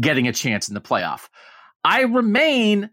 getting 0.00 0.28
a 0.28 0.32
chance 0.32 0.68
in 0.68 0.74
the 0.74 0.80
playoff. 0.80 1.28
I 1.84 2.02
remain 2.02 2.90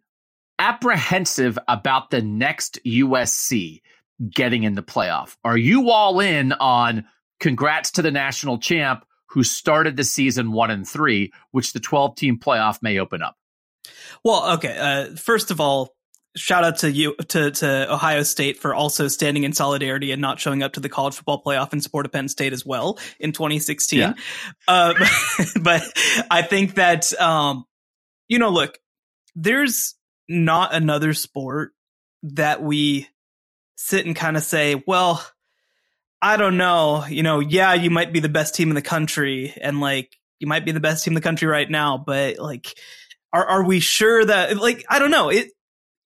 apprehensive 0.60 1.58
about 1.68 2.10
the 2.10 2.22
next 2.22 2.80
USC 2.86 3.82
getting 4.30 4.64
in 4.64 4.76
the 4.76 4.84
playoff. 4.84 5.36
Are 5.44 5.58
you 5.58 5.90
all 5.90 6.20
in 6.20 6.54
on 6.54 7.06
congrats 7.40 7.92
to 7.92 8.02
the 8.02 8.12
national 8.12 8.60
champ 8.60 9.06
who 9.30 9.44
started 9.44 9.98
the 9.98 10.04
season 10.04 10.52
one 10.52 10.72
and 10.72 10.88
three, 10.88 11.34
which 11.52 11.74
the 11.74 11.80
12 11.80 12.16
team 12.16 12.40
playoff 12.40 12.82
may 12.82 13.00
open 13.00 13.22
up? 13.22 13.36
Well, 14.24 14.54
okay. 14.56 14.78
Uh, 14.78 15.16
first 15.16 15.52
of 15.52 15.60
all, 15.60 15.96
shout 16.36 16.64
out 16.64 16.80
to 16.80 16.92
you 16.92 17.16
to, 17.30 17.52
to 17.52 17.94
Ohio 17.94 18.24
State 18.24 18.58
for 18.58 18.74
also 18.74 19.08
standing 19.08 19.44
in 19.44 19.54
solidarity 19.54 20.12
and 20.12 20.22
not 20.22 20.40
showing 20.40 20.64
up 20.64 20.74
to 20.74 20.80
the 20.80 20.90
college 20.90 21.16
football 21.16 21.42
playoff 21.44 21.74
in 21.74 21.82
support 21.82 22.06
of 22.06 22.12
Penn 22.12 22.28
State 22.28 22.54
as 22.54 22.66
well 22.66 23.00
in 23.20 23.32
2016. 23.32 24.00
Yeah. 24.00 24.14
Uh, 24.68 24.94
but 25.62 25.84
I 26.32 26.42
think 26.42 26.76
that, 26.76 27.14
um, 27.20 27.66
you 28.28 28.40
know, 28.40 28.50
look, 28.50 28.80
there's 29.36 29.96
not 30.28 30.74
another 30.74 31.14
sport 31.14 31.72
that 32.24 32.62
we 32.64 33.08
sit 33.76 34.06
and 34.06 34.16
kind 34.16 34.38
of 34.38 34.44
say, 34.44 34.82
well, 34.88 35.26
I 36.22 36.38
don't 36.38 36.58
know, 36.58 37.06
you 37.06 37.22
know, 37.22 37.42
yeah, 37.42 37.74
you 37.74 37.90
might 37.90 38.14
be 38.14 38.22
the 38.22 38.30
best 38.30 38.56
team 38.56 38.70
in 38.70 38.76
the 38.76 38.82
country 38.82 39.54
and 39.60 39.82
like 39.82 40.18
you 40.40 40.48
might 40.48 40.66
be 40.66 40.72
the 40.72 40.80
best 40.80 41.04
team 41.04 41.12
in 41.12 41.16
the 41.16 41.22
country 41.22 41.48
right 41.48 41.70
now, 41.70 41.98
but 41.98 42.40
like 42.40 42.78
are 43.34 43.46
are 43.46 43.66
we 43.66 43.80
sure 43.80 44.24
that 44.24 44.56
like 44.58 44.86
I 44.90 45.00
don't 45.00 45.12
know, 45.12 45.30
it 45.30 45.50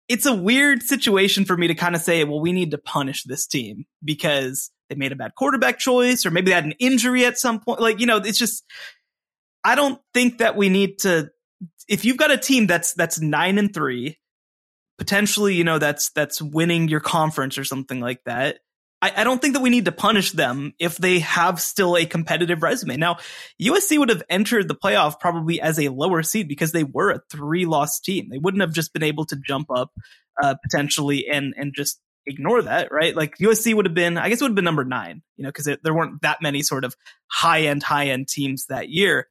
it's 0.07 0.25
a 0.25 0.33
weird 0.33 0.83
situation 0.83 1.45
for 1.45 1.57
me 1.57 1.67
to 1.67 1.75
kind 1.75 1.95
of 1.95 2.01
say, 2.01 2.23
well, 2.23 2.39
we 2.39 2.53
need 2.53 2.71
to 2.71 2.77
punish 2.77 3.23
this 3.23 3.45
team 3.45 3.85
because 4.03 4.71
they 4.89 4.95
made 4.95 5.11
a 5.11 5.17
bad 5.17 5.35
quarterback 5.35 5.79
choice 5.79 6.25
or 6.25 6.31
maybe 6.31 6.49
they 6.49 6.55
had 6.55 6.65
an 6.65 6.75
injury 6.79 7.25
at 7.25 7.37
some 7.37 7.59
point. 7.59 7.81
Like, 7.81 7.99
you 7.99 8.05
know, 8.05 8.17
it's 8.17 8.37
just, 8.37 8.63
I 9.63 9.75
don't 9.75 9.99
think 10.13 10.37
that 10.37 10.55
we 10.55 10.69
need 10.69 10.99
to, 10.99 11.29
if 11.89 12.05
you've 12.05 12.17
got 12.17 12.31
a 12.31 12.37
team 12.37 12.67
that's, 12.67 12.93
that's 12.93 13.19
nine 13.19 13.57
and 13.57 13.73
three, 13.73 14.17
potentially, 14.97 15.55
you 15.55 15.65
know, 15.65 15.77
that's, 15.77 16.09
that's 16.11 16.41
winning 16.41 16.87
your 16.87 17.01
conference 17.01 17.57
or 17.57 17.65
something 17.65 17.99
like 17.99 18.23
that. 18.25 18.59
I, 19.01 19.13
I 19.17 19.23
don't 19.23 19.41
think 19.41 19.53
that 19.53 19.61
we 19.61 19.69
need 19.69 19.85
to 19.85 19.91
punish 19.91 20.31
them 20.31 20.73
if 20.79 20.97
they 20.97 21.19
have 21.19 21.61
still 21.61 21.95
a 21.95 22.05
competitive 22.05 22.63
resume. 22.63 22.97
Now, 22.97 23.17
USC 23.61 23.97
would 23.97 24.09
have 24.09 24.23
entered 24.29 24.67
the 24.67 24.75
playoff 24.75 25.19
probably 25.19 25.61
as 25.61 25.79
a 25.79 25.89
lower 25.89 26.23
seed 26.23 26.47
because 26.47 26.71
they 26.71 26.83
were 26.83 27.11
a 27.11 27.21
three 27.29 27.65
loss 27.65 27.99
team. 27.99 28.29
They 28.29 28.39
wouldn't 28.39 28.61
have 28.61 28.73
just 28.73 28.93
been 28.93 29.03
able 29.03 29.25
to 29.25 29.35
jump 29.35 29.69
up 29.69 29.91
uh, 30.41 30.55
potentially 30.63 31.27
and 31.27 31.53
and 31.57 31.73
just 31.75 31.99
ignore 32.25 32.61
that, 32.61 32.91
right? 32.91 33.15
Like 33.15 33.37
USC 33.37 33.73
would 33.73 33.85
have 33.85 33.95
been, 33.95 34.17
I 34.17 34.29
guess 34.29 34.41
it 34.41 34.43
would 34.43 34.51
have 34.51 34.55
been 34.55 34.65
number 34.65 34.83
nine, 34.83 35.21
you 35.37 35.43
know, 35.43 35.49
because 35.49 35.65
there 35.81 35.93
weren't 35.93 36.21
that 36.23 36.41
many 36.41 36.61
sort 36.61 36.83
of 36.83 36.95
high 37.27 37.61
end, 37.61 37.83
high 37.83 38.07
end 38.07 38.27
teams 38.27 38.65
that 38.65 38.89
year. 38.89 39.27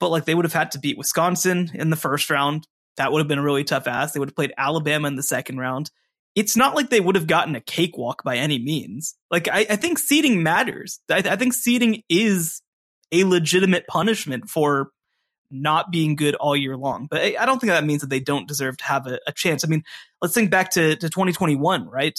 But 0.00 0.10
like 0.10 0.24
they 0.24 0.34
would 0.34 0.44
have 0.44 0.52
had 0.52 0.72
to 0.72 0.78
beat 0.78 0.98
Wisconsin 0.98 1.70
in 1.74 1.90
the 1.90 1.96
first 1.96 2.30
round. 2.30 2.66
That 2.96 3.12
would 3.12 3.20
have 3.20 3.28
been 3.28 3.38
a 3.38 3.44
really 3.44 3.64
tough 3.64 3.86
ask. 3.86 4.12
They 4.12 4.20
would 4.20 4.30
have 4.30 4.36
played 4.36 4.52
Alabama 4.58 5.06
in 5.08 5.14
the 5.14 5.22
second 5.22 5.58
round 5.58 5.90
it's 6.34 6.56
not 6.56 6.74
like 6.74 6.90
they 6.90 7.00
would 7.00 7.16
have 7.16 7.26
gotten 7.26 7.56
a 7.56 7.60
cakewalk 7.60 8.22
by 8.22 8.36
any 8.36 8.58
means. 8.58 9.16
Like 9.30 9.48
I, 9.48 9.66
I 9.70 9.76
think 9.76 9.98
seeding 9.98 10.42
matters. 10.42 11.00
I, 11.10 11.18
I, 11.18 11.36
think 11.36 11.54
seeding 11.54 12.02
is 12.08 12.62
a 13.10 13.24
legitimate 13.24 13.86
punishment 13.88 14.48
for 14.48 14.90
not 15.50 15.90
being 15.90 16.14
good 16.14 16.34
all 16.36 16.56
year 16.56 16.76
long. 16.76 17.08
But 17.10 17.22
I, 17.22 17.36
I 17.40 17.46
don't 17.46 17.58
think 17.58 17.72
that 17.72 17.84
means 17.84 18.02
that 18.02 18.10
they 18.10 18.20
don't 18.20 18.46
deserve 18.46 18.76
to 18.78 18.84
have 18.84 19.06
a, 19.06 19.18
a, 19.26 19.32
chance. 19.32 19.64
I 19.64 19.68
mean, 19.68 19.82
let's 20.22 20.34
think 20.34 20.50
back 20.50 20.70
to, 20.72 20.96
to 20.96 21.08
2021, 21.08 21.88
right? 21.88 22.18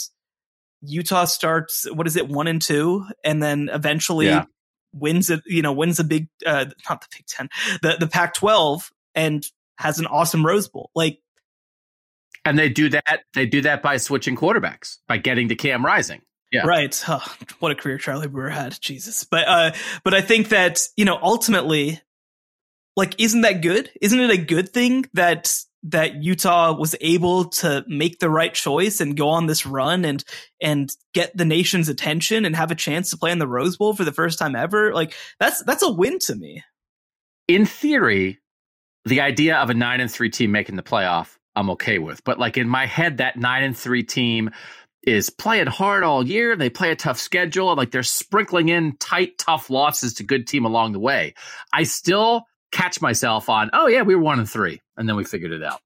Utah 0.84 1.26
starts 1.26 1.88
what 1.92 2.08
is 2.08 2.16
it 2.16 2.28
one 2.28 2.48
and 2.48 2.62
two, 2.62 3.06
and 3.24 3.42
then 3.42 3.70
eventually 3.72 4.26
yeah. 4.26 4.46
wins 4.94 5.30
it. 5.30 5.42
You 5.46 5.62
know, 5.62 5.74
wins 5.74 6.00
a 6.00 6.04
big 6.04 6.28
uh, 6.44 6.66
not 6.90 7.02
the 7.02 7.08
Big 7.16 7.26
Ten, 7.28 7.50
the 7.84 7.98
the 8.00 8.08
Pac-12, 8.08 8.90
and 9.14 9.46
has 9.78 10.00
an 10.00 10.08
awesome 10.08 10.44
Rose 10.44 10.68
Bowl. 10.68 10.90
Like 10.96 11.20
and 12.46 12.58
they 12.58 12.70
do 12.70 12.90
that. 12.90 13.22
They 13.34 13.46
do 13.46 13.62
that 13.62 13.82
by 13.82 13.98
switching 13.98 14.36
quarterbacks, 14.36 14.98
by 15.08 15.18
getting 15.18 15.50
to 15.50 15.56
Cam 15.56 15.86
Rising. 15.86 16.22
Yeah. 16.52 16.66
Right. 16.66 17.02
Oh, 17.08 17.24
what 17.60 17.72
a 17.72 17.76
career 17.76 17.98
Charlie 17.98 18.28
Brewer 18.28 18.50
had. 18.50 18.78
Jesus. 18.80 19.24
But 19.24 19.48
uh 19.48 19.72
but 20.04 20.14
I 20.14 20.22
think 20.22 20.50
that, 20.50 20.82
you 20.98 21.06
know, 21.06 21.18
ultimately 21.22 22.02
like 22.98 23.16
isn't 23.20 23.42
that 23.42 23.62
good? 23.62 23.90
Isn't 24.02 24.20
it 24.20 24.32
a 24.32 24.38
good 24.38 24.70
thing 24.70 25.06
that 25.14 25.56
that 25.84 26.22
Utah 26.22 26.78
was 26.78 26.96
able 27.02 27.46
to 27.46 27.84
make 27.88 28.20
the 28.20 28.30
right 28.30 28.54
choice 28.54 29.02
and 29.02 29.18
go 29.18 29.30
on 29.30 29.48
this 29.48 29.66
run 29.66 30.06
and 30.06 30.24
and 30.62 30.94
get 31.14 31.36
the 31.36 31.46
nation's 31.46 31.90
attention 31.90 32.46
and 32.46 32.56
have 32.56 32.70
a 32.70 32.76
chance 32.76 33.10
to 33.10 33.18
play 33.18 33.32
in 33.32 33.40
the 33.40 33.48
Rose 33.48 33.78
Bowl 33.78 33.96
for 33.96 34.04
the 34.04 34.12
first 34.12 34.38
time 34.38 34.56
ever? 34.56 34.94
Like 34.94 35.14
that's 35.40 35.64
that's 35.64 35.84
a 35.84 35.92
win 35.92 36.20
to 36.20 36.36
me. 36.36 36.64
In 37.48 37.66
theory, 37.66 38.40
the 39.06 39.22
idea 39.22 39.58
of 39.58 39.70
a 39.70 39.74
9 39.74 40.00
and 40.00 40.12
3 40.12 40.30
team 40.30 40.52
making 40.52 40.76
the 40.76 40.84
playoff 40.84 41.38
I'm 41.56 41.70
okay 41.72 42.00
with. 42.00 42.24
But 42.24 42.40
like 42.40 42.58
in 42.58 42.68
my 42.68 42.86
head, 42.86 43.18
that 43.18 43.38
nine 43.38 43.64
and 43.64 43.78
three 43.78 44.04
team 44.04 44.52
is 45.04 45.30
playing 45.30 45.68
hard 45.68 46.04
all 46.04 46.26
year. 46.26 46.56
They 46.56 46.70
play 46.70 46.92
a 46.92 46.96
tough 46.96 47.20
schedule. 47.20 47.70
And 47.70 47.78
Like 47.78 47.92
they're 47.92 48.04
sprinkling 48.04 48.70
in 48.70 48.96
tight, 48.98 49.38
tough 49.38 49.70
losses 49.70 50.16
to 50.16 50.24
good 50.24 50.48
team 50.48 50.66
along 50.66 50.94
the 50.94 51.00
way. 51.00 51.34
I 51.74 51.84
still 51.84 52.44
catch 52.72 53.02
myself 53.02 53.50
on, 53.50 53.70
oh 53.74 53.88
yeah, 53.88 54.04
we 54.04 54.16
were 54.16 54.22
one 54.22 54.40
and 54.40 54.50
three, 54.50 54.82
and 54.96 55.10
then 55.10 55.16
we 55.16 55.24
figured 55.24 55.52
it 55.52 55.64
out. 55.64 55.82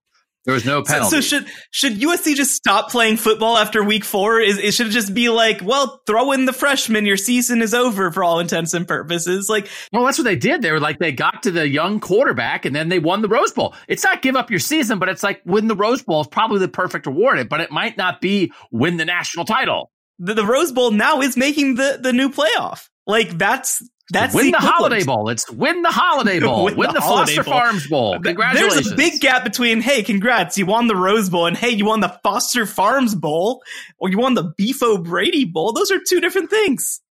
There 0.46 0.54
was 0.54 0.64
no 0.64 0.84
penalty. 0.84 1.10
So, 1.10 1.22
so, 1.22 1.28
should 1.28 1.48
should 1.72 1.94
USC 2.00 2.36
just 2.36 2.52
stop 2.52 2.92
playing 2.92 3.18
football 3.18 3.58
after 3.58 3.84
week 3.84 4.06
four? 4.06 4.40
Is 4.40 4.60
it 4.60 4.76
should 4.76 4.92
just 4.92 5.14
be 5.14 5.30
like, 5.30 5.62
well, 5.64 6.02
throw 6.06 6.32
in 6.34 6.46
the 6.46 6.54
freshman, 6.54 7.06
Your 7.06 7.18
season 7.18 7.64
is 7.64 7.74
over 7.74 8.12
for 8.12 8.24
all 8.24 8.40
intents 8.40 8.76
and 8.76 8.88
purposes. 8.88 9.50
Like, 9.50 9.68
well, 9.92 10.06
that's 10.06 10.20
what 10.20 10.26
they 10.26 10.36
did. 10.36 10.62
They 10.62 10.72
were 10.72 10.80
like, 10.80 11.00
they 11.00 11.12
got 11.12 11.44
to 11.44 11.52
the 11.52 11.68
young 11.68 12.00
quarterback, 12.00 12.66
and 12.66 12.76
then 12.76 12.90
they 12.90 13.00
won 13.00 13.24
the 13.24 13.28
Rose 13.28 13.54
Bowl. 13.54 13.74
It's 13.88 14.04
not 14.04 14.22
give 14.22 14.36
up 14.36 14.52
your 14.52 14.60
season, 14.60 15.00
but 15.00 15.10
it's 15.10 15.24
like 15.24 15.42
win 15.46 15.68
the 15.68 15.76
Rose 15.76 16.04
Bowl 16.04 16.22
is 16.22 16.28
probably 16.28 16.60
the 16.60 16.68
perfect 16.68 17.08
reward. 17.08 17.50
But 17.50 17.62
it 17.62 17.72
might 17.72 17.98
not 17.98 18.22
be 18.22 18.52
win 18.72 18.98
the 18.98 19.06
national 19.06 19.46
title. 19.46 19.92
The, 20.20 20.36
the 20.36 20.46
Rose 20.46 20.72
Bowl 20.72 20.92
now 20.92 21.22
is 21.22 21.36
making 21.36 21.76
the 21.76 21.98
the 22.00 22.14
new 22.14 22.30
playoff. 22.30 22.88
Like 23.08 23.38
that's 23.38 23.82
that's 24.12 24.36
win 24.36 24.48
the, 24.48 24.52
the 24.52 24.58
Holiday 24.60 25.04
Bowl. 25.04 25.30
It's 25.30 25.50
win 25.50 25.82
the 25.82 25.90
Holiday 25.90 26.40
Bowl. 26.42 26.66
win, 26.66 26.78
win, 26.78 26.88
the, 26.90 26.94
the 26.94 27.02
Foster 27.02 27.44
Bowl. 27.44 27.54
Farms 27.54 27.88
Bowl. 27.88 28.20
Congratulations. 28.20 28.76
There's 28.76 28.92
a 28.92 28.96
big 28.96 29.20
gap 29.20 29.44
between, 29.44 29.82
hey, 29.82 30.04
congrats, 30.04 30.58
you 30.58 30.66
won 30.66 30.88
the 30.88 30.96
Rose 30.96 31.30
Bowl, 31.30 31.48
and 31.48 31.58
hey, 31.58 31.70
you 31.70 31.86
won 31.86 32.02
the 32.02 32.20
Foster 32.24 32.66
Farms 32.66 33.16
Bowl, 33.16 33.64
or 33.98 34.10
you 34.10 34.18
won 34.18 34.36
the 34.36 34.54
Beef 34.58 34.84
O'Brady 34.84 35.46
Bowl. 35.46 35.74
Those 35.74 35.92
are 35.92 36.00
two 36.00 36.22
different 36.22 36.50
things. 36.50 37.02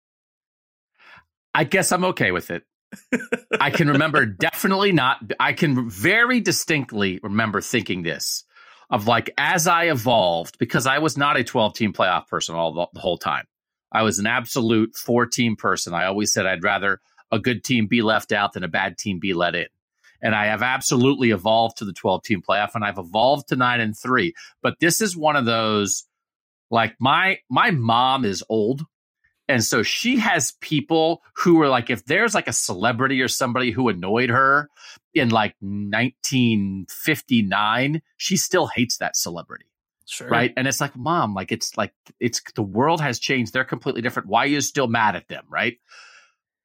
I 1.54 1.64
guess 1.64 1.92
I'm 1.92 2.04
okay 2.04 2.30
with 2.32 2.50
it. 2.50 2.64
I 3.60 3.70
can 3.70 3.88
remember 3.88 4.26
definitely 4.40 4.92
not. 4.92 5.18
I 5.40 5.52
can 5.52 5.88
very 5.88 6.40
distinctly 6.40 7.20
remember 7.22 7.60
thinking 7.60 8.02
this 8.02 8.44
of 8.90 9.06
like 9.06 9.30
as 9.38 9.66
I 9.66 9.84
evolved 9.84 10.58
because 10.58 10.86
I 10.86 10.98
was 10.98 11.16
not 11.16 11.36
a 11.36 11.44
12 11.44 11.74
team 11.74 11.92
playoff 11.92 12.28
person 12.28 12.54
all 12.54 12.72
the, 12.72 12.86
the 12.92 13.00
whole 13.00 13.18
time. 13.18 13.46
I 13.94 14.02
was 14.02 14.18
an 14.18 14.26
absolute 14.26 14.96
four 14.96 15.24
team 15.24 15.54
person. 15.54 15.94
I 15.94 16.06
always 16.06 16.32
said 16.32 16.46
I'd 16.46 16.64
rather 16.64 17.00
a 17.30 17.38
good 17.38 17.62
team 17.62 17.86
be 17.86 18.02
left 18.02 18.32
out 18.32 18.52
than 18.52 18.64
a 18.64 18.68
bad 18.68 18.98
team 18.98 19.20
be 19.20 19.32
let 19.32 19.54
in. 19.54 19.68
And 20.20 20.34
I 20.34 20.46
have 20.46 20.62
absolutely 20.62 21.30
evolved 21.30 21.76
to 21.78 21.84
the 21.84 21.92
12 21.92 22.24
team 22.24 22.42
playoff 22.42 22.74
and 22.74 22.84
I've 22.84 22.98
evolved 22.98 23.46
to 23.48 23.56
nine 23.56 23.80
and 23.80 23.96
three. 23.96 24.34
But 24.62 24.80
this 24.80 25.00
is 25.00 25.16
one 25.16 25.36
of 25.36 25.44
those 25.44 26.04
like 26.70 26.96
my 26.98 27.38
my 27.48 27.70
mom 27.70 28.24
is 28.24 28.42
old. 28.48 28.84
And 29.46 29.62
so 29.62 29.82
she 29.82 30.16
has 30.18 30.52
people 30.60 31.22
who 31.34 31.60
are 31.60 31.68
like, 31.68 31.90
if 31.90 32.06
there's 32.06 32.34
like 32.34 32.48
a 32.48 32.52
celebrity 32.52 33.20
or 33.20 33.28
somebody 33.28 33.70
who 33.70 33.90
annoyed 33.90 34.30
her 34.30 34.70
in 35.12 35.28
like 35.28 35.54
1959, 35.60 38.00
she 38.16 38.38
still 38.38 38.68
hates 38.68 38.96
that 38.96 39.16
celebrity. 39.16 39.66
Sure. 40.06 40.28
Right. 40.28 40.52
And 40.56 40.68
it's 40.68 40.80
like, 40.80 40.96
mom, 40.96 41.34
like 41.34 41.50
it's 41.50 41.76
like 41.76 41.92
it's 42.20 42.42
the 42.54 42.62
world 42.62 43.00
has 43.00 43.18
changed. 43.18 43.52
They're 43.52 43.64
completely 43.64 44.02
different. 44.02 44.28
Why 44.28 44.44
are 44.44 44.48
you 44.48 44.60
still 44.60 44.86
mad 44.86 45.16
at 45.16 45.28
them? 45.28 45.44
Right. 45.48 45.78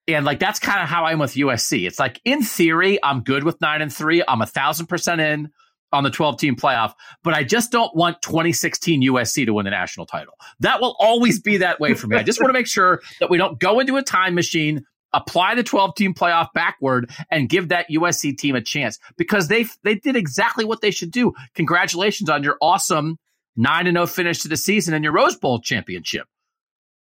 And 0.08 0.26
like 0.26 0.40
that's 0.40 0.60
kind 0.60 0.82
of 0.82 0.90
how 0.90 1.06
I'm 1.06 1.20
with 1.20 1.34
USC. 1.34 1.88
It's 1.88 2.00
like 2.00 2.20
in 2.26 2.44
theory, 2.44 3.00
I'm 3.02 3.22
good 3.22 3.44
with 3.44 3.62
nine 3.62 3.82
and 3.82 3.94
three. 3.94 4.24
I'm 4.28 4.42
a 4.42 4.46
thousand 4.46 4.88
percent 4.88 5.22
in 5.22 5.50
on 5.92 6.04
the 6.04 6.10
12 6.10 6.38
team 6.38 6.56
playoff, 6.56 6.94
but 7.24 7.34
I 7.34 7.44
just 7.44 7.72
don't 7.72 7.96
want 7.96 8.22
2016 8.22 9.02
USC 9.10 9.46
to 9.46 9.54
win 9.54 9.66
the 9.66 9.72
national 9.72 10.06
title. 10.06 10.34
That 10.60 10.82
will 10.82 10.96
always 11.00 11.42
be 11.42 11.58
that 11.58 11.80
way 11.80 11.94
for 11.94 12.08
me. 12.08 12.18
I 12.18 12.24
just 12.24 12.40
want 12.40 12.50
to 12.50 12.54
make 12.54 12.68
sure 12.68 13.02
that 13.20 13.30
we 13.30 13.38
don't 13.38 13.60
go 13.60 13.80
into 13.80 13.98
a 13.98 14.04
time 14.04 14.36
machine, 14.36 14.86
apply 15.14 15.56
the 15.56 15.64
12 15.64 15.96
team 15.96 16.14
playoff 16.14 16.50
backward 16.54 17.10
and 17.32 17.50
give 17.50 17.70
that 17.70 17.88
USC 17.90 18.38
team 18.38 18.56
a 18.56 18.62
chance 18.62 19.00
because 19.18 19.48
they 19.48 19.66
they 19.84 19.96
did 19.96 20.16
exactly 20.16 20.66
what 20.66 20.82
they 20.82 20.92
should 20.92 21.12
do. 21.12 21.34
Congratulations 21.56 22.30
on 22.30 22.44
your 22.44 22.58
awesome 22.62 23.18
9 23.60 23.86
0 23.92 24.06
finish 24.08 24.40
to 24.40 24.48
the 24.48 24.58
season 24.58 24.94
and 24.94 25.04
your 25.04 25.14
Rose 25.14 25.36
Bowl 25.36 25.60
championship. 25.60 26.26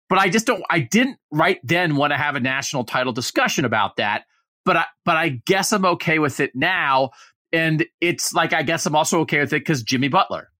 but 0.08 0.18
I 0.18 0.28
just 0.28 0.46
don't. 0.46 0.62
I 0.68 0.80
didn't 0.80 1.18
right 1.30 1.60
then 1.62 1.96
want 1.96 2.12
to 2.12 2.16
have 2.16 2.34
a 2.34 2.40
national 2.40 2.84
title 2.84 3.12
discussion 3.12 3.64
about 3.64 3.96
that. 3.96 4.24
But 4.64 4.76
I, 4.76 4.84
but 5.04 5.16
I 5.16 5.40
guess 5.46 5.72
I'm 5.72 5.84
okay 5.86 6.18
with 6.18 6.40
it 6.40 6.50
now. 6.54 7.10
And 7.52 7.86
it's 8.00 8.32
like 8.34 8.52
I 8.52 8.62
guess 8.62 8.84
I'm 8.86 8.96
also 8.96 9.20
okay 9.20 9.40
with 9.40 9.52
it 9.52 9.60
because 9.60 9.82
Jimmy 9.82 10.08
Butler. 10.08 10.50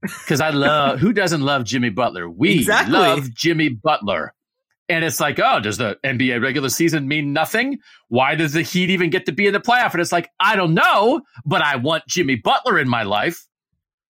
Because 0.00 0.40
I 0.40 0.50
love 0.50 0.98
who 1.00 1.12
doesn't 1.12 1.40
love 1.42 1.64
Jimmy 1.64 1.90
Butler? 1.90 2.28
We 2.28 2.58
Exactly. 2.60 2.92
love 2.94 3.32
Jimmy 3.34 3.68
Butler. 3.68 4.34
And 4.88 5.04
it's 5.04 5.18
like, 5.20 5.40
oh, 5.40 5.58
does 5.60 5.78
the 5.78 5.98
NBA 6.04 6.40
regular 6.40 6.68
season 6.68 7.08
mean 7.08 7.32
nothing? 7.32 7.78
Why 8.08 8.36
does 8.36 8.52
the 8.52 8.62
Heat 8.62 8.90
even 8.90 9.10
get 9.10 9.26
to 9.26 9.32
be 9.32 9.46
in 9.48 9.52
the 9.52 9.58
playoff? 9.60 9.92
And 9.92 10.00
it's 10.00 10.12
like, 10.12 10.30
I 10.38 10.54
don't 10.54 10.74
know, 10.74 11.22
but 11.44 11.60
I 11.60 11.76
want 11.76 12.06
Jimmy 12.06 12.36
Butler 12.36 12.78
in 12.78 12.88
my 12.88 13.02
life. 13.02 13.44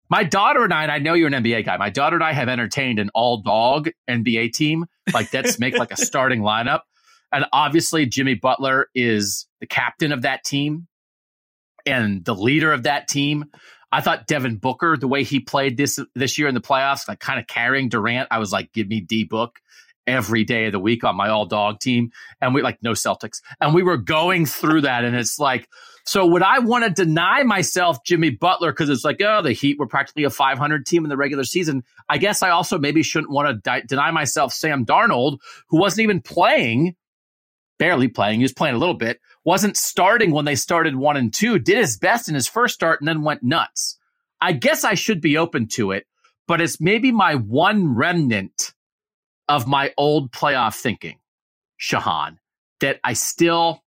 My 0.09 0.23
daughter 0.23 0.63
and 0.63 0.73
I, 0.73 0.83
and 0.83 0.91
I 0.91 0.99
know 0.99 1.13
you're 1.13 1.27
an 1.27 1.33
NBA 1.33 1.65
guy. 1.65 1.77
My 1.77 1.89
daughter 1.89 2.15
and 2.15 2.23
I 2.23 2.33
have 2.33 2.49
entertained 2.49 2.99
an 2.99 3.09
all 3.13 3.37
dog 3.37 3.89
NBA 4.09 4.53
team. 4.53 4.85
Like 5.13 5.33
let's 5.33 5.59
make 5.59 5.77
like 5.77 5.91
a 5.91 5.97
starting 5.97 6.41
lineup. 6.41 6.81
And 7.31 7.45
obviously 7.51 8.05
Jimmy 8.05 8.35
Butler 8.35 8.87
is 8.93 9.47
the 9.59 9.67
captain 9.67 10.11
of 10.11 10.21
that 10.21 10.43
team 10.43 10.87
and 11.85 12.23
the 12.23 12.35
leader 12.35 12.71
of 12.71 12.83
that 12.83 13.07
team. 13.07 13.45
I 13.91 14.01
thought 14.01 14.27
Devin 14.27 14.57
Booker, 14.57 14.97
the 14.97 15.07
way 15.07 15.23
he 15.23 15.39
played 15.39 15.77
this 15.77 15.99
this 16.15 16.37
year 16.37 16.47
in 16.47 16.53
the 16.53 16.61
playoffs, 16.61 17.07
like 17.07 17.19
kind 17.19 17.39
of 17.39 17.47
carrying 17.47 17.89
Durant, 17.89 18.27
I 18.29 18.39
was 18.39 18.51
like, 18.51 18.73
give 18.73 18.87
me 18.87 18.99
D 18.99 19.23
Book 19.23 19.59
every 20.07 20.43
day 20.43 20.65
of 20.65 20.71
the 20.71 20.79
week 20.79 21.03
on 21.03 21.15
my 21.15 21.29
all 21.29 21.45
dog 21.45 21.79
team. 21.79 22.11
And 22.41 22.53
we 22.53 22.61
like 22.61 22.77
no 22.81 22.91
Celtics. 22.91 23.41
And 23.61 23.73
we 23.73 23.83
were 23.83 23.97
going 23.97 24.45
through 24.45 24.81
that. 24.81 25.03
And 25.03 25.15
it's 25.15 25.39
like, 25.39 25.67
so 26.05 26.25
would 26.27 26.43
I 26.43 26.59
want 26.59 26.83
to 26.83 27.03
deny 27.03 27.43
myself 27.43 28.03
Jimmy 28.03 28.29
Butler 28.29 28.71
because 28.71 28.89
it's 28.89 29.03
like, 29.03 29.21
oh, 29.21 29.41
the 29.41 29.53
Heat 29.53 29.79
were 29.79 29.87
practically 29.87 30.23
a 30.23 30.29
500 30.29 30.85
team 30.85 31.03
in 31.03 31.09
the 31.09 31.17
regular 31.17 31.43
season. 31.43 31.83
I 32.07 32.19
guess 32.19 32.43
I 32.43 32.51
also 32.51 32.77
maybe 32.77 33.01
shouldn't 33.01 33.31
want 33.31 33.47
to 33.47 33.53
di- 33.55 33.81
deny 33.87 34.11
myself 34.11 34.53
Sam 34.53 34.85
Darnold, 34.85 35.39
who 35.69 35.79
wasn't 35.79 36.03
even 36.03 36.21
playing, 36.21 36.95
barely 37.79 38.07
playing. 38.07 38.39
He 38.39 38.43
was 38.43 38.53
playing 38.53 38.75
a 38.75 38.77
little 38.77 38.95
bit, 38.95 39.19
wasn't 39.43 39.77
starting 39.77 40.31
when 40.31 40.45
they 40.45 40.55
started 40.55 40.95
one 40.95 41.17
and 41.17 41.33
two, 41.33 41.57
did 41.57 41.77
his 41.77 41.97
best 41.97 42.29
in 42.29 42.35
his 42.35 42.47
first 42.47 42.75
start 42.75 43.01
and 43.01 43.07
then 43.07 43.23
went 43.23 43.41
nuts. 43.41 43.97
I 44.39 44.51
guess 44.51 44.83
I 44.83 44.93
should 44.93 45.21
be 45.21 45.37
open 45.37 45.67
to 45.69 45.91
it, 45.91 46.05
but 46.47 46.61
it's 46.61 46.79
maybe 46.79 47.11
my 47.11 47.33
one 47.33 47.95
remnant 47.95 48.73
of 49.49 49.65
my 49.65 49.91
old 49.97 50.31
playoff 50.31 50.75
thinking, 50.75 51.17
Shehan, 51.79 52.37
that 52.79 52.99
I 53.03 53.13
still 53.13 53.81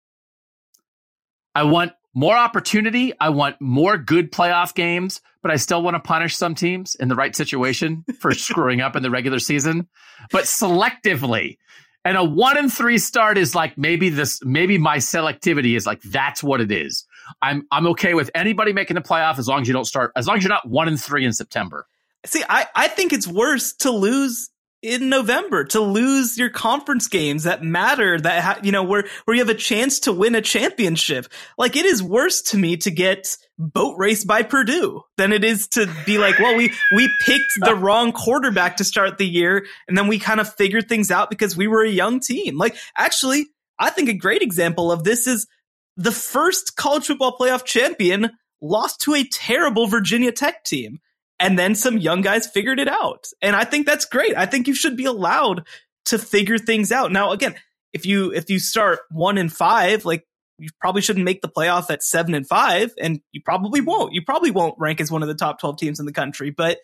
I 1.54 1.64
want 1.64 1.92
more 2.18 2.36
opportunity. 2.36 3.12
I 3.20 3.28
want 3.28 3.60
more 3.60 3.96
good 3.96 4.32
playoff 4.32 4.74
games, 4.74 5.20
but 5.40 5.52
I 5.52 5.56
still 5.56 5.84
want 5.84 5.94
to 5.94 6.00
punish 6.00 6.36
some 6.36 6.56
teams 6.56 6.96
in 6.96 7.06
the 7.06 7.14
right 7.14 7.34
situation 7.34 8.04
for 8.18 8.32
screwing 8.34 8.80
up 8.80 8.96
in 8.96 9.04
the 9.04 9.10
regular 9.10 9.38
season, 9.38 9.86
but 10.32 10.44
selectively. 10.44 11.58
And 12.04 12.16
a 12.16 12.24
one 12.24 12.56
and 12.56 12.72
three 12.72 12.98
start 12.98 13.38
is 13.38 13.54
like 13.54 13.78
maybe 13.78 14.08
this, 14.08 14.40
maybe 14.44 14.78
my 14.78 14.96
selectivity 14.96 15.76
is 15.76 15.86
like 15.86 16.02
that's 16.02 16.42
what 16.42 16.60
it 16.60 16.72
is. 16.72 17.06
I'm 17.40 17.68
I'm 17.70 17.86
okay 17.88 18.14
with 18.14 18.32
anybody 18.34 18.72
making 18.72 18.96
the 18.96 19.00
playoff 19.00 19.38
as 19.38 19.46
long 19.46 19.62
as 19.62 19.68
you 19.68 19.74
don't 19.74 19.84
start, 19.84 20.10
as 20.16 20.26
long 20.26 20.38
as 20.38 20.42
you're 20.42 20.48
not 20.48 20.68
one 20.68 20.88
and 20.88 21.00
three 21.00 21.24
in 21.24 21.32
September. 21.32 21.86
See, 22.26 22.42
I, 22.48 22.66
I 22.74 22.88
think 22.88 23.12
it's 23.12 23.28
worse 23.28 23.74
to 23.74 23.92
lose 23.92 24.50
in 24.82 25.08
November, 25.08 25.64
to 25.64 25.80
lose 25.80 26.38
your 26.38 26.50
conference 26.50 27.08
games 27.08 27.44
that 27.44 27.62
matter, 27.62 28.18
that, 28.20 28.42
ha- 28.42 28.60
you 28.62 28.70
know, 28.70 28.84
where, 28.84 29.04
where 29.24 29.34
you 29.34 29.42
have 29.42 29.48
a 29.48 29.58
chance 29.58 30.00
to 30.00 30.12
win 30.12 30.34
a 30.34 30.40
championship. 30.40 31.26
Like 31.56 31.74
it 31.74 31.84
is 31.84 32.02
worse 32.02 32.42
to 32.42 32.56
me 32.56 32.76
to 32.78 32.90
get 32.90 33.36
boat 33.58 33.96
raced 33.98 34.26
by 34.26 34.44
Purdue 34.44 35.02
than 35.16 35.32
it 35.32 35.42
is 35.42 35.66
to 35.68 35.92
be 36.06 36.18
like, 36.18 36.38
well, 36.38 36.56
we, 36.56 36.72
we 36.94 37.10
picked 37.26 37.52
the 37.60 37.74
wrong 37.76 38.12
quarterback 38.12 38.76
to 38.76 38.84
start 38.84 39.18
the 39.18 39.26
year. 39.26 39.66
And 39.88 39.98
then 39.98 40.06
we 40.06 40.18
kind 40.18 40.40
of 40.40 40.54
figured 40.54 40.88
things 40.88 41.10
out 41.10 41.28
because 41.28 41.56
we 41.56 41.66
were 41.66 41.82
a 41.84 41.90
young 41.90 42.20
team. 42.20 42.56
Like 42.56 42.76
actually, 42.96 43.46
I 43.78 43.90
think 43.90 44.08
a 44.08 44.14
great 44.14 44.42
example 44.42 44.92
of 44.92 45.02
this 45.02 45.26
is 45.26 45.48
the 45.96 46.12
first 46.12 46.76
college 46.76 47.06
football 47.06 47.36
playoff 47.36 47.64
champion 47.64 48.30
lost 48.60 49.00
to 49.02 49.14
a 49.14 49.24
terrible 49.24 49.88
Virginia 49.88 50.30
Tech 50.30 50.64
team 50.64 51.00
and 51.40 51.58
then 51.58 51.74
some 51.74 51.98
young 51.98 52.20
guys 52.20 52.46
figured 52.46 52.80
it 52.80 52.88
out. 52.88 53.26
And 53.42 53.54
I 53.54 53.64
think 53.64 53.86
that's 53.86 54.04
great. 54.04 54.36
I 54.36 54.46
think 54.46 54.66
you 54.66 54.74
should 54.74 54.96
be 54.96 55.04
allowed 55.04 55.66
to 56.06 56.18
figure 56.18 56.58
things 56.58 56.90
out. 56.90 57.12
Now, 57.12 57.32
again, 57.32 57.54
if 57.92 58.06
you 58.06 58.32
if 58.32 58.50
you 58.50 58.58
start 58.58 59.00
one 59.10 59.38
and 59.38 59.52
five, 59.52 60.04
like 60.04 60.26
you 60.58 60.68
probably 60.80 61.02
shouldn't 61.02 61.24
make 61.24 61.40
the 61.40 61.48
playoff 61.48 61.90
at 61.90 62.02
seven 62.02 62.34
and 62.34 62.46
five, 62.46 62.92
and 63.00 63.20
you 63.32 63.40
probably 63.44 63.80
won't. 63.80 64.12
You 64.12 64.22
probably 64.22 64.50
won't 64.50 64.74
rank 64.78 65.00
as 65.00 65.10
one 65.10 65.22
of 65.22 65.28
the 65.28 65.34
top 65.34 65.60
twelve 65.60 65.78
teams 65.78 66.00
in 66.00 66.06
the 66.06 66.12
country. 66.12 66.50
But 66.50 66.78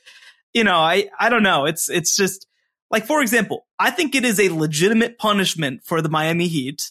you 0.52 0.64
know, 0.64 0.76
I 0.76 1.08
I 1.18 1.28
don't 1.28 1.42
know. 1.42 1.66
It's 1.66 1.90
it's 1.90 2.16
just 2.16 2.46
like 2.90 3.06
for 3.06 3.20
example, 3.20 3.66
I 3.78 3.90
think 3.90 4.14
it 4.14 4.24
is 4.24 4.38
a 4.38 4.48
legitimate 4.48 5.18
punishment 5.18 5.82
for 5.84 6.00
the 6.00 6.08
Miami 6.08 6.46
Heat 6.48 6.90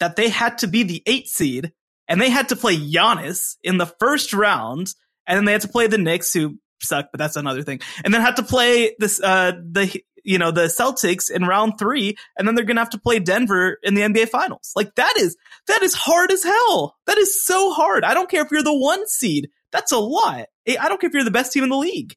that 0.00 0.16
they 0.16 0.28
had 0.28 0.58
to 0.58 0.66
be 0.66 0.82
the 0.82 1.02
eight 1.06 1.28
seed 1.28 1.72
and 2.08 2.20
they 2.20 2.30
had 2.30 2.50
to 2.50 2.56
play 2.56 2.76
Giannis 2.76 3.56
in 3.62 3.78
the 3.78 3.86
first 3.86 4.32
round, 4.32 4.94
and 5.26 5.36
then 5.36 5.44
they 5.44 5.52
had 5.52 5.62
to 5.62 5.68
play 5.68 5.86
the 5.86 5.98
Knicks, 5.98 6.32
who 6.32 6.58
suck, 6.82 7.08
but 7.12 7.18
that's 7.18 7.36
another 7.36 7.62
thing. 7.62 7.80
And 8.04 8.12
then 8.12 8.20
had 8.20 8.36
to 8.36 8.42
play 8.42 8.94
this, 8.98 9.20
uh, 9.22 9.52
the, 9.52 10.02
you 10.24 10.38
know, 10.38 10.50
the 10.50 10.62
Celtics 10.62 11.30
in 11.30 11.44
round 11.44 11.78
three, 11.78 12.16
and 12.38 12.46
then 12.46 12.54
they're 12.54 12.64
going 12.64 12.76
to 12.76 12.82
have 12.82 12.90
to 12.90 13.00
play 13.00 13.18
Denver 13.18 13.78
in 13.82 13.94
the 13.94 14.02
NBA 14.02 14.28
finals. 14.28 14.72
Like 14.76 14.94
that 14.96 15.14
is, 15.18 15.36
that 15.66 15.82
is 15.82 15.94
hard 15.94 16.30
as 16.30 16.42
hell. 16.42 16.96
That 17.06 17.18
is 17.18 17.44
so 17.44 17.72
hard. 17.72 18.04
I 18.04 18.14
don't 18.14 18.30
care 18.30 18.44
if 18.44 18.50
you're 18.50 18.62
the 18.62 18.76
one 18.76 19.06
seed. 19.08 19.50
That's 19.72 19.92
a 19.92 19.98
lot. 19.98 20.46
I 20.68 20.88
don't 20.88 21.00
care 21.00 21.08
if 21.08 21.14
you're 21.14 21.24
the 21.24 21.30
best 21.30 21.52
team 21.52 21.64
in 21.64 21.70
the 21.70 21.76
league. 21.76 22.14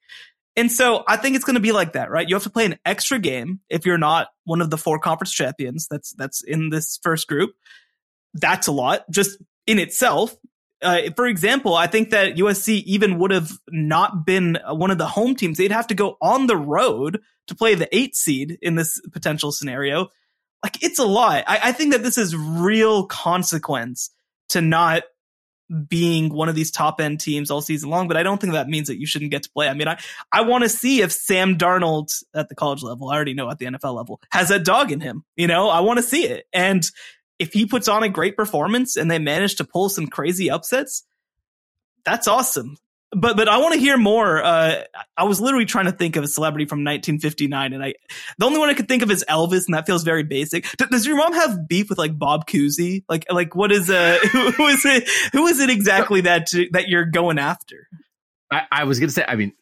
And 0.58 0.72
so 0.72 1.04
I 1.08 1.18
think 1.18 1.36
it's 1.36 1.46
going 1.46 1.56
to 1.56 1.62
be 1.62 1.74
like 1.74 1.94
that, 1.94 2.10
right? 2.10 2.28
You 2.28 2.36
have 2.36 2.44
to 2.44 2.50
play 2.50 2.66
an 2.66 2.78
extra 2.86 3.20
game 3.20 3.60
if 3.70 3.86
you're 3.86 3.98
not 3.98 4.28
one 4.46 4.62
of 4.62 4.70
the 4.70 4.78
four 4.78 5.00
conference 5.00 5.34
champions 5.34 5.88
that's, 5.90 6.14
that's 6.14 6.44
in 6.44 6.70
this 6.70 6.98
first 7.04 7.28
group. 7.28 7.52
That's 8.34 8.68
a 8.68 8.72
lot 8.72 9.10
just 9.10 9.38
in 9.68 9.80
itself 9.80 10.36
uh, 10.82 11.12
for 11.16 11.26
example, 11.26 11.76
I 11.76 11.88
think 11.88 12.12
that 12.12 12.36
USC 12.36 12.84
even 12.84 13.20
would 13.20 13.32
have 13.32 13.52
not 13.70 14.26
been 14.26 14.58
one 14.68 14.92
of 14.92 14.98
the 14.98 15.08
home 15.08 15.36
teams. 15.36 15.58
They'd 15.58 15.72
have 15.72 15.88
to 15.88 15.96
go 15.96 16.18
on 16.22 16.48
the 16.48 16.58
road 16.58 17.22
to 17.48 17.56
play 17.56 17.76
the 17.76 17.94
eight 17.96 18.16
seed 18.16 18.58
in 18.62 18.76
this 18.76 19.02
potential 19.12 19.52
scenario. 19.52 20.10
Like 20.64 20.84
it's 20.84 21.00
a 21.00 21.06
lot. 21.06 21.44
I, 21.48 21.60
I 21.64 21.72
think 21.72 21.94
that 21.94 22.04
this 22.04 22.18
is 22.18 22.36
real 22.36 23.06
consequence 23.06 24.12
to 24.50 24.62
not 24.62 25.04
being 25.88 26.32
one 26.32 26.48
of 26.48 26.56
these 26.56 26.70
top 26.70 27.02
end 27.02 27.20
teams 27.20 27.50
all 27.50 27.62
season 27.62 27.90
long, 27.90 28.08
but 28.08 28.18
I 28.18 28.24
don't 28.24 28.40
think 28.40 28.54
that 28.54 28.68
means 28.68 28.88
that 28.88 29.00
you 29.00 29.08
shouldn't 29.08 29.32
get 29.32 29.44
to 29.44 29.50
play. 29.50 29.68
I 29.68 29.74
mean, 29.74 29.88
I, 29.88 30.00
I 30.32 30.42
want 30.42 30.64
to 30.64 30.70
see 30.70 31.02
if 31.02 31.12
Sam 31.12 31.58
Darnold 31.58 32.12
at 32.36 32.50
the 32.50 32.56
college 32.56 32.84
level, 32.84 33.10
I 33.10 33.16
already 33.16 33.34
know 33.34 33.50
at 33.50 33.58
the 33.58 33.66
NFL 33.66 33.96
level, 33.96 34.22
has 34.32 34.52
a 34.52 34.60
dog 34.60 34.92
in 34.92 35.00
him. 35.00 35.24
You 35.36 35.48
know, 35.48 35.70
I 35.70 35.80
want 35.80 35.98
to 35.98 36.04
see 36.04 36.26
it. 36.26 36.46
And 36.54 36.86
if 37.40 37.54
he 37.54 37.66
puts 37.66 37.88
on 37.88 38.04
a 38.04 38.10
great 38.10 38.36
performance 38.36 38.96
and 38.96 39.10
they 39.10 39.20
manage 39.20 39.56
to 39.56 39.64
pull 39.64 39.90
some 39.90 40.08
crazy 40.08 40.50
upsets, 40.50 41.04
that's 42.06 42.28
awesome. 42.28 42.78
But 43.12 43.38
but 43.38 43.48
I 43.48 43.58
want 43.58 43.74
to 43.74 43.80
hear 43.80 43.98
more. 43.98 44.44
Uh, 44.44 44.84
I 45.16 45.24
was 45.24 45.40
literally 45.40 45.66
trying 45.66 45.86
to 45.86 45.92
think 45.92 46.18
of 46.18 46.24
a 46.24 46.28
celebrity 46.28 46.66
from 46.66 46.80
1959, 46.80 47.74
and 47.74 47.84
I 47.84 47.94
the 48.38 48.46
only 48.46 48.60
one 48.60 48.70
I 48.70 48.74
could 48.74 48.90
think 48.90 49.04
of 49.04 49.12
is 49.12 49.24
Elvis, 49.30 49.66
and 49.68 49.74
that 49.74 49.86
feels 49.86 50.04
very 50.04 50.24
basic. 50.24 50.66
D- 50.78 50.86
does 50.92 51.06
your 51.06 51.16
mom 51.16 51.34
have 51.34 51.68
beef 51.68 51.90
with 51.90 51.98
like 51.98 52.18
Bob 52.18 52.46
Cousy? 52.46 53.04
Like 53.08 53.26
like 53.32 53.56
what 53.56 53.72
is 53.72 53.90
uh 53.90 54.18
who, 54.32 54.52
who 54.52 54.68
is 54.68 54.84
it 54.86 55.08
who 55.32 55.48
is 55.48 55.60
it 55.60 55.70
exactly 55.70 56.22
that 56.22 56.50
that 56.72 56.90
you're 56.90 57.06
going 57.06 57.40
after? 57.40 57.88
I, 58.52 58.64
I 58.72 58.84
was 58.84 59.00
gonna 59.00 59.12
say, 59.12 59.24
I 59.26 59.36
mean, 59.36 59.54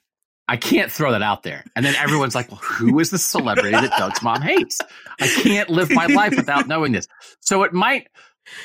I 0.48 0.58
can't 0.58 0.92
throw 0.92 1.12
that 1.12 1.22
out 1.22 1.44
there. 1.44 1.64
And 1.76 1.86
then 1.86 1.96
everyone's 1.96 2.36
like, 2.36 2.50
well, 2.52 2.60
who 2.62 3.00
is 3.00 3.10
the 3.12 3.18
celebrity 3.18 3.72
that 3.72 3.98
Doug's 3.98 4.22
mom 4.22 4.42
hates? 4.42 4.80
I 5.20 5.28
can't 5.28 5.70
live 5.70 5.90
my 5.90 6.08
life 6.08 6.36
without 6.36 6.68
knowing 6.68 6.92
this. 6.92 7.08
So 7.40 7.64
it 7.64 7.74
might, 7.74 8.10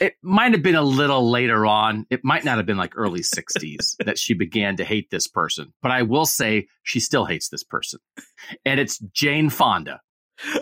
it 0.01 0.15
might 0.23 0.53
have 0.53 0.63
been 0.63 0.75
a 0.75 0.83
little 0.83 1.31
later 1.31 1.65
on. 1.67 2.05
It 2.11 2.25
might 2.25 2.45
not 2.45 2.57
have 2.57 2.67
been 2.67 2.77
like 2.77 2.95
early 2.97 3.21
60s 3.21 3.97
that 4.05 4.19
she 4.19 4.35
began 4.35 4.77
to 4.77 4.85
hate 4.85 5.11
this 5.11 5.29
person. 5.29 5.73
But 5.81 5.93
I 5.93 6.03
will 6.03 6.27
say 6.27 6.67
she 6.83 6.99
still 6.99 7.25
hates 7.25 7.49
this 7.49 7.63
person. 7.63 8.01
And 8.65 8.81
it's 8.81 8.99
Jane 8.99 9.49
Fonda. 9.49 10.01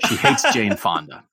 She 0.08 0.16
hates 0.16 0.52
Jane 0.52 0.76
Fonda. 0.76 1.24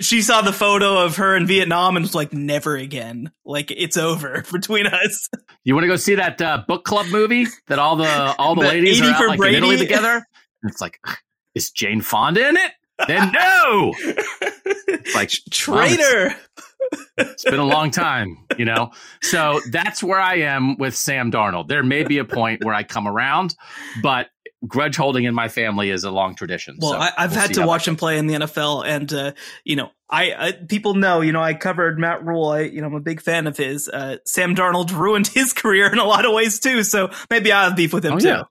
She 0.00 0.22
saw 0.22 0.40
the 0.40 0.52
photo 0.52 0.98
of 1.04 1.16
her 1.16 1.36
in 1.36 1.46
Vietnam 1.46 1.96
and 1.96 2.02
was 2.04 2.14
like, 2.14 2.32
never 2.32 2.76
again. 2.76 3.30
Like 3.44 3.70
it's 3.70 3.96
over 3.96 4.44
between 4.52 4.86
us. 4.86 5.28
You 5.64 5.74
want 5.74 5.84
to 5.84 5.88
go 5.88 5.96
see 5.96 6.14
that 6.14 6.40
uh, 6.40 6.62
book 6.66 6.84
club 6.84 7.06
movie 7.10 7.46
that 7.66 7.78
all 7.78 7.96
the 7.96 8.34
all 8.38 8.54
the, 8.54 8.62
the 8.62 8.68
ladies 8.68 9.00
are 9.02 9.10
out 9.10 9.28
like 9.28 9.38
Brady? 9.38 9.56
in 9.58 9.62
Italy 9.64 9.76
together? 9.76 10.26
And 10.62 10.70
it's 10.70 10.80
like, 10.80 10.98
is 11.54 11.70
Jane 11.70 12.00
Fonda 12.00 12.48
in 12.48 12.56
it? 12.56 12.72
Then 13.06 13.32
no. 13.32 13.94
like 15.14 15.30
traitor. 15.50 16.28
Well, 16.28 16.36
it's, 17.18 17.32
it's 17.32 17.44
been 17.44 17.60
a 17.60 17.66
long 17.66 17.90
time, 17.90 18.46
you 18.58 18.64
know. 18.64 18.90
So 19.22 19.60
that's 19.70 20.02
where 20.02 20.20
I 20.20 20.36
am 20.36 20.76
with 20.78 20.94
Sam 20.96 21.30
Darnold. 21.30 21.68
There 21.68 21.82
may 21.82 22.04
be 22.04 22.18
a 22.18 22.24
point 22.24 22.64
where 22.64 22.74
I 22.74 22.82
come 22.82 23.06
around, 23.06 23.54
but 24.02 24.28
grudge 24.66 24.96
holding 24.96 25.24
in 25.24 25.34
my 25.34 25.48
family 25.48 25.90
is 25.90 26.04
a 26.04 26.10
long 26.10 26.34
tradition. 26.34 26.76
Well, 26.78 26.92
so 26.92 26.98
I, 26.98 27.12
have 27.16 27.30
we'll 27.32 27.40
had 27.40 27.54
to 27.54 27.66
watch 27.66 27.86
him 27.86 27.96
play 27.96 28.18
in 28.18 28.26
the 28.26 28.34
NFL, 28.34 28.86
and 28.86 29.12
uh, 29.12 29.32
you 29.64 29.76
know, 29.76 29.90
I, 30.08 30.32
I, 30.32 30.52
people 30.52 30.94
know, 30.94 31.20
you 31.20 31.32
know, 31.32 31.42
I 31.42 31.54
covered 31.54 31.98
Matt 31.98 32.24
Rhule. 32.24 32.48
I, 32.48 32.60
you 32.62 32.80
know, 32.80 32.88
I'm 32.88 32.94
a 32.94 33.00
big 33.00 33.20
fan 33.20 33.46
of 33.46 33.56
his. 33.56 33.88
Uh, 33.88 34.16
Sam 34.24 34.54
Darnold 34.54 34.92
ruined 34.96 35.28
his 35.28 35.52
career 35.52 35.90
in 35.90 35.98
a 35.98 36.04
lot 36.04 36.24
of 36.24 36.32
ways 36.32 36.60
too, 36.60 36.82
so 36.82 37.10
maybe 37.30 37.52
I 37.52 37.64
have 37.64 37.76
beef 37.76 37.92
with 37.92 38.04
him 38.04 38.14
oh, 38.14 38.18
too. 38.18 38.28
Yeah. 38.28 38.42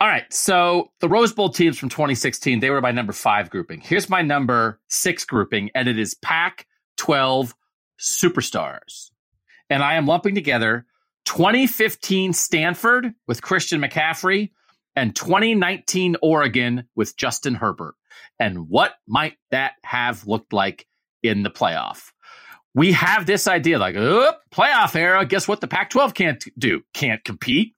All 0.00 0.06
right. 0.06 0.32
So 0.32 0.92
the 1.00 1.08
Rose 1.08 1.32
Bowl 1.32 1.48
teams 1.48 1.76
from 1.76 1.88
2016, 1.88 2.60
they 2.60 2.70
were 2.70 2.80
my 2.80 2.92
number 2.92 3.12
five 3.12 3.50
grouping. 3.50 3.80
Here's 3.80 4.08
my 4.08 4.22
number 4.22 4.80
six 4.88 5.24
grouping, 5.24 5.70
and 5.74 5.88
it 5.88 5.98
is 5.98 6.14
Pac 6.14 6.66
12 6.98 7.54
superstars. 7.98 9.10
And 9.70 9.82
I 9.82 9.94
am 9.94 10.06
lumping 10.06 10.36
together 10.36 10.86
2015 11.24 12.32
Stanford 12.32 13.12
with 13.26 13.42
Christian 13.42 13.80
McCaffrey 13.80 14.50
and 14.98 15.14
2019 15.14 16.16
Oregon 16.22 16.88
with 16.96 17.16
Justin 17.16 17.54
Herbert. 17.54 17.94
And 18.40 18.68
what 18.68 18.94
might 19.06 19.36
that 19.52 19.74
have 19.84 20.26
looked 20.26 20.52
like 20.52 20.86
in 21.22 21.44
the 21.44 21.50
playoff? 21.50 22.10
We 22.74 22.92
have 22.92 23.24
this 23.24 23.46
idea 23.46 23.78
like, 23.78 23.94
oh, 23.96 24.32
playoff 24.52 24.96
era. 24.96 25.24
Guess 25.24 25.46
what? 25.46 25.60
The 25.60 25.68
Pac 25.68 25.90
12 25.90 26.14
can't 26.14 26.44
do? 26.58 26.82
Can't 26.94 27.22
compete. 27.22 27.76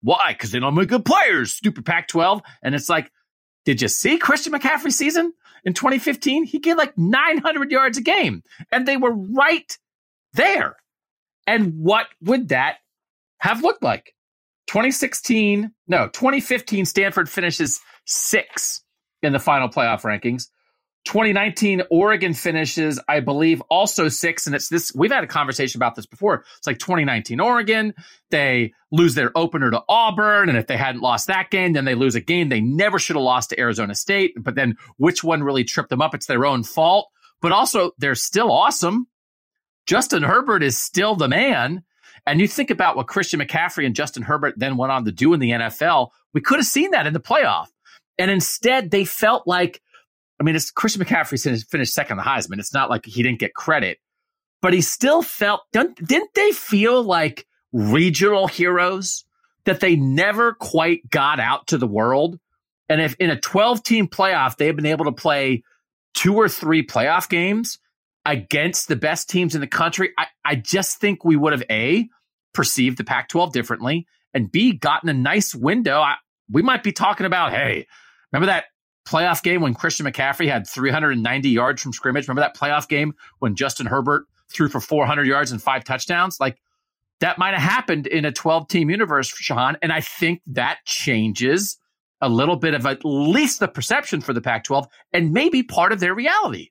Why? 0.00 0.32
Because 0.32 0.50
they 0.50 0.60
don't 0.60 0.74
make 0.74 0.88
good 0.88 1.04
players. 1.04 1.52
Stupid 1.52 1.84
Pac 1.84 2.08
12. 2.08 2.40
And 2.62 2.74
it's 2.74 2.88
like, 2.88 3.12
did 3.66 3.82
you 3.82 3.88
see 3.88 4.16
Christian 4.16 4.54
McCaffrey's 4.54 4.96
season 4.96 5.34
in 5.64 5.74
2015? 5.74 6.44
He 6.44 6.58
get 6.58 6.78
like 6.78 6.96
900 6.96 7.70
yards 7.70 7.98
a 7.98 8.02
game, 8.02 8.42
and 8.72 8.88
they 8.88 8.96
were 8.96 9.14
right 9.14 9.76
there. 10.32 10.76
And 11.46 11.74
what 11.80 12.06
would 12.22 12.48
that 12.48 12.78
have 13.38 13.62
looked 13.62 13.82
like? 13.82 14.14
2016, 14.68 15.72
no, 15.88 16.08
2015, 16.08 16.86
Stanford 16.86 17.28
finishes 17.28 17.80
six 18.04 18.82
in 19.22 19.32
the 19.32 19.38
final 19.38 19.68
playoff 19.68 20.02
rankings. 20.02 20.48
2019, 21.04 21.82
Oregon 21.90 22.32
finishes, 22.32 23.00
I 23.08 23.20
believe, 23.20 23.60
also 23.68 24.08
six. 24.08 24.46
And 24.46 24.54
it's 24.54 24.68
this, 24.68 24.92
we've 24.94 25.10
had 25.10 25.24
a 25.24 25.28
conversation 25.28 25.78
about 25.78 25.96
this 25.96 26.06
before. 26.06 26.44
It's 26.58 26.66
like 26.66 26.78
2019, 26.78 27.40
Oregon, 27.40 27.94
they 28.30 28.72
lose 28.92 29.14
their 29.14 29.36
opener 29.36 29.70
to 29.72 29.82
Auburn. 29.88 30.48
And 30.48 30.56
if 30.56 30.68
they 30.68 30.76
hadn't 30.76 31.00
lost 31.00 31.26
that 31.26 31.50
game, 31.50 31.72
then 31.72 31.84
they 31.84 31.96
lose 31.96 32.14
a 32.14 32.20
game 32.20 32.48
they 32.48 32.60
never 32.60 33.00
should 33.00 33.16
have 33.16 33.24
lost 33.24 33.50
to 33.50 33.58
Arizona 33.58 33.96
State. 33.96 34.34
But 34.38 34.54
then 34.54 34.76
which 34.96 35.24
one 35.24 35.42
really 35.42 35.64
tripped 35.64 35.90
them 35.90 36.02
up? 36.02 36.14
It's 36.14 36.26
their 36.26 36.46
own 36.46 36.62
fault. 36.62 37.08
But 37.40 37.50
also, 37.50 37.90
they're 37.98 38.14
still 38.14 38.52
awesome. 38.52 39.08
Justin 39.86 40.22
Herbert 40.22 40.62
is 40.62 40.78
still 40.78 41.16
the 41.16 41.28
man. 41.28 41.82
And 42.26 42.40
you 42.40 42.46
think 42.46 42.70
about 42.70 42.96
what 42.96 43.08
Christian 43.08 43.40
McCaffrey 43.40 43.84
and 43.84 43.94
Justin 43.94 44.22
Herbert 44.22 44.54
then 44.56 44.76
went 44.76 44.92
on 44.92 45.04
to 45.04 45.12
do 45.12 45.34
in 45.34 45.40
the 45.40 45.50
NFL. 45.50 46.10
We 46.32 46.40
could 46.40 46.58
have 46.58 46.66
seen 46.66 46.92
that 46.92 47.06
in 47.06 47.12
the 47.12 47.20
playoff. 47.20 47.66
And 48.18 48.30
instead, 48.30 48.90
they 48.90 49.04
felt 49.04 49.46
like, 49.46 49.82
I 50.40 50.44
mean, 50.44 50.54
it's 50.54 50.70
Christian 50.70 51.02
McCaffrey 51.02 51.68
finished 51.68 51.94
second 51.94 52.18
on 52.18 52.24
the 52.24 52.30
Heisman. 52.30 52.58
It's 52.58 52.74
not 52.74 52.90
like 52.90 53.06
he 53.06 53.22
didn't 53.22 53.40
get 53.40 53.54
credit, 53.54 53.98
but 54.60 54.72
he 54.72 54.80
still 54.80 55.22
felt, 55.22 55.62
didn't 55.72 56.34
they 56.34 56.52
feel 56.52 57.02
like 57.02 57.46
regional 57.72 58.46
heroes 58.46 59.24
that 59.64 59.80
they 59.80 59.96
never 59.96 60.54
quite 60.54 61.08
got 61.10 61.40
out 61.40 61.66
to 61.68 61.78
the 61.78 61.86
world? 61.86 62.38
And 62.88 63.00
if 63.00 63.14
in 63.18 63.30
a 63.30 63.40
12 63.40 63.82
team 63.82 64.06
playoff, 64.06 64.56
they 64.56 64.66
had 64.66 64.76
been 64.76 64.86
able 64.86 65.06
to 65.06 65.12
play 65.12 65.62
two 66.14 66.36
or 66.36 66.48
three 66.48 66.86
playoff 66.86 67.28
games, 67.28 67.78
against 68.24 68.88
the 68.88 68.96
best 68.96 69.28
teams 69.28 69.54
in 69.54 69.60
the 69.60 69.66
country, 69.66 70.12
I, 70.18 70.26
I 70.44 70.54
just 70.54 71.00
think 71.00 71.24
we 71.24 71.36
would 71.36 71.52
have 71.52 71.64
A, 71.70 72.08
perceived 72.54 72.98
the 72.98 73.04
Pac 73.04 73.28
12 73.28 73.52
differently, 73.52 74.06
and 74.34 74.50
B, 74.50 74.72
gotten 74.72 75.08
a 75.08 75.14
nice 75.14 75.54
window. 75.54 76.00
I, 76.00 76.14
we 76.50 76.62
might 76.62 76.82
be 76.82 76.92
talking 76.92 77.26
about, 77.26 77.52
hey, 77.52 77.86
remember 78.32 78.46
that 78.46 78.64
playoff 79.06 79.42
game 79.42 79.60
when 79.60 79.74
Christian 79.74 80.06
McCaffrey 80.06 80.48
had 80.48 80.66
390 80.66 81.48
yards 81.48 81.82
from 81.82 81.92
scrimmage? 81.92 82.28
Remember 82.28 82.42
that 82.42 82.56
playoff 82.56 82.88
game 82.88 83.14
when 83.40 83.56
Justin 83.56 83.86
Herbert 83.86 84.26
threw 84.50 84.68
for 84.68 84.80
400 84.80 85.26
yards 85.26 85.52
and 85.52 85.62
five 85.62 85.84
touchdowns? 85.84 86.38
Like 86.38 86.58
that 87.20 87.38
might 87.38 87.54
have 87.54 87.62
happened 87.62 88.06
in 88.06 88.24
a 88.24 88.32
12 88.32 88.68
team 88.68 88.90
universe, 88.90 89.32
Shehan. 89.32 89.76
And 89.82 89.92
I 89.92 90.00
think 90.00 90.42
that 90.48 90.78
changes 90.84 91.78
a 92.20 92.28
little 92.28 92.56
bit 92.56 92.74
of 92.74 92.86
at 92.86 93.04
least 93.04 93.60
the 93.60 93.68
perception 93.68 94.20
for 94.20 94.32
the 94.32 94.40
Pac 94.40 94.64
12 94.64 94.86
and 95.12 95.32
maybe 95.32 95.62
part 95.62 95.92
of 95.92 96.00
their 96.00 96.14
reality. 96.14 96.70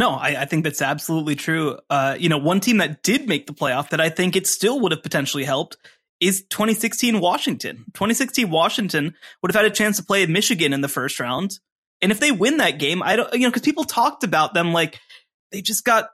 No, 0.00 0.12
I, 0.12 0.28
I, 0.40 0.44
think 0.46 0.64
that's 0.64 0.80
absolutely 0.80 1.34
true. 1.34 1.78
Uh, 1.90 2.16
you 2.18 2.30
know, 2.30 2.38
one 2.38 2.60
team 2.60 2.78
that 2.78 3.02
did 3.02 3.28
make 3.28 3.46
the 3.46 3.52
playoff 3.52 3.90
that 3.90 4.00
I 4.00 4.08
think 4.08 4.34
it 4.34 4.46
still 4.46 4.80
would 4.80 4.92
have 4.92 5.02
potentially 5.02 5.44
helped 5.44 5.76
is 6.20 6.40
2016 6.48 7.20
Washington. 7.20 7.84
2016 7.92 8.48
Washington 8.48 9.14
would 9.42 9.52
have 9.52 9.62
had 9.62 9.70
a 9.70 9.74
chance 9.74 9.98
to 9.98 10.02
play 10.02 10.24
Michigan 10.24 10.72
in 10.72 10.80
the 10.80 10.88
first 10.88 11.20
round. 11.20 11.58
And 12.00 12.10
if 12.10 12.18
they 12.18 12.32
win 12.32 12.56
that 12.56 12.78
game, 12.78 13.02
I 13.02 13.16
don't, 13.16 13.30
you 13.34 13.40
know, 13.40 13.50
because 13.50 13.60
people 13.60 13.84
talked 13.84 14.24
about 14.24 14.54
them 14.54 14.72
like 14.72 14.98
they 15.52 15.60
just 15.60 15.84
got 15.84 16.08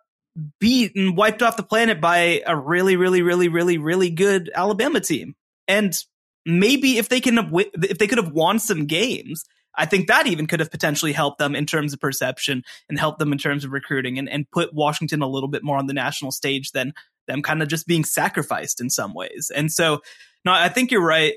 beat 0.58 0.96
and 0.96 1.16
wiped 1.16 1.44
off 1.44 1.56
the 1.56 1.62
planet 1.62 2.00
by 2.00 2.42
a 2.44 2.56
really, 2.56 2.96
really, 2.96 3.22
really, 3.22 3.46
really, 3.46 3.78
really 3.78 4.10
good 4.10 4.50
Alabama 4.52 4.98
team. 4.98 5.36
And 5.68 5.96
maybe 6.44 6.98
if 6.98 7.08
they 7.08 7.20
can, 7.20 7.38
if 7.84 7.98
they 7.98 8.08
could 8.08 8.18
have 8.18 8.32
won 8.32 8.58
some 8.58 8.86
games, 8.86 9.44
I 9.76 9.86
think 9.86 10.08
that 10.08 10.26
even 10.26 10.46
could 10.46 10.60
have 10.60 10.70
potentially 10.70 11.12
helped 11.12 11.38
them 11.38 11.54
in 11.54 11.66
terms 11.66 11.92
of 11.92 12.00
perception 12.00 12.64
and 12.88 12.98
helped 12.98 13.18
them 13.18 13.32
in 13.32 13.38
terms 13.38 13.64
of 13.64 13.72
recruiting 13.72 14.18
and, 14.18 14.28
and 14.28 14.50
put 14.50 14.74
Washington 14.74 15.22
a 15.22 15.28
little 15.28 15.48
bit 15.48 15.62
more 15.62 15.76
on 15.76 15.86
the 15.86 15.92
national 15.92 16.32
stage 16.32 16.72
than 16.72 16.92
them 17.26 17.42
kind 17.42 17.62
of 17.62 17.68
just 17.68 17.86
being 17.86 18.04
sacrificed 18.04 18.80
in 18.80 18.90
some 18.90 19.14
ways. 19.14 19.50
And 19.54 19.70
so, 19.70 20.00
no, 20.44 20.52
I 20.52 20.68
think 20.68 20.90
you're 20.90 21.04
right. 21.04 21.34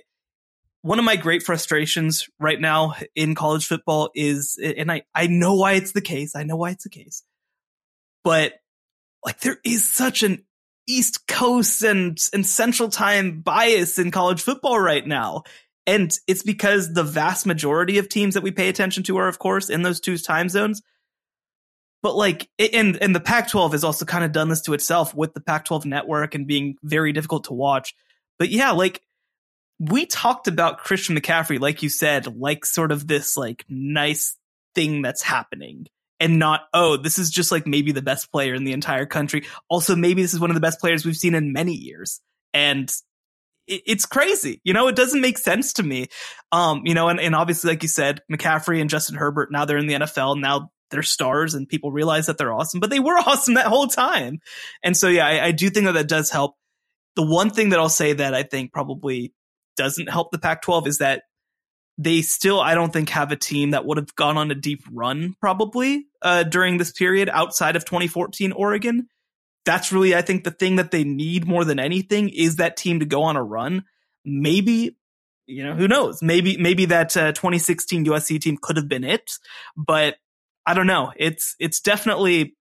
One 0.82 1.00
of 1.00 1.06
my 1.06 1.18
great 1.18 1.44
frustrations 1.44 2.30
right 2.40 2.60
now 2.60 2.94
in 3.16 3.36
college 3.36 3.66
football 3.66 4.12
is, 4.16 4.58
and 4.64 4.92
I, 4.92 5.04
I 5.14 5.28
know 5.28 5.56
why 5.56 5.74
it's 5.74 5.92
the 5.92 6.02
case. 6.02 6.36
I 6.36 6.44
know 6.44 6.56
why 6.56 6.72
it's 6.72 6.84
the 6.84 6.90
case, 6.90 7.24
but 8.24 8.54
like 9.26 9.42
there 9.42 9.58
is 9.66 9.90
such 9.90 10.24
an 10.24 10.46
East 10.88 11.28
Coast 11.28 11.84
and, 11.84 12.18
and 12.34 12.46
Central 12.46 12.90
Time 12.90 13.42
bias 13.42 14.00
in 14.00 14.10
college 14.10 14.42
football 14.42 14.80
right 14.80 15.06
now. 15.06 15.44
And 15.90 16.16
it's 16.28 16.44
because 16.44 16.94
the 16.94 17.04
vast 17.04 17.48
majority 17.48 17.98
of 17.98 18.10
teams 18.10 18.36
that 18.36 18.44
we 18.44 18.52
pay 18.52 18.70
attention 18.70 19.02
to 19.06 19.18
are, 19.18 19.28
of 19.28 19.40
course, 19.40 19.72
in 19.72 19.82
those 19.82 20.00
two 20.00 20.20
time 20.20 20.48
zones. 20.48 20.84
But 22.04 22.16
like, 22.16 22.48
and 22.60 22.96
and 23.02 23.16
the 23.16 23.20
Pac-12 23.20 23.72
has 23.72 23.84
also 23.84 24.06
kind 24.06 24.24
of 24.24 24.32
done 24.32 24.50
this 24.50 24.62
to 24.62 24.76
itself 24.76 25.16
with 25.16 25.34
the 25.34 25.42
Pac-12 25.42 25.86
network 25.86 26.36
and 26.36 26.46
being 26.46 26.76
very 26.84 27.12
difficult 27.12 27.46
to 27.46 27.54
watch. 27.54 27.96
But 28.38 28.50
yeah, 28.50 28.70
like 28.70 29.02
we 29.80 30.06
talked 30.06 30.48
about 30.48 30.78
Christian 30.78 31.18
McCaffrey, 31.18 31.60
like 31.60 31.82
you 31.82 31.90
said, 31.90 32.38
like 32.38 32.68
sort 32.68 32.92
of 32.92 33.08
this 33.08 33.36
like 33.36 33.66
nice 33.68 34.38
thing 34.76 35.02
that's 35.02 35.24
happening 35.24 35.88
and 36.20 36.38
not, 36.38 36.68
oh, 36.72 36.98
this 36.98 37.18
is 37.18 37.32
just 37.32 37.52
like 37.52 37.66
maybe 37.66 37.94
the 37.94 38.04
best 38.04 38.32
player 38.32 38.54
in 38.54 38.64
the 38.64 38.74
entire 38.74 39.08
country. 39.08 39.48
Also, 39.70 39.96
maybe 39.96 40.22
this 40.22 40.36
is 40.36 40.40
one 40.40 40.52
of 40.52 40.56
the 40.56 40.62
best 40.62 40.80
players 40.80 41.04
we've 41.04 41.18
seen 41.18 41.34
in 41.34 41.52
many 41.52 41.74
years. 41.74 42.22
And 42.54 42.94
it's 43.70 44.06
crazy. 44.06 44.62
You 44.64 44.74
know, 44.74 44.88
it 44.88 44.96
doesn't 44.96 45.22
make 45.22 45.38
sense 45.38 45.74
to 45.74 45.84
me. 45.84 46.08
Um, 46.52 46.82
you 46.86 46.94
know, 46.94 47.08
and, 47.10 47.20
and 47.20 47.36
obviously, 47.36 47.72
like 47.72 47.84
you 47.84 47.90
said, 47.90 48.22
McCaffrey 48.32 48.82
and 48.82 48.90
Justin 48.90 49.16
Herbert, 49.16 49.52
now 49.52 49.66
they're 49.66 49.78
in 49.78 49.88
the 49.88 49.94
NFL. 49.94 50.40
Now 50.40 50.72
they're 50.90 51.04
stars 51.04 51.54
and 51.54 51.70
people 51.70 51.92
realize 51.92 52.26
that 52.26 52.38
they're 52.38 52.54
awesome, 52.54 52.80
but 52.80 52.90
they 52.90 53.00
were 53.00 53.14
awesome 53.26 53.54
that 53.54 53.68
whole 53.68 53.88
time. 53.88 54.40
And 54.84 54.98
so, 54.98 55.08
yeah, 55.08 55.28
I, 55.28 55.46
I 55.48 55.52
do 55.52 55.70
think 55.70 55.86
that 55.86 55.94
that 55.94 56.08
does 56.08 56.30
help. 56.30 56.56
The 57.16 57.26
one 57.26 57.50
thing 57.50 57.70
that 57.70 57.80
I'll 57.80 57.90
say 57.90 58.14
that 58.14 58.34
I 58.34 58.44
think 58.44 58.72
probably 58.72 59.34
doesn't 59.78 60.10
help 60.10 60.32
the 60.32 60.40
Pac 60.40 60.62
12 60.62 60.88
is 60.88 60.98
that 61.00 61.24
they 61.98 62.22
still, 62.22 62.62
I 62.62 62.76
don't 62.76 62.94
think, 62.94 63.10
have 63.10 63.32
a 63.32 63.36
team 63.36 63.72
that 63.72 63.86
would 63.86 63.98
have 63.98 64.16
gone 64.16 64.38
on 64.38 64.52
a 64.52 64.56
deep 64.56 64.84
run 64.92 65.36
probably 65.42 66.06
uh, 66.22 66.44
during 66.44 66.78
this 66.78 66.92
period 66.92 67.30
outside 67.30 67.76
of 67.76 67.84
2014 67.84 68.54
Oregon 68.54 69.08
that's 69.70 69.92
really, 69.92 70.16
I 70.16 70.24
think, 70.24 70.44
the 70.44 70.52
thing 70.52 70.78
that 70.78 70.90
they 70.90 71.04
need 71.04 71.46
more 71.46 71.64
than 71.64 71.80
anything 71.80 72.30
is 72.30 72.56
that 72.56 72.76
team 72.76 73.02
to 73.02 73.06
go 73.06 73.22
on 73.22 73.36
a 73.36 73.44
run. 73.44 73.86
Maybe, 74.26 74.98
you 75.46 75.64
know, 75.64 75.76
who 75.76 75.88
knows? 75.88 76.24
Maybe, 76.24 76.58
maybe 76.58 76.86
that 76.86 77.16
uh, 77.16 77.34
2016 77.34 78.04
USC 78.06 78.42
team 78.42 78.58
could 78.60 78.78
have 78.78 78.90
been 78.90 79.04
it, 79.04 79.30
but 79.78 80.16
I 80.66 80.74
don't 80.74 80.88
know. 80.88 81.14
It's, 81.16 81.56
it's 81.60 81.82
definitely, 81.82 82.56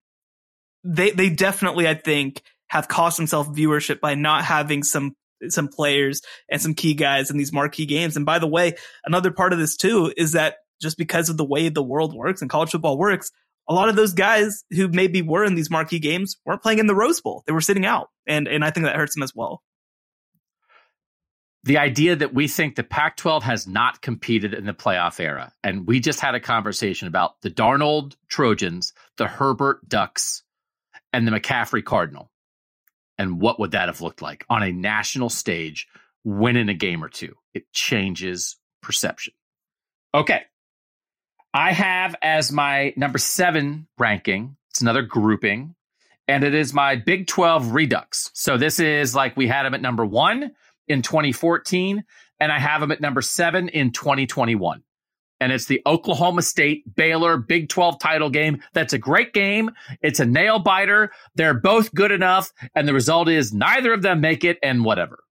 they, 0.84 1.12
they 1.12 1.30
definitely, 1.30 1.88
I 1.88 1.94
think, 1.94 2.42
have 2.66 2.88
cost 2.88 3.16
themselves 3.16 3.48
viewership 3.58 4.00
by 4.00 4.14
not 4.14 4.44
having 4.44 4.82
some 4.82 5.16
some 5.48 5.68
players 5.68 6.20
and 6.50 6.60
some 6.60 6.74
key 6.74 6.94
guys 6.94 7.30
in 7.30 7.38
these 7.38 7.52
marquee 7.52 7.86
games. 7.86 8.16
And 8.16 8.26
by 8.26 8.40
the 8.40 8.48
way, 8.48 8.74
another 9.06 9.30
part 9.30 9.52
of 9.52 9.60
this 9.60 9.76
too 9.76 10.12
is 10.16 10.32
that 10.32 10.56
just 10.82 10.98
because 10.98 11.28
of 11.28 11.36
the 11.36 11.44
way 11.44 11.68
the 11.68 11.82
world 11.82 12.12
works 12.12 12.42
and 12.42 12.50
college 12.50 12.72
football 12.72 12.98
works, 12.98 13.30
a 13.68 13.74
lot 13.74 13.88
of 13.88 13.96
those 13.96 14.14
guys 14.14 14.64
who 14.70 14.88
maybe 14.88 15.22
were 15.22 15.44
in 15.44 15.54
these 15.54 15.70
marquee 15.70 15.98
games 15.98 16.36
weren't 16.44 16.62
playing 16.62 16.78
in 16.78 16.86
the 16.86 16.94
Rose 16.94 17.20
Bowl. 17.20 17.44
They 17.46 17.52
were 17.52 17.60
sitting 17.60 17.84
out. 17.84 18.08
And 18.26 18.48
and 18.48 18.64
I 18.64 18.70
think 18.70 18.86
that 18.86 18.96
hurts 18.96 19.14
them 19.14 19.22
as 19.22 19.34
well. 19.34 19.62
The 21.64 21.78
idea 21.78 22.16
that 22.16 22.32
we 22.32 22.48
think 22.48 22.76
the 22.76 22.84
Pac 22.84 23.16
12 23.16 23.42
has 23.42 23.66
not 23.66 24.00
competed 24.00 24.54
in 24.54 24.64
the 24.64 24.72
playoff 24.72 25.20
era. 25.20 25.52
And 25.62 25.86
we 25.86 26.00
just 26.00 26.20
had 26.20 26.34
a 26.34 26.40
conversation 26.40 27.08
about 27.08 27.40
the 27.42 27.50
Darnold 27.50 28.14
Trojans, 28.28 28.94
the 29.16 29.26
Herbert 29.26 29.86
Ducks, 29.86 30.44
and 31.12 31.26
the 31.26 31.32
McCaffrey 31.32 31.84
Cardinal. 31.84 32.30
And 33.18 33.40
what 33.40 33.58
would 33.58 33.72
that 33.72 33.88
have 33.88 34.00
looked 34.00 34.22
like 34.22 34.46
on 34.48 34.62
a 34.62 34.72
national 34.72 35.28
stage, 35.28 35.88
winning 36.24 36.68
a 36.68 36.74
game 36.74 37.02
or 37.02 37.08
two? 37.08 37.34
It 37.52 37.70
changes 37.72 38.56
perception. 38.80 39.34
Okay. 40.14 40.42
I 41.58 41.72
have 41.72 42.14
as 42.22 42.52
my 42.52 42.92
number 42.96 43.18
seven 43.18 43.88
ranking, 43.98 44.56
it's 44.70 44.80
another 44.80 45.02
grouping, 45.02 45.74
and 46.28 46.44
it 46.44 46.54
is 46.54 46.72
my 46.72 46.94
Big 46.94 47.26
12 47.26 47.72
Redux. 47.72 48.30
So 48.32 48.56
this 48.56 48.78
is 48.78 49.12
like 49.12 49.36
we 49.36 49.48
had 49.48 49.64
them 49.64 49.74
at 49.74 49.82
number 49.82 50.06
one 50.06 50.52
in 50.86 51.02
2014. 51.02 52.04
and 52.38 52.52
I 52.52 52.60
have 52.60 52.80
them 52.80 52.92
at 52.92 53.00
number 53.00 53.20
seven 53.20 53.70
in 53.70 53.90
2021. 53.90 54.84
And 55.40 55.50
it's 55.50 55.66
the 55.66 55.82
Oklahoma 55.84 56.42
State 56.42 56.94
Baylor 56.94 57.36
Big 57.38 57.68
12 57.68 57.98
title 57.98 58.30
game. 58.30 58.62
That's 58.72 58.92
a 58.92 58.98
great 58.98 59.32
game. 59.32 59.72
It's 60.00 60.20
a 60.20 60.26
nail 60.26 60.60
biter. 60.60 61.10
They're 61.34 61.58
both 61.58 61.92
good 61.92 62.12
enough. 62.12 62.52
And 62.76 62.86
the 62.86 62.94
result 62.94 63.28
is 63.28 63.52
neither 63.52 63.92
of 63.92 64.02
them 64.02 64.20
make 64.20 64.44
it 64.44 64.58
and 64.62 64.84
whatever. 64.84 65.24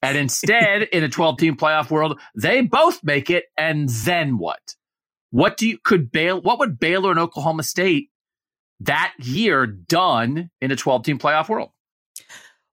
And 0.00 0.16
instead, 0.16 0.84
in 0.84 1.04
a 1.04 1.10
12 1.10 1.36
team 1.36 1.56
playoff 1.58 1.90
world, 1.90 2.18
they 2.34 2.62
both 2.62 3.04
make 3.04 3.28
it. 3.28 3.44
And 3.58 3.90
then 3.90 4.38
what? 4.38 4.74
What 5.36 5.58
do 5.58 5.68
you, 5.68 5.76
could 5.76 6.10
Baylor, 6.10 6.40
what 6.40 6.60
would 6.60 6.78
Baylor 6.78 7.10
and 7.10 7.20
Oklahoma 7.20 7.62
State 7.62 8.08
that 8.80 9.12
year 9.18 9.66
done 9.66 10.50
in 10.62 10.70
a 10.70 10.76
12 10.76 11.02
team 11.04 11.18
playoff 11.18 11.50
world? 11.50 11.72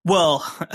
Well, 0.05 0.45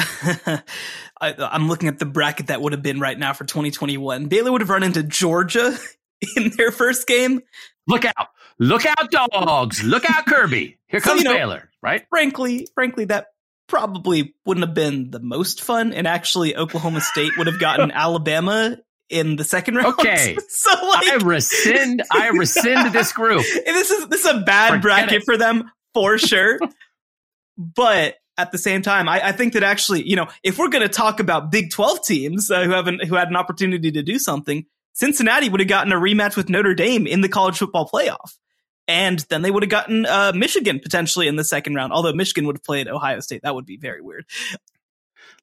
I, 1.18 1.34
am 1.38 1.66
looking 1.66 1.88
at 1.88 1.98
the 1.98 2.04
bracket 2.04 2.48
that 2.48 2.60
would 2.60 2.74
have 2.74 2.82
been 2.82 3.00
right 3.00 3.18
now 3.18 3.32
for 3.32 3.44
2021. 3.44 4.26
Baylor 4.26 4.52
would 4.52 4.60
have 4.60 4.68
run 4.68 4.82
into 4.82 5.02
Georgia 5.02 5.78
in 6.36 6.50
their 6.58 6.72
first 6.72 7.06
game. 7.06 7.40
Look 7.86 8.04
out! 8.04 8.28
Look 8.58 8.84
out, 8.84 9.10
dogs! 9.10 9.82
Look 9.82 10.04
out, 10.10 10.26
Kirby! 10.26 10.76
Here 10.88 11.00
comes 11.00 11.22
so, 11.22 11.30
you 11.30 11.34
know, 11.34 11.40
Baylor. 11.40 11.70
Right? 11.80 12.04
Frankly, 12.10 12.68
frankly, 12.74 13.06
that 13.06 13.28
probably 13.66 14.34
wouldn't 14.44 14.66
have 14.66 14.74
been 14.74 15.10
the 15.10 15.20
most 15.20 15.62
fun. 15.62 15.94
And 15.94 16.06
actually, 16.06 16.54
Oklahoma 16.54 17.00
State 17.00 17.38
would 17.38 17.46
have 17.46 17.58
gotten 17.58 17.90
Alabama 17.92 18.76
in 19.10 19.36
the 19.36 19.44
second 19.44 19.76
round. 19.76 19.94
Okay, 19.94 20.36
so 20.48 20.70
like, 20.70 21.08
I 21.08 21.16
rescind. 21.16 22.02
I 22.10 22.28
rescind 22.32 22.92
this 22.92 23.12
group. 23.12 23.42
this 23.66 23.90
is 23.90 24.08
this 24.08 24.24
is 24.24 24.30
a 24.30 24.40
bad 24.40 24.68
Forget 24.68 24.82
bracket 24.82 25.22
it. 25.22 25.24
for 25.24 25.36
them 25.36 25.70
for 25.94 26.18
sure. 26.18 26.58
but 27.56 28.16
at 28.36 28.52
the 28.52 28.58
same 28.58 28.82
time, 28.82 29.08
I, 29.08 29.28
I, 29.28 29.32
think 29.32 29.54
that 29.54 29.64
actually, 29.64 30.08
you 30.08 30.14
know, 30.14 30.28
if 30.44 30.58
we're 30.58 30.68
going 30.68 30.82
to 30.82 30.88
talk 30.88 31.18
about 31.18 31.50
Big 31.50 31.70
Twelve 31.70 32.04
teams 32.04 32.50
uh, 32.50 32.64
who 32.64 32.70
haven't 32.70 33.04
who 33.04 33.16
had 33.16 33.28
an 33.28 33.36
opportunity 33.36 33.90
to 33.90 34.02
do 34.02 34.18
something, 34.18 34.64
Cincinnati 34.92 35.48
would 35.48 35.60
have 35.60 35.68
gotten 35.68 35.92
a 35.92 35.96
rematch 35.96 36.36
with 36.36 36.48
Notre 36.48 36.74
Dame 36.74 37.06
in 37.06 37.20
the 37.20 37.28
college 37.28 37.58
football 37.58 37.88
playoff. 37.88 38.36
And 38.88 39.18
then 39.28 39.42
they 39.42 39.50
would 39.50 39.62
have 39.62 39.70
gotten 39.70 40.06
uh, 40.06 40.32
Michigan 40.34 40.80
potentially 40.80 41.28
in 41.28 41.36
the 41.36 41.44
second 41.44 41.74
round, 41.74 41.92
although 41.92 42.14
Michigan 42.14 42.46
would 42.46 42.56
have 42.56 42.64
played 42.64 42.88
Ohio 42.88 43.20
State. 43.20 43.42
That 43.42 43.54
would 43.54 43.66
be 43.66 43.76
very 43.76 44.00
weird. 44.00 44.24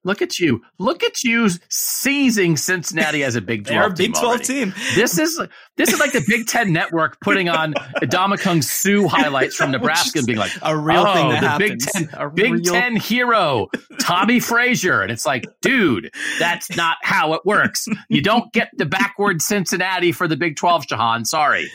Look 0.06 0.22
at 0.22 0.40
you. 0.40 0.62
Look 0.78 1.04
at 1.04 1.24
you 1.24 1.50
seizing 1.68 2.58
Cincinnati 2.58 3.24
as 3.24 3.36
a 3.36 3.42
Big 3.42 3.66
12 3.66 3.96
team. 3.96 4.12
Big 4.12 4.14
12 4.14 4.26
already. 4.26 4.46
team. 4.46 4.74
This 4.94 5.18
is 5.18 5.42
this 5.78 5.92
is 5.92 6.00
like 6.00 6.14
the 6.14 6.24
Big 6.28 6.46
Ten 6.46 6.72
network 6.72 7.20
putting 7.22 7.50
on 7.50 7.74
Ndamukong 8.04 8.64
Suh 8.64 9.08
highlights 9.08 9.56
from 9.56 9.72
Nebraska 9.72 10.20
and 10.20 10.28
being 10.28 10.38
like 10.38 10.52
a 10.62 10.78
real 10.78 11.06
oh, 11.08 11.14
thing 11.14 11.30
that 11.30 11.42
the 11.42 11.50
happens. 11.50 11.86
Big 11.92 12.10
Ten, 12.10 12.32
Big 12.36 12.52
real... 12.52 12.64
Ten 12.64 12.96
hero, 12.96 13.68
Tommie 14.00 14.40
Frazier. 14.40 15.02
And 15.02 15.12
it's 15.12 15.26
like, 15.26 15.46
dude, 15.62 16.12
that's 16.38 16.78
not 16.78 16.98
how 17.02 17.34
it 17.34 17.42
works. 17.44 17.88
You 18.08 18.22
don't 18.22 18.54
get 18.54 18.70
the 18.78 18.86
backward 18.86 19.42
Cincinnati 19.42 20.12
for 20.12 20.28
the 20.28 20.38
Big 20.38 20.56
12, 20.56 20.86
Shehan. 20.86 21.26
Sorry 21.26 21.68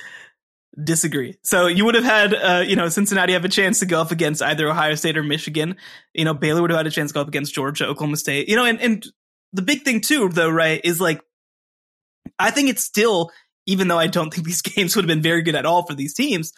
disagree. 0.85 1.37
So 1.43 1.67
you 1.67 1.85
would 1.85 1.95
have 1.95 2.05
had, 2.05 2.35
uh, 2.35 2.65
you 2.67 2.77
know, 2.77 2.89
Cincinnati 2.89 3.33
have 3.33 3.45
a 3.45 3.49
chance 3.49 3.81
to 3.81 3.87
go 3.87 4.01
up 4.01 4.11
against 4.11 4.43
either 4.43 4.69
Ohio 4.69 4.95
State 4.95 5.17
or 5.17 5.23
Michigan. 5.23 5.77
You 6.15 6.25
know, 6.25 6.35
Baylor 6.35 6.63
would 6.63 6.71
have 6.71 6.79
had 6.79 6.87
a 6.87 6.91
chance 6.91 7.11
to 7.11 7.15
go 7.15 7.21
up 7.21 7.29
against 7.29 7.55
Georgia, 7.55 7.87
Oklahoma 7.87 8.17
State. 8.17 8.49
You 8.49 8.57
know, 8.57 8.65
and 8.65 8.81
and 8.81 9.07
the 9.53 9.63
big 9.63 9.83
thing 9.83 10.01
too, 10.01 10.29
though, 10.29 10.51
right, 10.51 10.81
is 10.85 11.01
like, 11.01 11.21
I 12.39 12.51
think 12.51 12.69
it's 12.69 12.85
still, 12.85 13.31
even 13.67 13.89
though 13.89 13.99
I 13.99 14.07
don't 14.07 14.33
think 14.33 14.47
these 14.47 14.63
games 14.63 14.97
would 14.97 15.05
have 15.05 15.09
been 15.09 15.23
very 15.23 15.43
good 15.43 15.55
at 15.55 15.67
all 15.67 15.85
for 15.87 15.95
these 15.95 16.15
teams, 16.15 16.53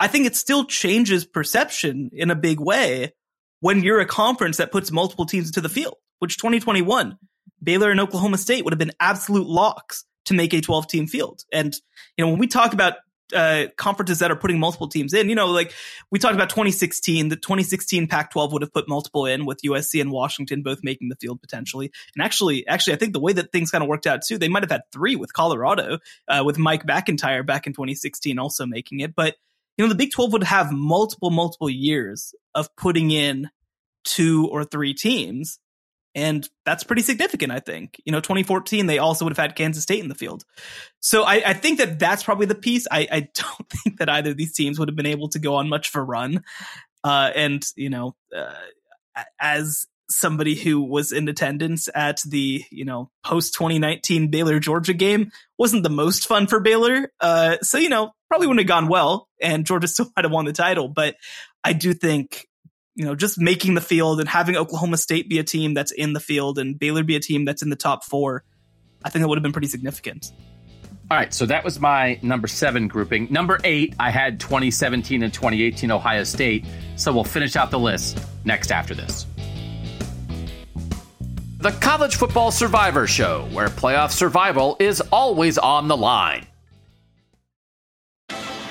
I 0.00 0.08
think 0.08 0.26
it 0.26 0.36
still 0.36 0.64
changes 0.64 1.24
perception 1.24 2.10
in 2.12 2.30
a 2.30 2.36
big 2.36 2.60
way 2.60 3.12
when 3.60 3.82
you're 3.82 4.00
a 4.00 4.06
conference 4.06 4.58
that 4.58 4.70
puts 4.70 4.92
multiple 4.92 5.26
teams 5.26 5.48
into 5.48 5.60
the 5.60 5.68
field. 5.68 5.96
Which 6.20 6.36
2021, 6.36 7.16
Baylor 7.62 7.92
and 7.92 8.00
Oklahoma 8.00 8.38
State 8.38 8.64
would 8.64 8.72
have 8.72 8.78
been 8.78 8.92
absolute 8.98 9.46
locks 9.46 10.04
to 10.24 10.34
make 10.34 10.52
a 10.52 10.60
12 10.60 10.88
team 10.88 11.06
field. 11.06 11.44
And, 11.52 11.74
you 12.16 12.24
know, 12.24 12.30
when 12.30 12.40
we 12.40 12.48
talk 12.48 12.72
about 12.72 12.94
uh, 13.34 13.66
conferences 13.76 14.18
that 14.20 14.30
are 14.30 14.36
putting 14.36 14.58
multiple 14.58 14.88
teams 14.88 15.14
in. 15.14 15.28
You 15.28 15.34
know, 15.34 15.46
like 15.46 15.72
we 16.10 16.18
talked 16.18 16.34
about 16.34 16.50
2016, 16.50 17.28
the 17.28 17.36
2016 17.36 18.06
Pac-12 18.06 18.52
would 18.52 18.62
have 18.62 18.72
put 18.72 18.88
multiple 18.88 19.26
in 19.26 19.46
with 19.46 19.62
USC 19.62 20.00
and 20.00 20.10
Washington 20.10 20.62
both 20.62 20.80
making 20.82 21.08
the 21.08 21.16
field 21.16 21.40
potentially. 21.40 21.90
And 22.14 22.22
actually, 22.22 22.66
actually, 22.66 22.94
I 22.94 22.96
think 22.96 23.12
the 23.12 23.20
way 23.20 23.32
that 23.32 23.52
things 23.52 23.70
kind 23.70 23.82
of 23.82 23.88
worked 23.88 24.06
out 24.06 24.22
too, 24.22 24.38
they 24.38 24.48
might 24.48 24.62
have 24.62 24.70
had 24.70 24.82
three 24.92 25.16
with 25.16 25.32
Colorado, 25.32 25.98
uh, 26.28 26.42
with 26.44 26.58
Mike 26.58 26.86
MacIntyre 26.86 27.42
back 27.42 27.66
in 27.66 27.72
2016 27.72 28.38
also 28.38 28.66
making 28.66 29.00
it. 29.00 29.14
But 29.14 29.36
you 29.76 29.84
know, 29.84 29.88
the 29.88 29.94
Big 29.94 30.10
12 30.10 30.32
would 30.32 30.44
have 30.44 30.72
multiple, 30.72 31.30
multiple 31.30 31.70
years 31.70 32.34
of 32.54 32.74
putting 32.76 33.10
in 33.10 33.48
two 34.04 34.48
or 34.50 34.64
three 34.64 34.94
teams 34.94 35.60
and 36.18 36.48
that's 36.64 36.82
pretty 36.82 37.02
significant, 37.02 37.52
I 37.52 37.60
think. 37.60 38.00
You 38.04 38.10
know, 38.10 38.18
2014, 38.18 38.86
they 38.86 38.98
also 38.98 39.24
would 39.24 39.30
have 39.30 39.38
had 39.38 39.54
Kansas 39.54 39.84
State 39.84 40.00
in 40.00 40.08
the 40.08 40.16
field. 40.16 40.44
So 40.98 41.22
I, 41.22 41.42
I 41.46 41.52
think 41.54 41.78
that 41.78 42.00
that's 42.00 42.24
probably 42.24 42.46
the 42.46 42.56
piece. 42.56 42.88
I, 42.90 43.06
I, 43.10 43.20
don't 43.34 43.68
think 43.70 43.98
that 43.98 44.08
either 44.08 44.30
of 44.30 44.36
these 44.36 44.52
teams 44.52 44.78
would 44.78 44.88
have 44.88 44.96
been 44.96 45.06
able 45.06 45.28
to 45.28 45.38
go 45.38 45.54
on 45.54 45.68
much 45.68 45.88
of 45.88 45.94
a 45.94 46.02
run. 46.02 46.42
Uh, 47.04 47.30
and, 47.36 47.64
you 47.76 47.88
know, 47.88 48.16
uh, 48.36 48.52
as 49.40 49.86
somebody 50.10 50.56
who 50.56 50.82
was 50.82 51.12
in 51.12 51.28
attendance 51.28 51.88
at 51.94 52.20
the, 52.26 52.64
you 52.72 52.84
know, 52.84 53.10
post 53.24 53.54
2019 53.54 54.28
Baylor 54.28 54.58
Georgia 54.58 54.94
game 54.94 55.30
wasn't 55.56 55.84
the 55.84 55.88
most 55.88 56.26
fun 56.26 56.48
for 56.48 56.58
Baylor. 56.58 57.12
Uh, 57.20 57.58
so, 57.62 57.78
you 57.78 57.90
know, 57.90 58.10
probably 58.28 58.48
wouldn't 58.48 58.62
have 58.62 58.68
gone 58.68 58.88
well 58.88 59.28
and 59.40 59.64
Georgia 59.66 59.86
still 59.88 60.10
might 60.16 60.24
have 60.24 60.32
won 60.32 60.46
the 60.46 60.52
title. 60.52 60.88
But 60.88 61.14
I 61.62 61.74
do 61.74 61.94
think 61.94 62.48
you 62.98 63.04
know, 63.04 63.14
just 63.14 63.38
making 63.38 63.74
the 63.74 63.80
field 63.80 64.18
and 64.18 64.28
having 64.28 64.56
Oklahoma 64.56 64.96
State 64.96 65.28
be 65.28 65.38
a 65.38 65.44
team 65.44 65.72
that's 65.72 65.92
in 65.92 66.14
the 66.14 66.20
field 66.20 66.58
and 66.58 66.76
Baylor 66.76 67.04
be 67.04 67.14
a 67.14 67.20
team 67.20 67.44
that's 67.44 67.62
in 67.62 67.70
the 67.70 67.76
top 67.76 68.02
four, 68.02 68.42
I 69.04 69.08
think 69.08 69.22
that 69.22 69.28
would 69.28 69.38
have 69.38 69.42
been 69.44 69.52
pretty 69.52 69.68
significant. 69.68 70.32
All 71.08 71.16
right, 71.16 71.32
so 71.32 71.46
that 71.46 71.62
was 71.62 71.78
my 71.78 72.18
number 72.22 72.48
seven 72.48 72.88
grouping. 72.88 73.28
Number 73.30 73.60
eight, 73.62 73.94
I 74.00 74.10
had 74.10 74.40
2017 74.40 75.22
and 75.22 75.32
2018 75.32 75.92
Ohio 75.92 76.24
State. 76.24 76.66
So 76.96 77.12
we'll 77.12 77.22
finish 77.22 77.54
out 77.54 77.70
the 77.70 77.78
list 77.78 78.18
next 78.44 78.72
after 78.72 78.96
this. 78.96 79.26
The 81.58 81.70
College 81.80 82.16
Football 82.16 82.50
Survivor 82.50 83.06
Show, 83.06 83.48
where 83.52 83.68
playoff 83.68 84.10
survival 84.10 84.76
is 84.80 85.00
always 85.12 85.56
on 85.56 85.86
the 85.86 85.96
line. 85.96 86.48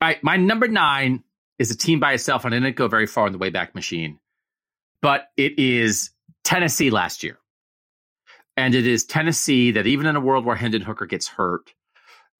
Right, 0.00 0.22
my 0.22 0.36
number 0.36 0.68
nine 0.68 1.24
is 1.58 1.70
a 1.70 1.76
team 1.76 2.00
by 2.00 2.12
itself, 2.12 2.44
and 2.44 2.54
I 2.54 2.58
didn't 2.58 2.76
go 2.76 2.88
very 2.88 3.06
far 3.06 3.26
in 3.26 3.32
the 3.32 3.38
Wayback 3.38 3.74
Machine, 3.74 4.18
but 5.00 5.28
it 5.36 5.58
is 5.58 6.10
Tennessee 6.42 6.90
last 6.90 7.22
year. 7.22 7.38
And 8.56 8.74
it 8.74 8.86
is 8.86 9.04
Tennessee 9.04 9.72
that 9.72 9.86
even 9.86 10.06
in 10.06 10.14
a 10.14 10.20
world 10.20 10.44
where 10.44 10.56
Hendon 10.56 10.82
Hooker 10.82 11.06
gets 11.06 11.26
hurt, 11.26 11.72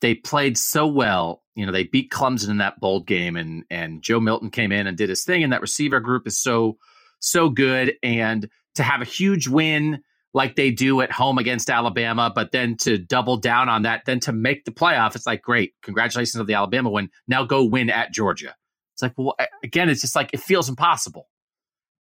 they 0.01 0.15
played 0.15 0.59
so 0.59 0.87
well. 0.87 1.43
You 1.55 1.67
know, 1.67 1.73
they 1.73 1.85
beat 1.85 2.11
Clemson 2.11 2.51
in 2.51 2.59
that 2.59 2.79
bold 2.79 3.07
game, 3.07 3.37
and 3.37 3.65
and 3.71 4.03
Joe 4.03 4.21
Milton 4.21 4.51
came 4.51 4.71
in 4.71 4.87
and 4.87 4.97
did 4.97 5.09
his 5.09 5.25
thing, 5.25 5.43
and 5.43 5.53
that 5.53 5.63
receiver 5.63 6.01
group 6.01 6.27
is 6.27 6.39
so 6.39 6.77
so 7.21 7.49
good. 7.49 7.95
And 8.03 8.49
to 8.75 8.83
have 8.83 9.01
a 9.01 9.07
huge 9.07 9.49
win 9.49 10.03
like 10.35 10.57
they 10.57 10.72
do 10.72 11.01
at 11.01 11.12
home 11.12 11.39
against 11.39 11.70
Alabama, 11.70 12.30
but 12.35 12.51
then 12.51 12.76
to 12.78 12.99
double 12.99 13.37
down 13.37 13.68
on 13.68 13.82
that, 13.82 14.03
then 14.05 14.18
to 14.20 14.32
make 14.32 14.64
the 14.64 14.72
playoff, 14.72 15.14
it's 15.14 15.26
like, 15.26 15.41
great, 15.41 15.74
congratulations 15.80 16.39
on 16.39 16.47
the 16.47 16.55
Alabama 16.55 16.91
win. 16.91 17.09
Now 17.28 17.45
go 17.45 17.64
win 17.64 17.89
at 17.89 18.12
Georgia. 18.12 18.55
It's 18.95 19.03
like, 19.03 19.14
well, 19.16 19.37
again, 19.62 19.89
it's 19.89 20.01
just 20.01 20.16
like, 20.16 20.30
it 20.32 20.41
feels 20.41 20.68
impossible. 20.68 21.28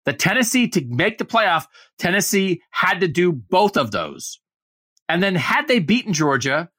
The 0.05 0.13
Tennessee 0.13 0.69
to 0.69 0.83
make 0.85 1.17
the 1.17 1.25
playoff, 1.25 1.67
Tennessee 1.99 2.61
had 2.71 3.01
to 3.01 3.07
do 3.07 3.33
both 3.33 3.77
of 3.77 3.91
those. 3.91 4.39
And 5.07 5.21
then 5.21 5.35
had 5.35 5.67
they 5.67 5.79
beaten 5.79 6.13
Georgia, 6.13 6.69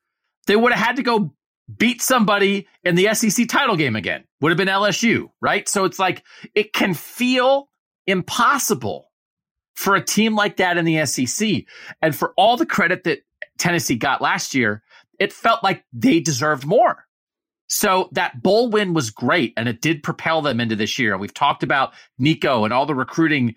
they 0.46 0.56
would 0.56 0.72
have 0.72 0.84
had 0.84 0.96
to 0.96 1.02
go 1.02 1.34
beat 1.78 2.02
somebody 2.02 2.66
in 2.82 2.94
the 2.94 3.14
SEC 3.14 3.46
title 3.46 3.76
game 3.76 3.94
again. 3.94 4.24
Would 4.40 4.50
have 4.50 4.58
been 4.58 4.68
LSU, 4.68 5.30
right? 5.40 5.68
So 5.68 5.84
it's 5.84 5.98
like, 5.98 6.24
it 6.54 6.72
can 6.72 6.94
feel 6.94 7.68
impossible 8.06 9.11
for 9.74 9.94
a 9.94 10.04
team 10.04 10.34
like 10.34 10.56
that 10.56 10.76
in 10.76 10.84
the 10.84 11.04
SEC. 11.06 11.64
And 12.00 12.14
for 12.14 12.32
all 12.36 12.56
the 12.56 12.66
credit 12.66 13.04
that 13.04 13.24
Tennessee 13.58 13.96
got 13.96 14.20
last 14.20 14.54
year, 14.54 14.82
it 15.18 15.32
felt 15.32 15.62
like 15.62 15.84
they 15.92 16.20
deserved 16.20 16.66
more. 16.66 17.06
So 17.68 18.10
that 18.12 18.42
bowl 18.42 18.68
win 18.68 18.92
was 18.92 19.10
great 19.10 19.54
and 19.56 19.68
it 19.68 19.80
did 19.80 20.02
propel 20.02 20.42
them 20.42 20.60
into 20.60 20.76
this 20.76 20.98
year. 20.98 21.12
And 21.12 21.20
we've 21.20 21.32
talked 21.32 21.62
about 21.62 21.94
Nico 22.18 22.64
and 22.64 22.72
all 22.72 22.84
the 22.84 22.94
recruiting 22.94 23.54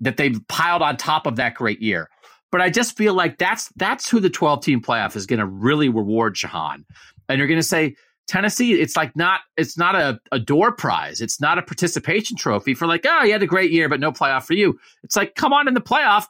that 0.00 0.16
they've 0.16 0.40
piled 0.46 0.82
on 0.82 0.96
top 0.96 1.26
of 1.26 1.36
that 1.36 1.54
great 1.54 1.82
year. 1.82 2.08
But 2.52 2.60
I 2.60 2.70
just 2.70 2.96
feel 2.96 3.12
like 3.14 3.38
that's 3.38 3.70
that's 3.74 4.08
who 4.08 4.20
the 4.20 4.30
12 4.30 4.62
team 4.62 4.80
playoff 4.80 5.16
is 5.16 5.26
going 5.26 5.40
to 5.40 5.46
really 5.46 5.88
reward 5.88 6.36
Shehan. 6.36 6.84
And 7.28 7.38
you're 7.38 7.48
going 7.48 7.58
to 7.58 7.66
say 7.66 7.96
Tennessee, 8.26 8.72
it's 8.72 8.96
like 8.96 9.14
not 9.14 9.40
it's 9.56 9.78
not 9.78 9.94
a, 9.94 10.18
a 10.32 10.38
door 10.38 10.72
prize. 10.72 11.20
It's 11.20 11.40
not 11.40 11.58
a 11.58 11.62
participation 11.62 12.36
trophy 12.36 12.74
for 12.74 12.86
like, 12.86 13.04
oh, 13.08 13.22
you 13.22 13.32
had 13.32 13.42
a 13.42 13.46
great 13.46 13.70
year, 13.70 13.88
but 13.88 14.00
no 14.00 14.12
playoff 14.12 14.44
for 14.44 14.54
you. 14.54 14.78
It's 15.02 15.16
like, 15.16 15.34
come 15.34 15.52
on 15.52 15.68
in 15.68 15.74
the 15.74 15.80
playoff, 15.80 16.26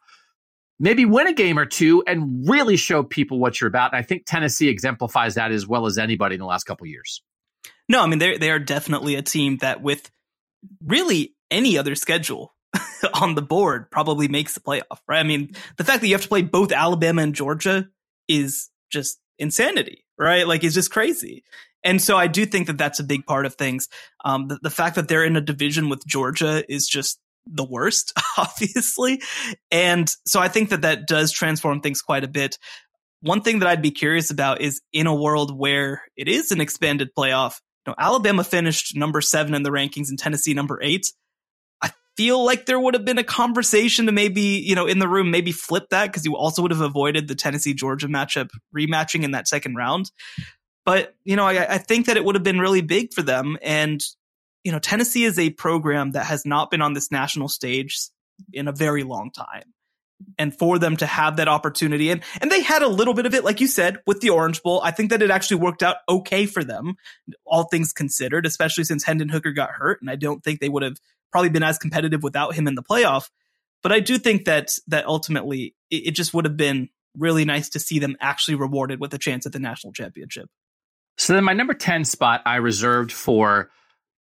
maybe 0.79 1.05
win 1.05 1.27
a 1.27 1.33
game 1.33 1.59
or 1.59 1.65
two 1.65 2.05
and 2.07 2.49
really 2.49 2.77
show 2.77 3.03
people 3.03 3.39
what 3.39 3.61
you're 3.61 3.69
about. 3.69 3.93
And 3.93 3.99
I 3.99 4.03
think 4.03 4.25
Tennessee 4.27 4.69
exemplifies 4.69 5.35
that 5.37 5.53
as 5.53 5.67
well 5.67 5.87
as 5.87 5.97
anybody 5.97 6.35
in 6.35 6.41
the 6.41 6.47
last 6.47 6.65
couple 6.65 6.87
years. 6.87 7.23
No, 7.89 8.03
I 8.03 8.07
mean 8.07 8.19
they 8.19 8.37
they 8.37 8.51
are 8.51 8.59
definitely 8.59 9.15
a 9.15 9.23
team 9.23 9.59
that 9.59 9.81
with 9.83 10.11
really 10.85 11.35
any 11.51 11.79
other 11.79 11.95
schedule 11.95 12.55
on 13.21 13.35
the 13.35 13.43
board 13.43 13.91
probably 13.91 14.29
makes 14.29 14.55
the 14.55 14.61
playoff, 14.61 14.99
right? 15.09 15.21
I 15.21 15.23
mean, 15.23 15.55
the 15.77 15.85
fact 15.85 16.01
that 16.01 16.09
you 16.09 16.15
have 16.15 16.23
to 16.23 16.29
play 16.29 16.43
both 16.43 16.73
Alabama 16.73 17.23
and 17.23 17.35
Georgia 17.35 17.89
is 18.29 18.71
just 18.91 19.19
insanity, 19.39 20.06
right? 20.19 20.47
Like 20.47 20.65
it's 20.65 20.75
just 20.75 20.91
crazy. 20.91 21.45
And 21.85 22.03
so 22.03 22.17
I 22.17 22.27
do 22.27 22.45
think 22.47 22.67
that 22.67 22.79
that's 22.79 22.99
a 22.99 23.05
big 23.05 23.27
part 23.27 23.47
of 23.47 23.55
things. 23.55 23.89
Um, 24.25 24.49
the, 24.49 24.59
the 24.63 24.71
fact 24.71 24.97
that 24.97 25.09
they're 25.09 25.25
in 25.25 25.37
a 25.37 25.41
division 25.41 25.89
with 25.89 26.05
Georgia 26.07 26.65
is 26.69 26.89
just 26.89 27.21
the 27.47 27.65
worst, 27.65 28.13
obviously. 28.39 29.23
And 29.71 30.11
so 30.27 30.41
I 30.41 30.49
think 30.49 30.71
that 30.71 30.83
that 30.83 31.07
does 31.07 31.31
transform 31.33 31.81
things 31.81 32.03
quite 32.03 32.25
a 32.25 32.29
bit. 32.29 32.59
One 33.21 33.41
thing 33.41 33.61
that 33.61 33.69
I'd 33.69 33.83
be 33.83 33.93
curious 33.93 34.31
about 34.31 34.61
is 34.61 34.81
in 34.93 35.07
a 35.07 35.15
world 35.15 35.57
where 35.57 36.03
it 36.17 36.29
is 36.29 36.51
an 36.51 36.61
expanded 36.61 37.11
playoff, 37.17 37.61
you 37.87 37.93
know, 37.93 37.95
Alabama 37.99 38.45
finished 38.45 38.97
number 38.97 39.21
seven 39.21 39.55
in 39.55 39.63
the 39.63 39.71
rankings 39.71 40.09
and 40.09 40.19
Tennessee 40.19 40.55
number 40.55 40.81
eight. 40.83 41.13
Feel 42.17 42.45
like 42.45 42.67
there 42.67 42.81
would 42.81 42.95
have 42.95 43.05
been 43.05 43.19
a 43.19 43.25
conversation 43.25 44.07
to 44.07 44.13
maybe, 44.13 44.41
you 44.41 44.75
know, 44.75 44.87
in 44.87 44.99
the 44.99 45.09
room, 45.09 45.31
maybe 45.31 45.53
flip 45.53 45.89
that 45.91 46.07
because 46.07 46.25
you 46.25 46.37
also 46.37 46.63
would 46.63 46.71
have 46.71 46.81
avoided 46.81 47.29
the 47.29 47.35
Tennessee 47.35 47.75
Georgia 47.75 48.09
matchup 48.09 48.51
rematching 48.75 49.23
in 49.23 49.33
that 49.33 49.49
second 49.49 49.75
round. 49.75 50.11
But, 50.85 51.15
you 51.25 51.37
know, 51.37 51.45
I, 51.45 51.75
I 51.75 51.79
think 51.79 52.07
that 52.07 52.17
it 52.17 52.25
would 52.25 52.35
have 52.35 52.45
been 52.45 52.61
really 52.61 52.81
big 52.81 53.13
for 53.13 53.23
them. 53.23 53.59
And, 53.61 54.03
you 54.65 54.73
know, 54.73 54.79
Tennessee 54.79 55.25
is 55.25 55.39
a 55.39 55.51
program 55.51 56.13
that 56.13 56.27
has 56.27 56.47
not 56.47 56.71
been 56.71 56.81
on 56.81 56.95
this 56.95 57.11
national 57.11 57.49
stage 57.49 57.99
in 58.53 58.69
a 58.69 58.73
very 58.73 59.03
long 59.03 59.31
time 59.31 59.75
and 60.39 60.57
for 60.57 60.79
them 60.79 60.97
to 60.97 61.07
have 61.07 61.37
that 61.37 61.49
opportunity. 61.49 62.11
And 62.11 62.23
and 62.41 62.51
they 62.51 62.63
had 62.63 62.83
a 62.83 62.89
little 62.89 63.15
bit 63.15 63.27
of 63.27 63.35
it 63.35 63.45
like 63.45 63.61
you 63.61 63.67
said 63.67 63.99
with 64.07 64.21
the 64.21 64.31
orange 64.31 64.63
bowl. 64.63 64.81
I 64.83 64.91
think 64.91 65.11
that 65.11 65.23
it 65.23 65.31
actually 65.31 65.59
worked 65.59 65.83
out 65.83 65.97
okay 66.09 66.47
for 66.47 66.65
them 66.65 66.97
all 67.45 67.65
things 67.65 67.93
considered 67.93 68.47
especially 68.47 68.85
since 68.85 69.05
hendon 69.05 69.29
hooker 69.29 69.53
got 69.53 69.71
hurt 69.71 70.01
and 70.01 70.11
i 70.11 70.17
don't 70.17 70.43
think 70.43 70.61
they 70.61 70.69
would 70.69 70.83
have 70.83 70.97
probably 71.33 71.51
been 71.51 71.63
as 71.63 71.79
competitive 71.79 72.23
without 72.23 72.55
him 72.55 72.67
in 72.67 72.75
the 72.75 72.83
playoff. 72.83 73.31
But 73.83 73.93
i 73.93 74.01
do 74.01 74.19
think 74.19 74.47
that 74.47 74.73
that 74.89 75.07
ultimately 75.07 75.75
it, 75.91 76.09
it 76.09 76.11
just 76.13 76.35
would 76.35 76.45
have 76.45 76.57
been 76.57 76.89
really 77.17 77.45
nice 77.45 77.71
to 77.71 77.79
see 77.79 77.99
them 77.99 78.17
actually 78.21 78.57
rewarded 78.57 79.01
with 79.01 79.15
a 79.15 79.19
chance 79.19 79.47
at 79.47 79.53
the 79.53 79.59
national 79.59 79.93
championship. 79.93 80.49
So 81.17 81.33
then 81.33 81.45
my 81.45 81.55
number 81.55 81.75
10 81.75 82.05
spot 82.05 82.43
i 82.47 82.57
reserved 82.57 83.13
for 83.13 83.71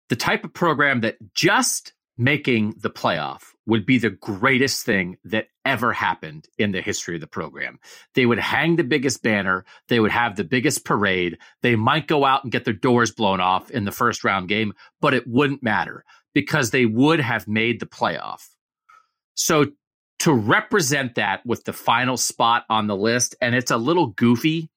the 0.08 0.16
type 0.16 0.44
of 0.44 0.52
program 0.52 1.02
that 1.02 1.16
just 1.34 1.92
making 2.18 2.74
the 2.78 2.90
playoff 2.90 3.42
would 3.66 3.86
be 3.86 3.98
the 3.98 4.10
greatest 4.10 4.84
thing 4.84 5.16
that 5.24 5.46
ever 5.64 5.92
happened 5.92 6.46
in 6.58 6.72
the 6.72 6.80
history 6.80 7.14
of 7.14 7.20
the 7.20 7.26
program. 7.26 7.78
They 8.14 8.26
would 8.26 8.38
hang 8.38 8.76
the 8.76 8.84
biggest 8.84 9.22
banner. 9.22 9.64
They 9.88 10.00
would 10.00 10.10
have 10.10 10.36
the 10.36 10.44
biggest 10.44 10.84
parade. 10.84 11.38
They 11.62 11.76
might 11.76 12.08
go 12.08 12.24
out 12.24 12.42
and 12.42 12.52
get 12.52 12.64
their 12.64 12.74
doors 12.74 13.12
blown 13.12 13.40
off 13.40 13.70
in 13.70 13.84
the 13.84 13.92
first 13.92 14.24
round 14.24 14.48
game, 14.48 14.72
but 15.00 15.14
it 15.14 15.26
wouldn't 15.26 15.62
matter 15.62 16.04
because 16.34 16.70
they 16.70 16.86
would 16.86 17.20
have 17.20 17.46
made 17.46 17.80
the 17.80 17.86
playoff. 17.86 18.48
So 19.34 19.66
to 20.20 20.32
represent 20.32 21.16
that 21.16 21.44
with 21.46 21.64
the 21.64 21.72
final 21.72 22.16
spot 22.16 22.64
on 22.68 22.86
the 22.86 22.96
list, 22.96 23.34
and 23.40 23.54
it's 23.54 23.70
a 23.70 23.76
little 23.76 24.08
goofy 24.08 24.70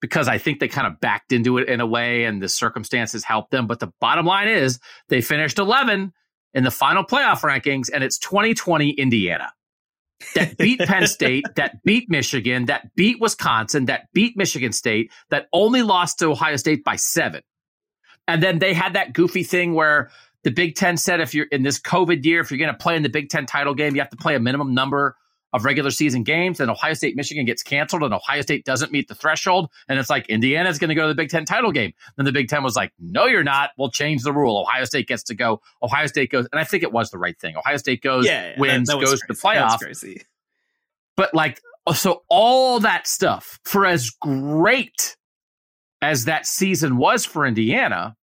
because 0.00 0.28
I 0.28 0.38
think 0.38 0.60
they 0.60 0.68
kind 0.68 0.86
of 0.86 1.00
backed 1.00 1.32
into 1.32 1.58
it 1.58 1.68
in 1.68 1.80
a 1.80 1.86
way 1.86 2.24
and 2.24 2.42
the 2.42 2.48
circumstances 2.48 3.24
helped 3.24 3.50
them. 3.50 3.66
But 3.66 3.80
the 3.80 3.92
bottom 4.00 4.26
line 4.26 4.48
is 4.48 4.78
they 5.08 5.20
finished 5.20 5.58
11 5.58 6.12
in 6.54 6.64
the 6.64 6.70
final 6.70 7.04
playoff 7.04 7.40
rankings, 7.40 7.88
and 7.92 8.02
it's 8.02 8.18
2020 8.18 8.90
Indiana 8.90 9.52
that 10.34 10.56
beat 10.56 10.80
Penn 10.80 11.06
State, 11.06 11.44
that 11.56 11.82
beat 11.84 12.10
Michigan, 12.10 12.66
that 12.66 12.94
beat 12.94 13.20
Wisconsin, 13.20 13.86
that 13.86 14.12
beat 14.12 14.36
Michigan 14.36 14.72
State, 14.72 15.12
that 15.30 15.46
only 15.52 15.82
lost 15.82 16.18
to 16.18 16.26
Ohio 16.26 16.56
State 16.56 16.84
by 16.84 16.96
seven. 16.96 17.42
And 18.28 18.42
then 18.42 18.58
they 18.58 18.74
had 18.74 18.94
that 18.94 19.12
goofy 19.12 19.42
thing 19.42 19.74
where 19.74 20.10
the 20.44 20.50
Big 20.50 20.76
Ten 20.76 20.96
said 20.96 21.20
if 21.20 21.34
you're 21.34 21.46
in 21.46 21.62
this 21.62 21.80
COVID 21.80 22.24
year, 22.24 22.40
if 22.40 22.50
you're 22.50 22.58
going 22.58 22.72
to 22.72 22.78
play 22.78 22.96
in 22.96 23.02
the 23.02 23.08
Big 23.08 23.28
Ten 23.28 23.46
title 23.46 23.74
game, 23.74 23.94
you 23.94 24.00
have 24.00 24.10
to 24.10 24.16
play 24.16 24.34
a 24.34 24.40
minimum 24.40 24.74
number 24.74 25.16
of 25.52 25.64
regular 25.64 25.90
season 25.90 26.22
games, 26.22 26.60
and 26.60 26.70
Ohio 26.70 26.94
State 26.94 27.16
Michigan 27.16 27.44
gets 27.44 27.62
canceled, 27.62 28.02
and 28.02 28.14
Ohio 28.14 28.42
State 28.42 28.64
doesn't 28.64 28.92
meet 28.92 29.08
the 29.08 29.14
threshold, 29.14 29.70
and 29.88 29.98
it's 29.98 30.10
like 30.10 30.28
Indiana's 30.28 30.78
going 30.78 30.88
to 30.88 30.94
go 30.94 31.02
to 31.02 31.08
the 31.08 31.14
Big 31.14 31.30
Ten 31.30 31.44
title 31.44 31.72
game. 31.72 31.92
Then 32.16 32.26
the 32.26 32.32
Big 32.32 32.48
Ten 32.48 32.62
was 32.62 32.76
like, 32.76 32.92
"No, 32.98 33.26
you're 33.26 33.44
not. 33.44 33.70
We'll 33.78 33.90
change 33.90 34.22
the 34.22 34.32
rule. 34.32 34.58
Ohio 34.60 34.84
State 34.84 35.08
gets 35.08 35.22
to 35.24 35.34
go. 35.34 35.60
Ohio 35.82 36.06
State 36.06 36.30
goes, 36.30 36.46
and 36.52 36.60
I 36.60 36.64
think 36.64 36.82
it 36.82 36.92
was 36.92 37.10
the 37.10 37.18
right 37.18 37.38
thing. 37.38 37.56
Ohio 37.56 37.76
State 37.76 38.02
goes, 38.02 38.26
yeah, 38.26 38.54
wins, 38.58 38.88
that, 38.88 38.94
that 38.94 39.00
goes 39.00 39.20
crazy. 39.20 39.26
to 39.26 39.26
the 39.28 39.34
playoff. 39.34 39.78
But 41.16 41.34
like, 41.34 41.60
so 41.94 42.22
all 42.28 42.80
that 42.80 43.06
stuff 43.06 43.58
for 43.64 43.86
as 43.86 44.10
great 44.10 45.16
as 46.02 46.24
that 46.24 46.46
season 46.46 46.96
was 46.96 47.24
for 47.24 47.46
Indiana, 47.46 48.16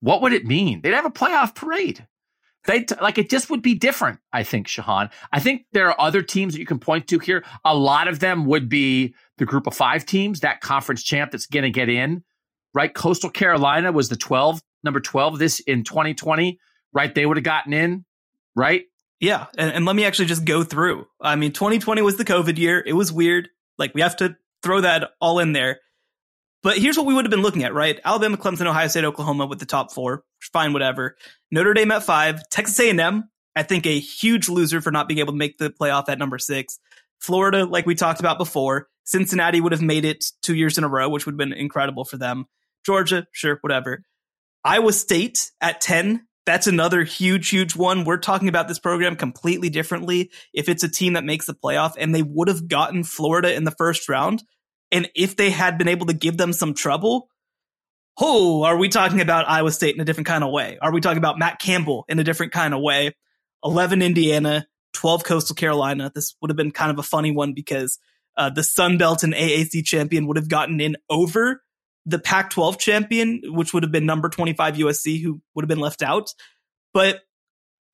what 0.00 0.22
would 0.22 0.32
it 0.32 0.44
mean? 0.44 0.80
They'd 0.80 0.94
have 0.94 1.04
a 1.04 1.10
playoff 1.10 1.54
parade. 1.54 2.06
They 2.66 2.84
like 3.00 3.18
it 3.18 3.30
just 3.30 3.48
would 3.50 3.62
be 3.62 3.74
different. 3.74 4.20
I 4.32 4.42
think 4.42 4.66
Shehan. 4.66 5.10
I 5.32 5.40
think 5.40 5.64
there 5.72 5.88
are 5.88 6.00
other 6.00 6.22
teams 6.22 6.52
that 6.52 6.60
you 6.60 6.66
can 6.66 6.78
point 6.78 7.08
to 7.08 7.18
here. 7.18 7.44
A 7.64 7.74
lot 7.74 8.06
of 8.06 8.18
them 8.18 8.44
would 8.46 8.68
be 8.68 9.14
the 9.38 9.46
group 9.46 9.66
of 9.66 9.74
five 9.74 10.04
teams, 10.04 10.40
that 10.40 10.60
conference 10.60 11.02
champ 11.02 11.32
that's 11.32 11.46
going 11.46 11.62
to 11.62 11.70
get 11.70 11.88
in. 11.88 12.22
Right, 12.72 12.92
Coastal 12.94 13.30
Carolina 13.30 13.90
was 13.92 14.08
the 14.08 14.16
twelve, 14.16 14.60
number 14.84 15.00
twelve 15.00 15.38
this 15.38 15.60
in 15.60 15.84
2020. 15.84 16.58
Right, 16.92 17.14
they 17.14 17.24
would 17.24 17.36
have 17.36 17.44
gotten 17.44 17.72
in. 17.72 18.04
Right. 18.54 18.84
Yeah, 19.20 19.46
and, 19.56 19.72
and 19.72 19.84
let 19.84 19.96
me 19.96 20.04
actually 20.04 20.26
just 20.26 20.44
go 20.44 20.64
through. 20.64 21.06
I 21.20 21.36
mean, 21.36 21.52
2020 21.52 22.00
was 22.00 22.16
the 22.16 22.24
COVID 22.24 22.56
year. 22.56 22.82
It 22.84 22.94
was 22.94 23.12
weird. 23.12 23.48
Like 23.78 23.94
we 23.94 24.00
have 24.00 24.16
to 24.16 24.36
throw 24.62 24.80
that 24.80 25.10
all 25.20 25.38
in 25.38 25.52
there. 25.52 25.80
But 26.62 26.78
here's 26.78 26.96
what 26.96 27.06
we 27.06 27.14
would 27.14 27.24
have 27.24 27.30
been 27.30 27.42
looking 27.42 27.64
at, 27.64 27.72
right? 27.72 27.98
Alabama, 28.04 28.36
Clemson, 28.36 28.66
Ohio 28.66 28.88
State, 28.88 29.04
Oklahoma 29.04 29.46
with 29.46 29.60
the 29.60 29.66
top 29.66 29.92
four. 29.92 30.24
Fine, 30.52 30.72
whatever. 30.72 31.16
Notre 31.50 31.72
Dame 31.72 31.90
at 31.92 32.02
five. 32.02 32.42
Texas 32.50 32.78
A&M, 32.80 33.24
I 33.56 33.62
think 33.62 33.86
a 33.86 33.98
huge 33.98 34.48
loser 34.48 34.80
for 34.80 34.90
not 34.90 35.08
being 35.08 35.20
able 35.20 35.32
to 35.32 35.38
make 35.38 35.58
the 35.58 35.70
playoff 35.70 36.08
at 36.08 36.18
number 36.18 36.38
six. 36.38 36.78
Florida, 37.18 37.64
like 37.64 37.86
we 37.86 37.94
talked 37.94 38.20
about 38.20 38.38
before. 38.38 38.88
Cincinnati 39.04 39.60
would 39.60 39.72
have 39.72 39.82
made 39.82 40.04
it 40.04 40.26
two 40.42 40.54
years 40.54 40.78
in 40.78 40.84
a 40.84 40.88
row, 40.88 41.08
which 41.08 41.26
would 41.26 41.32
have 41.32 41.38
been 41.38 41.52
incredible 41.52 42.04
for 42.04 42.16
them. 42.16 42.44
Georgia, 42.84 43.26
sure, 43.32 43.58
whatever. 43.62 44.04
Iowa 44.62 44.92
State 44.92 45.50
at 45.60 45.80
10. 45.80 46.26
That's 46.46 46.66
another 46.66 47.04
huge, 47.04 47.48
huge 47.48 47.76
one. 47.76 48.04
We're 48.04 48.18
talking 48.18 48.48
about 48.48 48.68
this 48.68 48.78
program 48.78 49.16
completely 49.16 49.70
differently. 49.70 50.30
If 50.52 50.68
it's 50.68 50.82
a 50.82 50.88
team 50.88 51.14
that 51.14 51.24
makes 51.24 51.46
the 51.46 51.54
playoff 51.54 51.94
and 51.98 52.14
they 52.14 52.22
would 52.22 52.48
have 52.48 52.68
gotten 52.68 53.04
Florida 53.04 53.54
in 53.54 53.64
the 53.64 53.70
first 53.70 54.08
round, 54.08 54.42
and 54.92 55.10
if 55.14 55.36
they 55.36 55.50
had 55.50 55.78
been 55.78 55.88
able 55.88 56.06
to 56.06 56.12
give 56.12 56.36
them 56.36 56.52
some 56.52 56.74
trouble, 56.74 57.28
oh, 58.20 58.64
are 58.64 58.76
we 58.76 58.88
talking 58.88 59.20
about 59.20 59.48
Iowa 59.48 59.70
State 59.70 59.94
in 59.94 60.00
a 60.00 60.04
different 60.04 60.26
kind 60.26 60.44
of 60.44 60.50
way? 60.50 60.78
Are 60.80 60.92
we 60.92 61.00
talking 61.00 61.18
about 61.18 61.38
Matt 61.38 61.58
Campbell 61.58 62.04
in 62.08 62.18
a 62.18 62.24
different 62.24 62.52
kind 62.52 62.74
of 62.74 62.80
way? 62.80 63.14
11 63.64 64.02
Indiana, 64.02 64.66
12 64.94 65.24
Coastal 65.24 65.56
Carolina. 65.56 66.10
This 66.14 66.34
would 66.40 66.50
have 66.50 66.56
been 66.56 66.70
kind 66.70 66.90
of 66.90 66.98
a 66.98 67.02
funny 67.02 67.30
one 67.30 67.52
because 67.54 67.98
uh, 68.36 68.50
the 68.50 68.62
Sun 68.62 68.98
Belt 68.98 69.22
and 69.22 69.34
AAC 69.34 69.84
champion 69.84 70.26
would 70.26 70.36
have 70.36 70.48
gotten 70.48 70.80
in 70.80 70.96
over 71.08 71.62
the 72.06 72.18
Pac 72.18 72.50
12 72.50 72.78
champion, 72.78 73.42
which 73.44 73.74
would 73.74 73.82
have 73.82 73.92
been 73.92 74.06
number 74.06 74.28
25 74.28 74.76
USC, 74.76 75.22
who 75.22 75.40
would 75.54 75.64
have 75.64 75.68
been 75.68 75.80
left 75.80 76.02
out. 76.02 76.32
But 76.94 77.20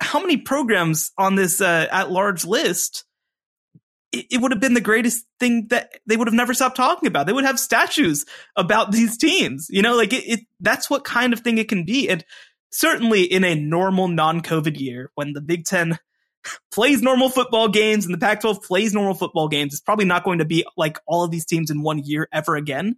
how 0.00 0.20
many 0.20 0.36
programs 0.36 1.12
on 1.18 1.34
this 1.34 1.60
uh, 1.60 1.88
at 1.90 2.10
large 2.10 2.44
list 2.44 3.04
it, 4.12 4.26
it 4.30 4.40
would 4.40 4.52
have 4.52 4.60
been 4.60 4.74
the 4.74 4.80
greatest 4.80 5.26
thing 5.40 5.68
that 5.68 6.00
they 6.06 6.16
would 6.16 6.28
have 6.28 6.34
never 6.34 6.54
stopped 6.54 6.76
talking 6.76 7.06
about. 7.06 7.26
They 7.26 7.32
would 7.32 7.44
have 7.44 7.58
statues 7.58 8.24
about 8.56 8.92
these 8.92 9.16
teams. 9.16 9.66
You 9.70 9.82
know, 9.82 9.96
like 9.96 10.12
it, 10.12 10.24
it 10.26 10.40
that's 10.60 10.88
what 10.90 11.04
kind 11.04 11.32
of 11.32 11.40
thing 11.40 11.58
it 11.58 11.68
can 11.68 11.84
be. 11.84 12.08
And 12.08 12.24
certainly 12.70 13.22
in 13.22 13.44
a 13.44 13.54
normal 13.54 14.08
non-COVID 14.08 14.78
year, 14.78 15.10
when 15.14 15.32
the 15.32 15.40
Big 15.40 15.64
Ten 15.64 15.98
plays 16.70 17.02
normal 17.02 17.28
football 17.28 17.68
games 17.68 18.04
and 18.04 18.14
the 18.14 18.18
Pac-12 18.18 18.62
plays 18.62 18.94
normal 18.94 19.14
football 19.14 19.48
games, 19.48 19.72
it's 19.72 19.82
probably 19.82 20.04
not 20.04 20.24
going 20.24 20.38
to 20.38 20.44
be 20.44 20.64
like 20.76 20.98
all 21.06 21.24
of 21.24 21.30
these 21.30 21.46
teams 21.46 21.70
in 21.70 21.82
one 21.82 21.98
year 22.04 22.28
ever 22.32 22.56
again. 22.56 22.96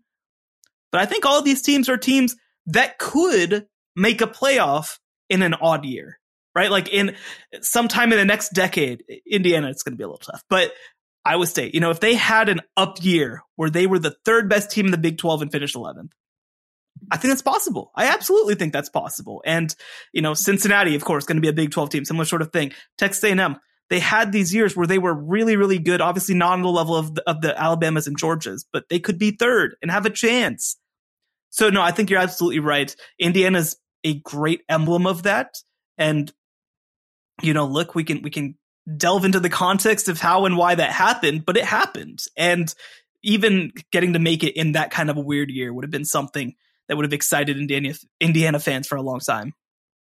But 0.92 1.00
I 1.00 1.06
think 1.06 1.26
all 1.26 1.38
of 1.38 1.44
these 1.44 1.62
teams 1.62 1.88
are 1.88 1.96
teams 1.96 2.36
that 2.66 2.98
could 2.98 3.66
make 3.96 4.20
a 4.20 4.26
playoff 4.26 4.98
in 5.28 5.42
an 5.42 5.54
odd 5.54 5.84
year, 5.84 6.18
right? 6.54 6.70
Like 6.70 6.88
in 6.88 7.16
sometime 7.60 8.12
in 8.12 8.18
the 8.18 8.24
next 8.24 8.50
decade, 8.50 9.04
Indiana, 9.30 9.68
it's 9.68 9.82
going 9.82 9.94
to 9.94 9.98
be 9.98 10.04
a 10.04 10.06
little 10.06 10.18
tough, 10.18 10.42
but 10.48 10.72
Iowa 11.28 11.46
State, 11.46 11.74
you 11.74 11.80
know, 11.80 11.90
if 11.90 12.00
they 12.00 12.14
had 12.14 12.48
an 12.48 12.62
up 12.76 13.02
year 13.02 13.42
where 13.56 13.68
they 13.68 13.86
were 13.86 13.98
the 13.98 14.16
third 14.24 14.48
best 14.48 14.70
team 14.70 14.86
in 14.86 14.92
the 14.92 14.98
Big 14.98 15.18
12 15.18 15.42
and 15.42 15.52
finished 15.52 15.76
11th, 15.76 16.10
I 17.10 17.16
think 17.18 17.30
that's 17.32 17.42
possible. 17.42 17.92
I 17.94 18.06
absolutely 18.06 18.54
think 18.54 18.72
that's 18.72 18.88
possible. 18.88 19.42
And, 19.44 19.74
you 20.12 20.22
know, 20.22 20.34
Cincinnati, 20.34 20.94
of 20.94 21.04
course, 21.04 21.26
going 21.26 21.36
to 21.36 21.42
be 21.42 21.48
a 21.48 21.52
Big 21.52 21.70
12 21.70 21.90
team, 21.90 22.04
similar 22.04 22.24
sort 22.24 22.42
of 22.42 22.50
thing. 22.50 22.72
Texas 22.96 23.22
A&M, 23.24 23.56
they 23.90 24.00
had 24.00 24.32
these 24.32 24.54
years 24.54 24.74
where 24.74 24.86
they 24.86 24.98
were 24.98 25.14
really, 25.14 25.56
really 25.56 25.78
good. 25.78 26.00
Obviously, 26.00 26.34
not 26.34 26.54
on 26.54 26.62
the 26.62 26.68
level 26.68 26.96
of 26.96 27.14
the, 27.14 27.28
of 27.28 27.40
the 27.40 27.58
Alabamas 27.60 28.06
and 28.06 28.18
Georgias, 28.18 28.64
but 28.72 28.88
they 28.88 28.98
could 28.98 29.18
be 29.18 29.30
third 29.30 29.76
and 29.82 29.90
have 29.90 30.06
a 30.06 30.10
chance. 30.10 30.78
So 31.50 31.70
no, 31.70 31.82
I 31.82 31.92
think 31.92 32.10
you're 32.10 32.20
absolutely 32.20 32.60
right. 32.60 32.94
Indiana's 33.18 33.76
a 34.02 34.14
great 34.20 34.62
emblem 34.68 35.06
of 35.06 35.24
that. 35.24 35.56
And, 35.96 36.32
you 37.42 37.54
know, 37.54 37.66
look, 37.66 37.94
we 37.94 38.04
can, 38.04 38.22
we 38.22 38.30
can 38.30 38.57
delve 38.96 39.24
into 39.24 39.40
the 39.40 39.50
context 39.50 40.08
of 40.08 40.20
how 40.20 40.44
and 40.44 40.56
why 40.56 40.74
that 40.74 40.90
happened, 40.90 41.44
but 41.44 41.56
it 41.56 41.64
happened. 41.64 42.20
And 42.36 42.72
even 43.22 43.72
getting 43.92 44.12
to 44.14 44.18
make 44.18 44.44
it 44.44 44.56
in 44.56 44.72
that 44.72 44.90
kind 44.90 45.10
of 45.10 45.16
a 45.16 45.20
weird 45.20 45.50
year 45.50 45.72
would 45.72 45.84
have 45.84 45.90
been 45.90 46.04
something 46.04 46.54
that 46.88 46.96
would 46.96 47.04
have 47.04 47.12
excited 47.12 47.58
Indiana, 47.58 47.94
Indiana 48.20 48.58
fans 48.58 48.86
for 48.86 48.96
a 48.96 49.02
long 49.02 49.20
time. 49.20 49.52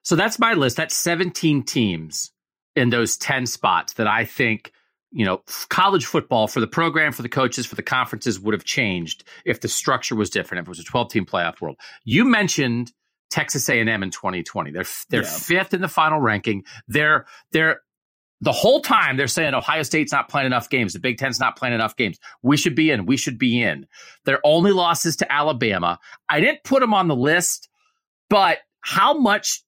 So 0.03 0.17
that's 0.17 0.39
my 0.39 0.55
list. 0.55 0.77
That's 0.77 0.95
17 0.95 1.65
teams 1.65 2.33
in 2.77 2.91
those 2.91 3.17
10 3.17 3.47
spots 3.47 3.95
that 3.95 4.07
I 4.07 4.25
think, 4.25 4.73
you 5.11 5.25
know, 5.25 5.43
college 5.69 6.07
football 6.07 6.47
for 6.47 6.61
the 6.61 6.67
program, 6.67 7.13
for 7.13 7.23
the 7.23 7.29
coaches, 7.29 7.67
for 7.67 7.75
the 7.75 7.83
conferences 7.83 8.39
would 8.39 8.55
have 8.55 8.65
changed 8.65 9.25
if 9.45 9.61
the 9.61 9.69
structure 9.69 10.15
was 10.15 10.31
different, 10.31 10.63
if 10.63 10.67
it 10.67 10.69
was 10.69 10.81
a 10.81 10.85
12 10.85 11.11
team 11.11 11.27
playoff 11.27 11.61
world. 11.61 11.77
You 12.05 12.25
mentioned 12.25 12.93
Texas 13.31 13.69
A&M 13.69 14.03
in 14.03 14.11
2020. 14.11 14.71
They're 14.71 14.85
they're 15.11 15.23
yeah. 15.23 15.29
fifth 15.29 15.75
in 15.75 15.81
the 15.81 15.89
final 15.89 16.21
ranking. 16.21 16.65
They're 16.87 17.27
they're 17.53 17.81
the 18.41 18.53
whole 18.53 18.81
time 18.81 19.17
they're 19.17 19.27
saying 19.27 19.55
Ohio 19.55 19.83
State's 19.83 20.13
not 20.13 20.29
playing 20.29 20.47
enough 20.47 20.71
games. 20.71 20.93
The 20.93 21.01
Big 21.01 21.19
Ten's 21.19 21.41
not 21.41 21.57
playing 21.57 21.75
enough 21.75 21.97
games. 21.97 22.19
We 22.43 22.57
should 22.57 22.75
be 22.75 22.91
in. 22.91 23.07
We 23.07 23.17
should 23.17 23.39
be 23.39 23.61
in. 23.61 23.87
Their 24.25 24.41
only 24.45 24.71
losses 24.71 25.17
to 25.17 25.33
Alabama. 25.33 25.99
I 26.29 26.41
didn't 26.41 26.65
put 26.65 26.81
them 26.81 26.95
on 26.95 27.09
the 27.09 27.17
list, 27.17 27.69
but 28.31 28.59
how 28.81 29.19
much 29.19 29.63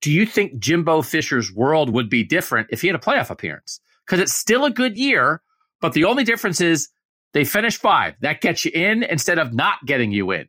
do 0.00 0.10
you 0.10 0.26
think 0.26 0.58
Jimbo 0.58 1.02
Fisher's 1.02 1.52
world 1.52 1.90
would 1.92 2.08
be 2.08 2.24
different 2.24 2.68
if 2.70 2.80
he 2.80 2.88
had 2.88 2.96
a 2.96 3.00
playoff 3.00 3.30
appearance? 3.30 3.80
Because 4.06 4.20
it's 4.20 4.34
still 4.34 4.64
a 4.64 4.70
good 4.70 4.96
year, 4.96 5.42
but 5.80 5.92
the 5.92 6.04
only 6.04 6.24
difference 6.24 6.60
is 6.60 6.88
they 7.34 7.44
finish 7.44 7.78
five. 7.78 8.14
That 8.20 8.40
gets 8.40 8.64
you 8.64 8.70
in 8.74 9.02
instead 9.02 9.38
of 9.38 9.52
not 9.52 9.84
getting 9.86 10.12
you 10.12 10.30
in. 10.30 10.48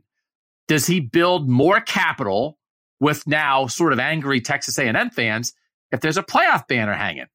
Does 0.68 0.88
he 0.88 1.00
build 1.00 1.50
more 1.50 1.80
capital 1.80 2.58
with 3.00 3.28
now 3.28 3.68
sort 3.68 3.94
of 3.94 4.00
angry 4.00 4.42
Texas 4.42 4.78
A&M 4.78 5.10
fans 5.10 5.54
if 5.92 6.00
there's 6.00 6.18
a 6.18 6.24
playoff 6.24 6.68
banner 6.68 6.94
hanging? 6.94 7.28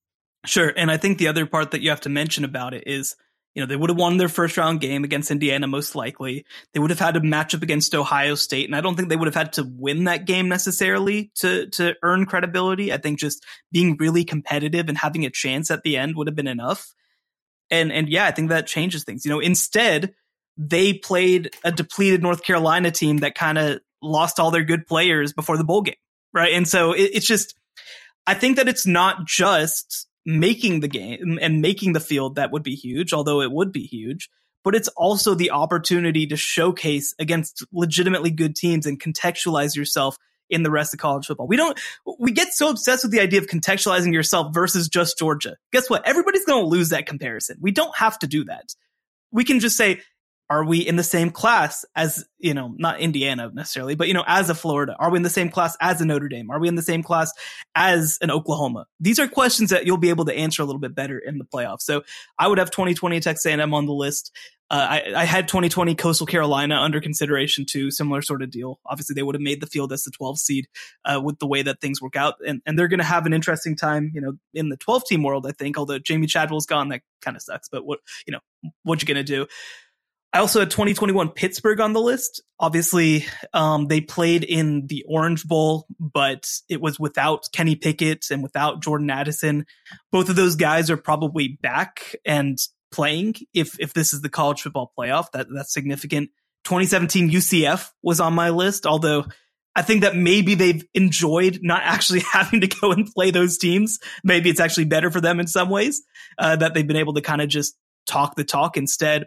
Sure. 0.46 0.72
And 0.74 0.90
I 0.90 0.96
think 0.96 1.18
the 1.18 1.28
other 1.28 1.46
part 1.46 1.72
that 1.72 1.82
you 1.82 1.90
have 1.90 2.00
to 2.02 2.08
mention 2.08 2.44
about 2.44 2.72
it 2.74 2.84
is, 2.86 3.14
you 3.54 3.60
know, 3.60 3.66
they 3.66 3.76
would 3.76 3.90
have 3.90 3.98
won 3.98 4.16
their 4.16 4.28
first 4.28 4.56
round 4.56 4.80
game 4.80 5.02
against 5.04 5.30
Indiana 5.30 5.66
most 5.66 5.94
likely. 5.94 6.46
They 6.72 6.80
would 6.80 6.90
have 6.90 7.00
had 7.00 7.16
a 7.16 7.20
matchup 7.20 7.62
against 7.62 7.94
Ohio 7.94 8.36
State. 8.36 8.66
And 8.66 8.76
I 8.76 8.80
don't 8.80 8.94
think 8.94 9.08
they 9.08 9.16
would 9.16 9.26
have 9.26 9.34
had 9.34 9.54
to 9.54 9.64
win 9.64 10.04
that 10.04 10.24
game 10.24 10.48
necessarily 10.48 11.32
to, 11.36 11.66
to 11.70 11.94
earn 12.02 12.26
credibility. 12.26 12.92
I 12.92 12.96
think 12.96 13.18
just 13.18 13.44
being 13.72 13.96
really 13.98 14.24
competitive 14.24 14.88
and 14.88 14.96
having 14.96 15.26
a 15.26 15.30
chance 15.30 15.70
at 15.70 15.82
the 15.82 15.96
end 15.96 16.16
would 16.16 16.28
have 16.28 16.36
been 16.36 16.46
enough. 16.46 16.94
And, 17.70 17.92
and 17.92 18.08
yeah, 18.08 18.24
I 18.24 18.30
think 18.30 18.48
that 18.48 18.66
changes 18.66 19.04
things. 19.04 19.24
You 19.24 19.30
know, 19.30 19.40
instead, 19.40 20.14
they 20.56 20.94
played 20.94 21.54
a 21.64 21.72
depleted 21.72 22.22
North 22.22 22.42
Carolina 22.42 22.90
team 22.90 23.18
that 23.18 23.34
kind 23.34 23.58
of 23.58 23.80
lost 24.00 24.38
all 24.38 24.50
their 24.50 24.64
good 24.64 24.86
players 24.86 25.32
before 25.32 25.56
the 25.56 25.64
bowl 25.64 25.82
game. 25.82 25.94
Right. 26.32 26.54
And 26.54 26.68
so 26.68 26.92
it, 26.92 27.10
it's 27.14 27.26
just, 27.26 27.56
I 28.26 28.34
think 28.34 28.56
that 28.56 28.68
it's 28.68 28.86
not 28.86 29.26
just 29.26 30.06
making 30.26 30.80
the 30.80 30.88
game 30.88 31.38
and 31.40 31.60
making 31.60 31.92
the 31.92 32.00
field 32.00 32.36
that 32.36 32.52
would 32.52 32.62
be 32.62 32.74
huge, 32.74 33.12
although 33.12 33.40
it 33.40 33.50
would 33.50 33.72
be 33.72 33.84
huge. 33.86 34.28
But 34.62 34.74
it's 34.74 34.88
also 34.88 35.34
the 35.34 35.52
opportunity 35.52 36.26
to 36.26 36.36
showcase 36.36 37.14
against 37.18 37.64
legitimately 37.72 38.30
good 38.30 38.54
teams 38.54 38.84
and 38.84 39.00
contextualize 39.00 39.74
yourself 39.74 40.16
in 40.50 40.62
the 40.62 40.70
rest 40.70 40.92
of 40.92 41.00
college 41.00 41.26
football. 41.26 41.46
We 41.46 41.56
don't, 41.56 41.78
we 42.18 42.32
get 42.32 42.52
so 42.52 42.68
obsessed 42.68 43.04
with 43.04 43.12
the 43.12 43.20
idea 43.20 43.40
of 43.40 43.46
contextualizing 43.46 44.12
yourself 44.12 44.52
versus 44.52 44.88
just 44.88 45.18
Georgia. 45.18 45.56
Guess 45.72 45.88
what? 45.88 46.06
Everybody's 46.06 46.44
going 46.44 46.62
to 46.62 46.68
lose 46.68 46.90
that 46.90 47.06
comparison. 47.06 47.56
We 47.60 47.70
don't 47.70 47.96
have 47.96 48.18
to 48.18 48.26
do 48.26 48.44
that. 48.44 48.74
We 49.30 49.44
can 49.44 49.60
just 49.60 49.76
say, 49.76 50.00
are 50.50 50.64
we 50.64 50.78
in 50.80 50.96
the 50.96 51.04
same 51.04 51.30
class 51.30 51.84
as, 51.94 52.24
you 52.38 52.52
know, 52.52 52.74
not 52.76 52.98
Indiana 52.98 53.52
necessarily, 53.54 53.94
but, 53.94 54.08
you 54.08 54.14
know, 54.14 54.24
as 54.26 54.50
a 54.50 54.54
Florida? 54.54 54.96
Are 54.98 55.08
we 55.08 55.16
in 55.16 55.22
the 55.22 55.30
same 55.30 55.48
class 55.48 55.76
as 55.80 56.00
a 56.00 56.04
Notre 56.04 56.28
Dame? 56.28 56.50
Are 56.50 56.58
we 56.58 56.66
in 56.66 56.74
the 56.74 56.82
same 56.82 57.04
class 57.04 57.32
as 57.76 58.18
an 58.20 58.32
Oklahoma? 58.32 58.86
These 58.98 59.20
are 59.20 59.28
questions 59.28 59.70
that 59.70 59.86
you'll 59.86 59.96
be 59.96 60.08
able 60.08 60.24
to 60.24 60.34
answer 60.34 60.60
a 60.60 60.64
little 60.64 60.80
bit 60.80 60.92
better 60.92 61.18
in 61.18 61.38
the 61.38 61.44
playoffs. 61.44 61.82
So 61.82 62.02
I 62.36 62.48
would 62.48 62.58
have 62.58 62.72
2020 62.72 63.20
Texas 63.20 63.46
A&M 63.46 63.72
on 63.72 63.86
the 63.86 63.92
list. 63.92 64.32
Uh, 64.72 64.86
I, 64.88 65.12
I, 65.22 65.24
had 65.24 65.48
2020 65.48 65.96
Coastal 65.96 66.26
Carolina 66.26 66.76
under 66.76 67.00
consideration 67.00 67.64
too, 67.64 67.90
similar 67.90 68.22
sort 68.22 68.40
of 68.40 68.52
deal. 68.52 68.78
Obviously, 68.86 69.14
they 69.14 69.22
would 69.24 69.34
have 69.34 69.42
made 69.42 69.60
the 69.60 69.66
field 69.66 69.92
as 69.92 70.04
the 70.04 70.12
12 70.12 70.38
seed 70.38 70.68
uh, 71.04 71.20
with 71.20 71.40
the 71.40 71.46
way 71.48 71.62
that 71.62 71.80
things 71.80 72.00
work 72.00 72.14
out, 72.14 72.34
and, 72.46 72.62
and 72.64 72.78
they're 72.78 72.86
going 72.86 72.98
to 72.98 73.04
have 73.04 73.26
an 73.26 73.32
interesting 73.32 73.74
time, 73.74 74.12
you 74.14 74.20
know, 74.20 74.34
in 74.54 74.68
the 74.68 74.76
12 74.76 75.06
team 75.06 75.24
world. 75.24 75.44
I 75.44 75.50
think, 75.50 75.76
although 75.76 75.98
Jamey 75.98 76.28
Chadwell's 76.28 76.66
gone, 76.66 76.90
that 76.90 77.02
kind 77.20 77.36
of 77.36 77.42
sucks. 77.42 77.68
But 77.68 77.84
what 77.84 77.98
you 78.28 78.32
know, 78.32 78.70
what 78.84 79.02
you 79.02 79.08
going 79.08 79.16
to 79.16 79.24
do? 79.24 79.48
I 80.32 80.38
also 80.38 80.60
had 80.60 80.70
2021 80.70 81.30
Pittsburgh 81.30 81.80
on 81.80 81.92
the 81.92 82.00
list. 82.00 82.42
Obviously, 82.60 83.26
um, 83.52 83.88
they 83.88 84.00
played 84.00 84.44
in 84.44 84.86
the 84.86 85.04
Orange 85.08 85.44
Bowl, 85.44 85.86
but 85.98 86.48
it 86.68 86.80
was 86.80 87.00
without 87.00 87.48
Kenny 87.52 87.74
Pickett 87.74 88.26
and 88.30 88.42
without 88.42 88.80
Jordan 88.80 89.10
Addison. 89.10 89.66
Both 90.12 90.28
of 90.28 90.36
those 90.36 90.54
guys 90.54 90.88
are 90.88 90.96
probably 90.96 91.58
back 91.60 92.14
and 92.24 92.58
playing 92.92 93.34
if 93.54 93.78
if 93.80 93.92
this 93.92 94.12
is 94.12 94.20
the 94.20 94.28
college 94.28 94.62
football 94.62 94.92
playoff. 94.96 95.32
That 95.32 95.48
that's 95.52 95.72
significant. 95.72 96.30
2017 96.64 97.30
UCF 97.30 97.90
was 98.02 98.20
on 98.20 98.34
my 98.34 98.50
list, 98.50 98.86
although 98.86 99.24
I 99.74 99.82
think 99.82 100.02
that 100.02 100.14
maybe 100.14 100.54
they've 100.54 100.84
enjoyed 100.94 101.60
not 101.62 101.82
actually 101.82 102.20
having 102.32 102.60
to 102.60 102.68
go 102.68 102.92
and 102.92 103.06
play 103.06 103.32
those 103.32 103.58
teams. 103.58 103.98
Maybe 104.22 104.50
it's 104.50 104.60
actually 104.60 104.84
better 104.84 105.10
for 105.10 105.20
them 105.20 105.40
in 105.40 105.48
some 105.48 105.70
ways 105.70 106.02
uh, 106.38 106.56
that 106.56 106.74
they've 106.74 106.86
been 106.86 106.96
able 106.96 107.14
to 107.14 107.20
kind 107.20 107.40
of 107.40 107.48
just 107.48 107.76
talk 108.06 108.36
the 108.36 108.44
talk 108.44 108.76
instead. 108.76 109.26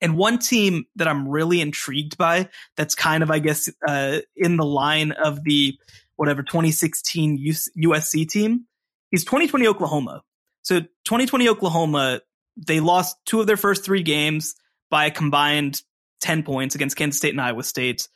And 0.00 0.16
one 0.16 0.38
team 0.38 0.84
that 0.96 1.08
I'm 1.08 1.28
really 1.28 1.60
intrigued 1.60 2.16
by, 2.16 2.48
that's 2.76 2.94
kind 2.94 3.22
of, 3.22 3.30
I 3.30 3.38
guess, 3.38 3.68
uh, 3.86 4.20
in 4.36 4.56
the 4.56 4.64
line 4.64 5.12
of 5.12 5.44
the 5.44 5.74
whatever 6.16 6.42
2016 6.42 7.38
USC 7.82 8.28
team, 8.28 8.66
is 9.12 9.24
2020 9.24 9.66
Oklahoma. 9.66 10.22
So 10.62 10.80
2020 10.80 11.48
Oklahoma, 11.48 12.20
they 12.56 12.80
lost 12.80 13.16
two 13.24 13.40
of 13.40 13.46
their 13.46 13.56
first 13.56 13.84
three 13.84 14.02
games 14.02 14.54
by 14.90 15.06
a 15.06 15.10
combined 15.10 15.82
10 16.20 16.42
points 16.42 16.74
against 16.74 16.96
Kansas 16.96 17.18
State 17.18 17.30
and 17.30 17.40
Iowa 17.40 17.62
State. 17.62 18.08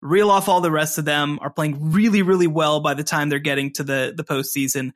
Reel 0.00 0.30
off 0.30 0.48
all 0.48 0.60
the 0.60 0.70
rest 0.70 0.98
of 0.98 1.04
them 1.04 1.40
are 1.42 1.50
playing 1.50 1.90
really, 1.90 2.22
really 2.22 2.46
well 2.46 2.80
by 2.80 2.94
the 2.94 3.02
time 3.02 3.28
they're 3.28 3.40
getting 3.40 3.72
to 3.72 3.82
the, 3.82 4.14
the 4.16 4.22
postseason. 4.22 4.92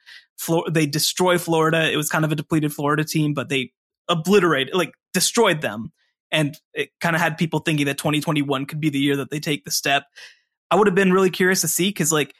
They 0.70 0.86
destroy 0.86 1.38
Florida. 1.38 1.90
It 1.90 1.96
was 1.96 2.08
kind 2.08 2.24
of 2.24 2.30
a 2.30 2.36
depleted 2.36 2.72
Florida 2.72 3.04
team, 3.04 3.34
but 3.34 3.48
they 3.48 3.72
obliterated, 4.08 4.74
like 4.74 4.92
destroyed 5.12 5.60
them 5.60 5.92
and 6.32 6.58
it 6.72 6.90
kind 7.00 7.14
of 7.14 7.20
had 7.20 7.36
people 7.36 7.60
thinking 7.60 7.86
that 7.86 7.98
2021 7.98 8.66
could 8.66 8.80
be 8.80 8.90
the 8.90 8.98
year 8.98 9.16
that 9.16 9.30
they 9.30 9.38
take 9.38 9.64
the 9.64 9.70
step. 9.70 10.06
I 10.70 10.76
would 10.76 10.88
have 10.88 10.94
been 10.94 11.12
really 11.12 11.30
curious 11.30 11.60
to 11.60 11.68
see 11.68 11.90
because 11.90 12.10
like 12.10 12.34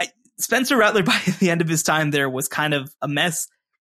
I, 0.00 0.08
Spencer 0.38 0.76
Rattler 0.76 1.02
by 1.04 1.20
the 1.38 1.50
end 1.50 1.60
of 1.60 1.68
his 1.68 1.82
time 1.82 2.10
there 2.10 2.28
was 2.28 2.48
kind 2.48 2.74
of 2.74 2.92
a 3.02 3.06
mess. 3.06 3.46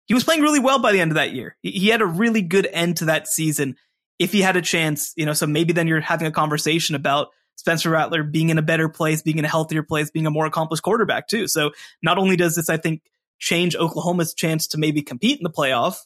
He 0.07 0.13
was 0.13 0.23
playing 0.23 0.41
really 0.41 0.59
well 0.59 0.79
by 0.79 0.93
the 0.93 1.01
end 1.01 1.11
of 1.11 1.15
that 1.15 1.33
year. 1.33 1.57
He, 1.61 1.71
he 1.71 1.87
had 1.89 2.01
a 2.01 2.07
really 2.07 2.41
good 2.41 2.67
end 2.71 2.97
to 2.97 3.05
that 3.05 3.27
season. 3.27 3.75
If 4.17 4.31
he 4.31 4.41
had 4.41 4.55
a 4.55 4.61
chance, 4.61 5.13
you 5.15 5.25
know, 5.25 5.33
so 5.33 5.45
maybe 5.45 5.73
then 5.73 5.87
you're 5.87 6.01
having 6.01 6.27
a 6.27 6.31
conversation 6.31 6.95
about 6.95 7.27
Spencer 7.55 7.89
Rattler 7.89 8.23
being 8.23 8.49
in 8.49 8.57
a 8.57 8.61
better 8.61 8.87
place, 8.87 9.21
being 9.21 9.37
in 9.37 9.45
a 9.45 9.49
healthier 9.49 9.83
place, 9.83 10.09
being 10.09 10.25
a 10.25 10.31
more 10.31 10.45
accomplished 10.45 10.83
quarterback 10.83 11.27
too. 11.27 11.47
So 11.47 11.71
not 12.01 12.17
only 12.17 12.37
does 12.37 12.55
this, 12.55 12.69
I 12.69 12.77
think, 12.77 13.01
change 13.37 13.75
Oklahoma's 13.75 14.33
chance 14.33 14.67
to 14.67 14.77
maybe 14.77 15.01
compete 15.01 15.39
in 15.39 15.43
the 15.43 15.49
playoff, 15.49 15.97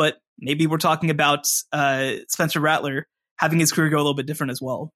but 0.00 0.16
maybe 0.38 0.66
we're 0.66 0.78
talking 0.78 1.10
about 1.10 1.46
uh, 1.72 2.12
Spencer 2.26 2.58
Rattler 2.58 3.06
having 3.36 3.60
his 3.60 3.70
career 3.70 3.90
go 3.90 3.98
a 3.98 3.98
little 3.98 4.14
bit 4.14 4.24
different 4.24 4.50
as 4.50 4.58
well. 4.62 4.94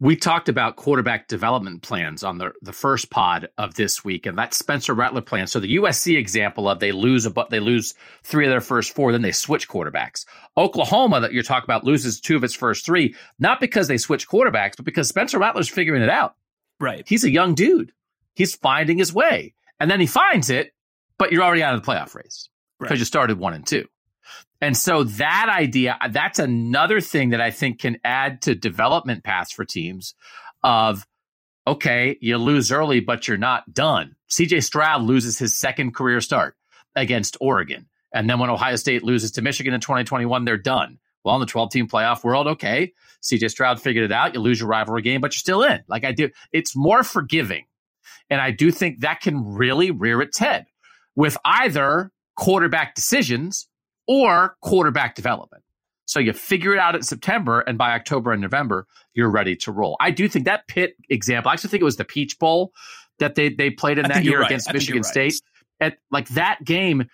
We 0.00 0.16
talked 0.16 0.50
about 0.50 0.76
quarterback 0.76 1.28
development 1.28 1.80
plans 1.80 2.22
on 2.22 2.36
the, 2.36 2.52
the 2.60 2.74
first 2.74 3.08
pod 3.08 3.48
of 3.56 3.72
this 3.72 4.04
week, 4.04 4.26
and 4.26 4.36
that 4.36 4.52
Spencer 4.52 4.92
Rattler 4.92 5.22
plan. 5.22 5.46
So 5.46 5.60
the 5.60 5.76
USC 5.76 6.18
example 6.18 6.68
of 6.68 6.78
they 6.78 6.92
lose 6.92 7.24
a 7.24 7.30
but 7.30 7.48
they 7.48 7.58
lose 7.58 7.94
three 8.22 8.44
of 8.44 8.50
their 8.50 8.60
first 8.60 8.94
four, 8.94 9.12
then 9.12 9.22
they 9.22 9.32
switch 9.32 9.66
quarterbacks. 9.66 10.26
Oklahoma 10.58 11.22
that 11.22 11.32
you're 11.32 11.42
talking 11.42 11.64
about 11.64 11.84
loses 11.84 12.20
two 12.20 12.36
of 12.36 12.44
its 12.44 12.54
first 12.54 12.84
three, 12.84 13.14
not 13.38 13.60
because 13.60 13.88
they 13.88 13.96
switch 13.96 14.28
quarterbacks, 14.28 14.76
but 14.76 14.84
because 14.84 15.08
Spencer 15.08 15.38
Rattler's 15.38 15.70
figuring 15.70 16.02
it 16.02 16.10
out. 16.10 16.34
Right. 16.78 17.08
He's 17.08 17.24
a 17.24 17.30
young 17.30 17.54
dude. 17.54 17.92
He's 18.34 18.54
finding 18.54 18.98
his 18.98 19.10
way. 19.10 19.54
And 19.80 19.90
then 19.90 20.00
he 20.00 20.06
finds 20.06 20.50
it, 20.50 20.74
but 21.16 21.32
you're 21.32 21.42
already 21.42 21.62
out 21.62 21.74
of 21.74 21.82
the 21.82 21.90
playoff 21.90 22.14
race 22.14 22.50
because 22.78 22.90
right. 22.90 22.98
you 22.98 23.06
started 23.06 23.38
one 23.38 23.54
and 23.54 23.66
two. 23.66 23.88
And 24.60 24.76
so 24.76 25.04
that 25.04 25.46
idea, 25.48 25.96
that's 26.10 26.38
another 26.38 27.00
thing 27.00 27.30
that 27.30 27.40
I 27.40 27.50
think 27.50 27.80
can 27.80 27.98
add 28.04 28.42
to 28.42 28.54
development 28.54 29.22
paths 29.22 29.52
for 29.52 29.64
teams 29.64 30.14
of, 30.64 31.06
okay, 31.66 32.18
you 32.20 32.38
lose 32.38 32.72
early, 32.72 33.00
but 33.00 33.28
you're 33.28 33.36
not 33.36 33.72
done. 33.72 34.16
CJ 34.30 34.64
Stroud 34.64 35.02
loses 35.02 35.38
his 35.38 35.56
second 35.56 35.94
career 35.94 36.20
start 36.20 36.56
against 36.96 37.36
Oregon. 37.40 37.86
And 38.12 38.28
then 38.28 38.38
when 38.38 38.50
Ohio 38.50 38.76
State 38.76 39.04
loses 39.04 39.32
to 39.32 39.42
Michigan 39.42 39.74
in 39.74 39.80
2021, 39.80 40.44
they're 40.44 40.56
done. 40.56 40.98
Well, 41.24 41.36
in 41.36 41.40
the 41.40 41.46
12 41.46 41.70
team 41.70 41.88
playoff 41.88 42.24
world, 42.24 42.46
okay, 42.48 42.94
CJ 43.22 43.50
Stroud 43.50 43.80
figured 43.80 44.04
it 44.04 44.12
out. 44.12 44.34
You 44.34 44.40
lose 44.40 44.60
your 44.60 44.68
rivalry 44.68 45.02
game, 45.02 45.20
but 45.20 45.32
you're 45.34 45.38
still 45.38 45.62
in. 45.62 45.84
Like 45.86 46.04
I 46.04 46.12
do, 46.12 46.30
it's 46.52 46.74
more 46.74 47.04
forgiving. 47.04 47.66
And 48.30 48.40
I 48.40 48.50
do 48.50 48.70
think 48.70 49.00
that 49.00 49.20
can 49.20 49.54
really 49.54 49.90
rear 49.90 50.20
its 50.20 50.38
head 50.38 50.66
with 51.14 51.36
either 51.44 52.10
quarterback 52.36 52.94
decisions 52.94 53.67
or 54.08 54.56
quarterback 54.62 55.14
development. 55.14 55.62
So 56.06 56.18
you 56.18 56.32
figure 56.32 56.72
it 56.72 56.78
out 56.78 56.96
in 56.96 57.02
September, 57.02 57.60
and 57.60 57.76
by 57.76 57.92
October 57.92 58.32
and 58.32 58.40
November, 58.40 58.86
you're 59.12 59.30
ready 59.30 59.54
to 59.56 59.70
roll. 59.70 59.96
I 60.00 60.10
do 60.10 60.26
think 60.26 60.46
that 60.46 60.66
Pitt 60.66 60.94
example, 61.10 61.50
I 61.50 61.52
actually 61.52 61.68
think 61.68 61.82
it 61.82 61.84
was 61.84 61.96
the 61.96 62.04
Peach 62.04 62.38
Bowl 62.38 62.72
that 63.18 63.34
they, 63.34 63.50
they 63.50 63.68
played 63.68 63.98
in 63.98 64.08
that 64.08 64.24
year 64.24 64.40
right. 64.40 64.46
against 64.46 64.70
I 64.70 64.72
Michigan 64.72 65.02
right. 65.02 65.04
State. 65.04 65.34
At 65.80 65.98
like 66.10 66.28
that 66.30 66.64
game, 66.64 67.08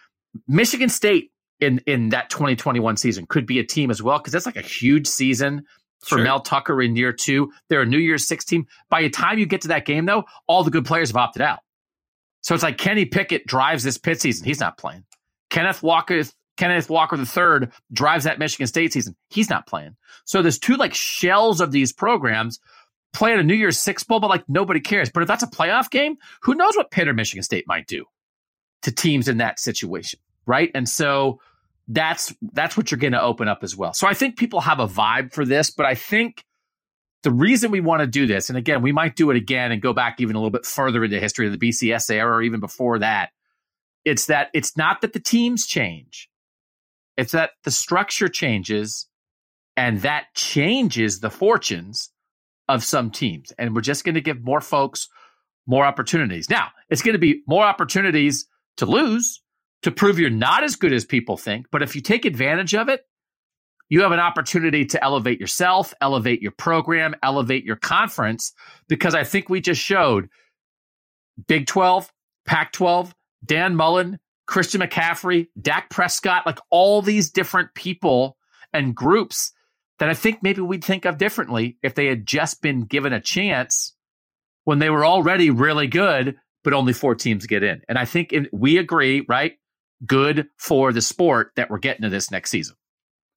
Michigan 0.46 0.88
State 0.88 1.32
in, 1.60 1.80
in 1.86 2.10
that 2.10 2.30
2021 2.30 2.96
season 2.96 3.26
could 3.26 3.46
be 3.46 3.58
a 3.58 3.64
team 3.64 3.90
as 3.90 4.00
well, 4.00 4.18
because 4.18 4.32
that's 4.32 4.46
like 4.46 4.56
a 4.56 4.62
huge 4.62 5.08
season 5.08 5.64
for 6.00 6.16
Sure. 6.16 6.24
Mel 6.24 6.40
Tucker 6.40 6.80
in 6.80 6.94
year 6.94 7.12
two. 7.12 7.50
They're 7.68 7.82
a 7.82 7.86
New 7.86 7.98
Year's 7.98 8.28
Six 8.28 8.44
team. 8.44 8.66
By 8.90 9.02
the 9.02 9.10
time 9.10 9.38
you 9.38 9.46
get 9.46 9.62
to 9.62 9.68
that 9.68 9.86
game, 9.86 10.06
though, 10.06 10.24
all 10.46 10.62
the 10.62 10.70
good 10.70 10.84
players 10.84 11.08
have 11.08 11.16
opted 11.16 11.42
out. 11.42 11.60
So 12.42 12.54
it's 12.54 12.62
like 12.62 12.78
Kenny 12.78 13.06
Pickett 13.06 13.46
drives 13.46 13.82
this 13.82 13.98
Pitt 13.98 14.20
season. 14.20 14.46
He's 14.46 14.60
not 14.60 14.78
playing. 14.78 15.04
Kenneth 15.50 15.82
Walker, 15.82 16.22
Kenneth 16.56 16.88
Walker 16.88 17.16
III 17.16 17.68
drives 17.92 18.24
that 18.24 18.38
Michigan 18.38 18.66
State 18.66 18.92
season. 18.92 19.16
He's 19.28 19.50
not 19.50 19.66
playing. 19.66 19.96
So 20.24 20.42
there's 20.42 20.58
two 20.58 20.76
like 20.76 20.94
shells 20.94 21.60
of 21.60 21.72
these 21.72 21.92
programs 21.92 22.60
play 23.12 23.32
at 23.32 23.38
a 23.38 23.42
New 23.42 23.54
Year's 23.54 23.78
Six 23.78 24.04
bowl, 24.04 24.20
but 24.20 24.30
like 24.30 24.48
nobody 24.48 24.80
cares. 24.80 25.10
But 25.10 25.22
if 25.22 25.28
that's 25.28 25.42
a 25.42 25.48
playoff 25.48 25.90
game, 25.90 26.16
who 26.42 26.54
knows 26.54 26.76
what 26.76 26.90
Pitt 26.90 27.08
or 27.08 27.14
Michigan 27.14 27.42
State 27.42 27.66
might 27.66 27.86
do 27.86 28.04
to 28.82 28.92
teams 28.92 29.28
in 29.28 29.38
that 29.38 29.58
situation, 29.58 30.20
right? 30.46 30.70
And 30.74 30.88
so 30.88 31.40
that's 31.88 32.34
that's 32.52 32.76
what 32.76 32.90
you're 32.90 32.98
going 32.98 33.12
to 33.12 33.22
open 33.22 33.48
up 33.48 33.62
as 33.62 33.76
well. 33.76 33.92
So 33.92 34.06
I 34.06 34.14
think 34.14 34.36
people 34.36 34.60
have 34.60 34.80
a 34.80 34.86
vibe 34.86 35.32
for 35.32 35.44
this, 35.44 35.70
but 35.70 35.86
I 35.86 35.94
think 35.94 36.44
the 37.22 37.30
reason 37.30 37.70
we 37.70 37.80
want 37.80 38.00
to 38.00 38.06
do 38.06 38.26
this, 38.26 38.50
and 38.50 38.58
again, 38.58 38.82
we 38.82 38.92
might 38.92 39.16
do 39.16 39.30
it 39.30 39.36
again 39.36 39.72
and 39.72 39.80
go 39.80 39.92
back 39.92 40.20
even 40.20 40.36
a 40.36 40.38
little 40.38 40.50
bit 40.50 40.66
further 40.66 41.02
into 41.02 41.16
the 41.16 41.20
history 41.20 41.46
of 41.46 41.58
the 41.58 41.70
BCS 41.70 42.10
era 42.10 42.36
or 42.36 42.42
even 42.42 42.60
before 42.60 42.98
that. 42.98 43.30
It's 44.04 44.26
that 44.26 44.50
it's 44.52 44.76
not 44.76 45.00
that 45.00 45.14
the 45.14 45.20
teams 45.20 45.66
change. 45.66 46.28
It's 47.16 47.32
that 47.32 47.50
the 47.64 47.70
structure 47.70 48.28
changes 48.28 49.06
and 49.76 50.00
that 50.02 50.26
changes 50.34 51.20
the 51.20 51.30
fortunes 51.30 52.10
of 52.68 52.84
some 52.84 53.10
teams. 53.10 53.52
And 53.58 53.74
we're 53.74 53.80
just 53.80 54.04
going 54.04 54.14
to 54.14 54.20
give 54.20 54.42
more 54.42 54.60
folks 54.60 55.08
more 55.66 55.84
opportunities. 55.84 56.50
Now, 56.50 56.68
it's 56.90 57.02
going 57.02 57.14
to 57.14 57.18
be 57.18 57.42
more 57.46 57.64
opportunities 57.64 58.46
to 58.76 58.86
lose, 58.86 59.42
to 59.82 59.90
prove 59.90 60.18
you're 60.18 60.30
not 60.30 60.62
as 60.64 60.76
good 60.76 60.92
as 60.92 61.04
people 61.04 61.36
think. 61.36 61.66
But 61.70 61.82
if 61.82 61.94
you 61.94 62.02
take 62.02 62.24
advantage 62.24 62.74
of 62.74 62.88
it, 62.88 63.02
you 63.88 64.02
have 64.02 64.12
an 64.12 64.20
opportunity 64.20 64.86
to 64.86 65.02
elevate 65.02 65.40
yourself, 65.40 65.94
elevate 66.00 66.42
your 66.42 66.52
program, 66.52 67.14
elevate 67.22 67.64
your 67.64 67.76
conference, 67.76 68.52
because 68.88 69.14
I 69.14 69.24
think 69.24 69.48
we 69.48 69.60
just 69.60 69.80
showed 69.80 70.28
Big 71.46 71.66
12, 71.66 72.10
Pac 72.46 72.72
12, 72.72 73.14
Dan 73.44 73.76
Mullen, 73.76 74.18
Christian 74.46 74.80
McCaffrey, 74.80 75.48
Dak 75.60 75.90
Prescott, 75.90 76.46
like 76.46 76.58
all 76.70 77.02
these 77.02 77.30
different 77.30 77.74
people 77.74 78.36
and 78.72 78.94
groups 78.94 79.52
that 79.98 80.08
I 80.08 80.14
think 80.14 80.42
maybe 80.42 80.60
we'd 80.60 80.84
think 80.84 81.04
of 81.04 81.18
differently 81.18 81.78
if 81.82 81.94
they 81.94 82.06
had 82.06 82.26
just 82.26 82.60
been 82.60 82.82
given 82.82 83.12
a 83.12 83.20
chance 83.20 83.94
when 84.64 84.78
they 84.78 84.90
were 84.90 85.04
already 85.04 85.50
really 85.50 85.86
good, 85.86 86.36
but 86.62 86.72
only 86.72 86.92
four 86.92 87.14
teams 87.14 87.46
get 87.46 87.62
in. 87.62 87.82
And 87.88 87.98
I 87.98 88.04
think 88.04 88.32
in, 88.32 88.48
we 88.52 88.78
agree, 88.78 89.24
right? 89.28 89.52
Good 90.04 90.48
for 90.58 90.92
the 90.92 91.00
sport 91.00 91.52
that 91.56 91.70
we're 91.70 91.78
getting 91.78 92.02
to 92.02 92.08
this 92.08 92.30
next 92.30 92.50
season. 92.50 92.76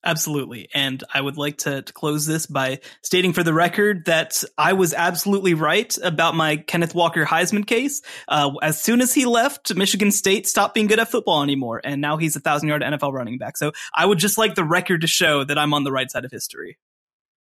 Absolutely. 0.05 0.69
And 0.73 1.03
I 1.13 1.19
would 1.19 1.37
like 1.37 1.57
to, 1.59 1.81
to 1.81 1.93
close 1.93 2.25
this 2.25 2.45
by 2.45 2.79
stating 3.01 3.33
for 3.33 3.43
the 3.43 3.53
record 3.53 4.05
that 4.05 4.43
I 4.57 4.73
was 4.73 4.93
absolutely 4.93 5.53
right 5.53 5.95
about 6.01 6.35
my 6.35 6.57
Kenneth 6.57 6.95
Walker 6.95 7.25
Heisman 7.25 7.65
case. 7.65 8.01
Uh, 8.27 8.51
as 8.61 8.81
soon 8.81 9.01
as 9.01 9.13
he 9.13 9.25
left, 9.25 9.75
Michigan 9.75 10.11
State 10.11 10.47
stopped 10.47 10.75
being 10.75 10.87
good 10.87 10.99
at 10.99 11.09
football 11.09 11.43
anymore. 11.43 11.81
And 11.83 11.99
now 11.99 12.17
he's 12.17 12.35
a 12.35 12.39
thousand 12.39 12.69
yard 12.69 12.83
NFL 12.83 13.11
running 13.11 13.37
back. 13.37 13.57
So 13.57 13.71
I 13.93 14.05
would 14.05 14.19
just 14.19 14.37
like 14.37 14.55
the 14.55 14.63
record 14.63 15.01
to 15.01 15.07
show 15.07 15.43
that 15.43 15.57
I'm 15.57 15.73
on 15.73 15.83
the 15.83 15.91
right 15.91 16.09
side 16.09 16.25
of 16.25 16.31
history. 16.31 16.77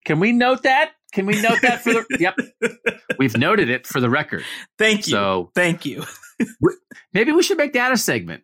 Can 0.05 0.19
we 0.19 0.31
note 0.31 0.63
that? 0.63 0.91
Can 1.13 1.25
we 1.25 1.41
note 1.41 1.61
that 1.61 1.81
for 1.81 1.93
the? 1.93 2.05
yep, 2.19 2.37
we've 3.19 3.37
noted 3.37 3.69
it 3.69 3.85
for 3.85 3.99
the 3.99 4.09
record. 4.09 4.43
Thank 4.77 5.07
you. 5.07 5.11
So 5.11 5.51
Thank 5.53 5.85
you. 5.85 6.05
maybe 7.13 7.31
we 7.31 7.43
should 7.43 7.57
make 7.57 7.73
that 7.73 7.91
a 7.91 7.97
segment. 7.97 8.43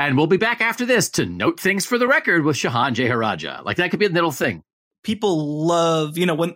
And 0.00 0.16
we'll 0.16 0.26
be 0.26 0.38
back 0.38 0.62
after 0.62 0.86
this 0.86 1.10
to 1.10 1.26
note 1.26 1.60
things 1.60 1.84
for 1.84 1.98
the 1.98 2.08
record 2.08 2.42
with 2.42 2.56
Shehan 2.56 2.94
Jeyarajah. 2.94 3.60
Like 3.66 3.76
that 3.76 3.90
could 3.90 4.00
be 4.00 4.06
a 4.06 4.08
little 4.08 4.30
thing. 4.32 4.62
people 5.02 5.66
love, 5.66 6.16
you 6.16 6.24
know, 6.24 6.34
when 6.34 6.54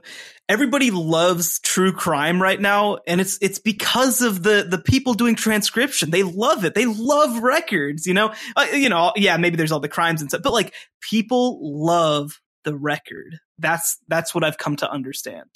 everybody 0.49 0.91
loves 0.91 1.61
true 1.61 1.93
crime 1.93 2.41
right 2.41 2.59
now, 2.59 2.99
and 3.07 3.21
it's 3.21 3.37
it's 3.43 3.59
because 3.59 4.23
of 4.23 4.43
the 4.43 4.67
the 4.67 4.79
people 4.79 5.13
doing 5.13 5.35
transcription. 5.35 6.11
They 6.11 6.23
love 6.23 6.65
it. 6.65 6.75
They 6.75 6.87
love 6.87 7.43
records. 7.43 8.07
You 8.07 8.15
know, 8.15 8.33
uh, 8.57 8.67
you 8.73 8.89
know, 8.89 9.13
yeah, 9.15 9.37
maybe 9.37 9.57
there's 9.57 9.73
all 9.73 9.81
the 9.81 9.89
crimes 9.91 10.23
and 10.23 10.31
stuff, 10.31 10.43
but 10.43 10.55
like 10.55 10.73
people 11.03 11.59
love 11.63 12.41
the 12.65 12.75
record. 12.75 13.41
That's 13.59 13.99
that's 14.09 14.35
what 14.35 14.43
I've 14.43 14.57
come 14.57 14.77
to 14.77 14.91
understand. 14.91 15.51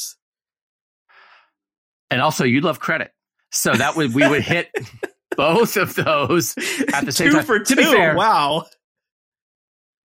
And 2.11 2.21
also, 2.21 2.45
you 2.45 2.61
love 2.61 2.81
credit, 2.81 3.13
so 3.51 3.73
that 3.73 3.97
would 3.97 4.15
we 4.15 4.29
would 4.29 4.43
hit 4.43 4.71
both 5.39 5.77
of 5.77 5.95
those 5.95 6.55
at 6.93 7.07
the 7.07 7.13
same 7.13 7.31
two 7.31 7.37
time. 7.37 7.45
for 7.45 7.61
two. 7.61 7.77
fair, 7.77 8.17
wow. 8.17 8.67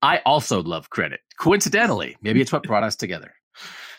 I 0.01 0.19
also 0.25 0.61
love 0.61 0.89
credit. 0.91 1.21
Coincidentally, 1.39 2.15
maybe 2.21 2.39
it's 2.39 2.51
what 2.51 2.63
brought 2.63 2.83
us 2.83 2.95
together. 2.95 3.33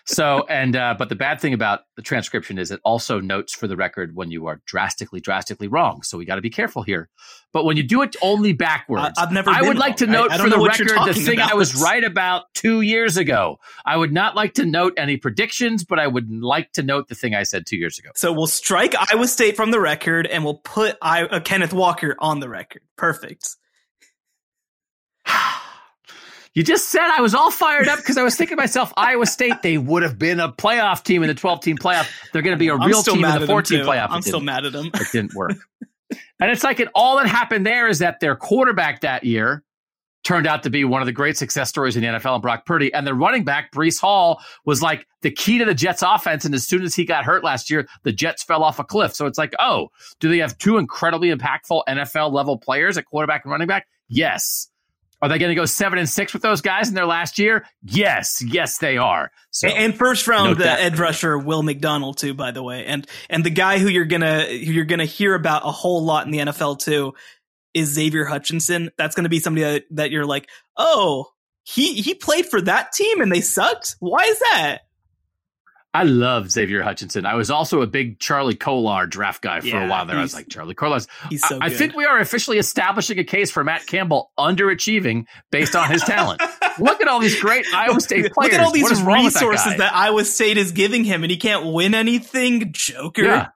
So, 0.06 0.44
and 0.50 0.76
uh, 0.76 0.94
but 0.98 1.08
the 1.08 1.14
bad 1.14 1.40
thing 1.40 1.54
about 1.54 1.80
the 1.96 2.02
transcription 2.02 2.58
is 2.58 2.70
it 2.70 2.80
also 2.84 3.20
notes 3.20 3.54
for 3.54 3.66
the 3.66 3.76
record 3.76 4.14
when 4.14 4.30
you 4.30 4.46
are 4.46 4.60
drastically, 4.66 5.18
drastically 5.20 5.66
wrong. 5.66 6.02
So 6.02 6.18
we 6.18 6.26
got 6.26 6.34
to 6.34 6.42
be 6.42 6.50
careful 6.50 6.82
here. 6.82 7.08
But 7.52 7.64
when 7.64 7.76
you 7.78 7.82
do 7.82 8.02
it 8.02 8.14
only 8.20 8.52
backwards, 8.52 9.16
I- 9.18 9.22
I've 9.22 9.32
never 9.32 9.50
I 9.50 9.62
would 9.62 9.78
like 9.78 9.96
to 9.96 10.06
wrong. 10.06 10.14
I- 10.14 10.18
note 10.18 10.30
I 10.32 10.36
don't 10.36 10.46
for 10.46 10.50
the 10.50 10.56
know 10.56 10.62
what 10.62 10.78
you're 10.78 10.88
record 10.88 11.14
the 11.14 11.20
thing 11.20 11.40
I 11.40 11.54
was 11.54 11.80
right 11.80 12.04
about 12.04 12.52
two 12.54 12.82
years 12.82 13.16
ago. 13.16 13.58
I 13.86 13.96
would 13.96 14.12
not 14.12 14.36
like 14.36 14.54
to 14.54 14.66
note 14.66 14.92
any 14.98 15.16
predictions, 15.16 15.84
but 15.84 15.98
I 15.98 16.06
would 16.06 16.30
like 16.30 16.72
to 16.72 16.82
note 16.82 17.08
the 17.08 17.14
thing 17.14 17.34
I 17.34 17.42
said 17.44 17.64
two 17.66 17.76
years 17.76 17.98
ago. 17.98 18.10
So 18.14 18.32
we'll 18.32 18.46
strike 18.46 18.94
Iowa 19.10 19.26
State 19.26 19.56
from 19.56 19.70
the 19.70 19.80
record, 19.80 20.26
and 20.26 20.44
we'll 20.44 20.58
put 20.58 20.98
I, 21.00 21.22
uh, 21.22 21.40
Kenneth 21.40 21.72
Walker 21.72 22.14
on 22.18 22.40
the 22.40 22.48
record. 22.48 22.82
Perfect. 22.96 23.56
You 26.54 26.62
just 26.62 26.88
said 26.90 27.02
I 27.02 27.20
was 27.20 27.34
all 27.34 27.50
fired 27.50 27.88
up 27.88 27.98
because 27.98 28.16
I 28.16 28.22
was 28.22 28.36
thinking 28.36 28.56
to 28.56 28.62
myself, 28.62 28.92
Iowa 28.96 29.26
State, 29.26 29.62
they 29.62 29.76
would 29.76 30.04
have 30.04 30.18
been 30.18 30.38
a 30.38 30.52
playoff 30.52 31.02
team 31.02 31.22
in 31.22 31.28
the 31.28 31.34
12 31.34 31.60
team 31.60 31.76
playoff. 31.76 32.08
They're 32.32 32.42
going 32.42 32.54
to 32.54 32.58
be 32.58 32.68
a 32.68 32.76
real 32.76 33.02
team 33.02 33.24
in 33.24 33.40
the 33.40 33.46
14 33.46 33.80
playoff. 33.80 34.08
I'm 34.10 34.22
still 34.22 34.40
mad 34.40 34.64
at 34.64 34.72
them. 34.72 34.90
It 34.94 35.08
didn't 35.12 35.34
work. 35.34 35.56
and 36.40 36.50
it's 36.50 36.62
like 36.62 36.78
it, 36.78 36.88
all 36.94 37.16
that 37.16 37.26
happened 37.26 37.66
there 37.66 37.88
is 37.88 37.98
that 37.98 38.20
their 38.20 38.36
quarterback 38.36 39.00
that 39.00 39.24
year 39.24 39.64
turned 40.24 40.46
out 40.46 40.62
to 40.62 40.70
be 40.70 40.84
one 40.84 41.02
of 41.02 41.06
the 41.06 41.12
great 41.12 41.36
success 41.36 41.68
stories 41.68 41.96
in 41.96 42.02
the 42.02 42.08
NFL, 42.08 42.34
and 42.34 42.42
Brock 42.42 42.66
Purdy. 42.66 42.92
And 42.92 43.06
their 43.06 43.14
running 43.14 43.44
back, 43.44 43.70
Breece 43.72 44.00
Hall, 44.00 44.40
was 44.64 44.80
like 44.80 45.06
the 45.20 45.30
key 45.30 45.58
to 45.58 45.64
the 45.64 45.74
Jets 45.74 46.02
offense. 46.02 46.44
And 46.44 46.54
as 46.54 46.66
soon 46.66 46.82
as 46.82 46.94
he 46.94 47.04
got 47.04 47.24
hurt 47.24 47.44
last 47.44 47.70
year, 47.70 47.86
the 48.04 48.12
Jets 48.12 48.42
fell 48.42 48.62
off 48.64 48.78
a 48.78 48.84
cliff. 48.84 49.14
So 49.14 49.26
it's 49.26 49.38
like, 49.38 49.54
oh, 49.60 49.88
do 50.20 50.28
they 50.28 50.38
have 50.38 50.56
two 50.58 50.78
incredibly 50.78 51.30
impactful 51.30 51.82
NFL 51.88 52.32
level 52.32 52.58
players 52.58 52.96
at 52.96 53.04
quarterback 53.04 53.44
and 53.44 53.52
running 53.52 53.68
back? 53.68 53.86
Yes. 54.08 54.68
Are 55.24 55.28
they 55.28 55.38
going 55.38 55.48
to 55.48 55.54
go 55.54 55.64
seven 55.64 55.98
and 55.98 56.06
six 56.06 56.34
with 56.34 56.42
those 56.42 56.60
guys 56.60 56.90
in 56.90 56.94
their 56.94 57.06
last 57.06 57.38
year? 57.38 57.64
Yes, 57.82 58.42
yes, 58.46 58.76
they 58.76 58.98
are. 58.98 59.30
So 59.50 59.68
and, 59.68 59.78
and 59.78 59.94
first 59.96 60.28
round 60.28 60.58
the 60.58 60.64
that. 60.64 60.80
edge 60.80 60.98
rusher 60.98 61.38
Will 61.38 61.62
McDonald 61.62 62.18
too, 62.18 62.34
by 62.34 62.50
the 62.50 62.62
way, 62.62 62.84
and 62.84 63.06
and 63.30 63.42
the 63.42 63.48
guy 63.48 63.78
who 63.78 63.88
you're 63.88 64.04
gonna 64.04 64.44
who 64.44 64.54
you're 64.54 64.84
gonna 64.84 65.06
hear 65.06 65.34
about 65.34 65.62
a 65.64 65.70
whole 65.70 66.04
lot 66.04 66.26
in 66.26 66.30
the 66.30 66.40
NFL 66.40 66.80
too 66.80 67.14
is 67.72 67.94
Xavier 67.94 68.26
Hutchinson. 68.26 68.90
That's 68.98 69.16
gonna 69.16 69.30
be 69.30 69.40
somebody 69.40 69.64
that, 69.64 69.84
that 69.92 70.10
you're 70.10 70.26
like, 70.26 70.46
oh, 70.76 71.28
he 71.62 71.94
he 71.94 72.14
played 72.14 72.44
for 72.44 72.60
that 72.60 72.92
team 72.92 73.22
and 73.22 73.32
they 73.32 73.40
sucked. 73.40 73.96
Why 74.00 74.24
is 74.24 74.38
that? 74.40 74.80
I 75.94 76.02
love 76.02 76.50
Xavier 76.50 76.82
Hutchinson. 76.82 77.24
I 77.24 77.36
was 77.36 77.52
also 77.52 77.80
a 77.80 77.86
big 77.86 78.18
Charlie 78.18 78.56
Kolar 78.56 79.06
draft 79.06 79.40
guy 79.40 79.60
for 79.60 79.68
Yeah, 79.68 79.86
a 79.86 79.88
while 79.88 80.04
there. 80.06 80.16
I 80.16 80.22
was 80.22 80.34
like, 80.34 80.48
Charlie 80.48 80.74
Kolar's. 80.74 81.06
He's 81.30 81.46
so 81.46 81.60
I, 81.62 81.66
I 81.66 81.70
think 81.70 81.94
we 81.94 82.04
are 82.04 82.18
officially 82.18 82.58
establishing 82.58 83.20
a 83.20 83.24
case 83.24 83.52
for 83.52 83.62
Matt 83.62 83.86
Campbell 83.86 84.32
underachieving 84.36 85.26
based 85.52 85.76
on 85.76 85.88
his 85.88 86.02
talent. 86.02 86.42
Look 86.80 87.00
at 87.00 87.06
all 87.06 87.20
these 87.20 87.40
great 87.40 87.64
Iowa 87.72 88.00
State 88.00 88.32
players. 88.32 88.50
Look 88.50 88.60
at 88.60 88.66
all 88.66 88.72
these 88.72 88.82
What 88.82 88.92
is 88.92 89.02
wrong 89.02 89.24
with 89.24 89.34
that 89.34 89.40
resources 89.40 89.76
that, 89.76 89.94
Iowa 89.94 90.24
State 90.24 90.56
is 90.56 90.72
giving 90.72 91.04
him, 91.04 91.22
and 91.22 91.30
he 91.30 91.36
can't 91.36 91.72
win 91.72 91.94
anything. 91.94 92.72
Joker. 92.72 93.22
Yeah. 93.22 93.48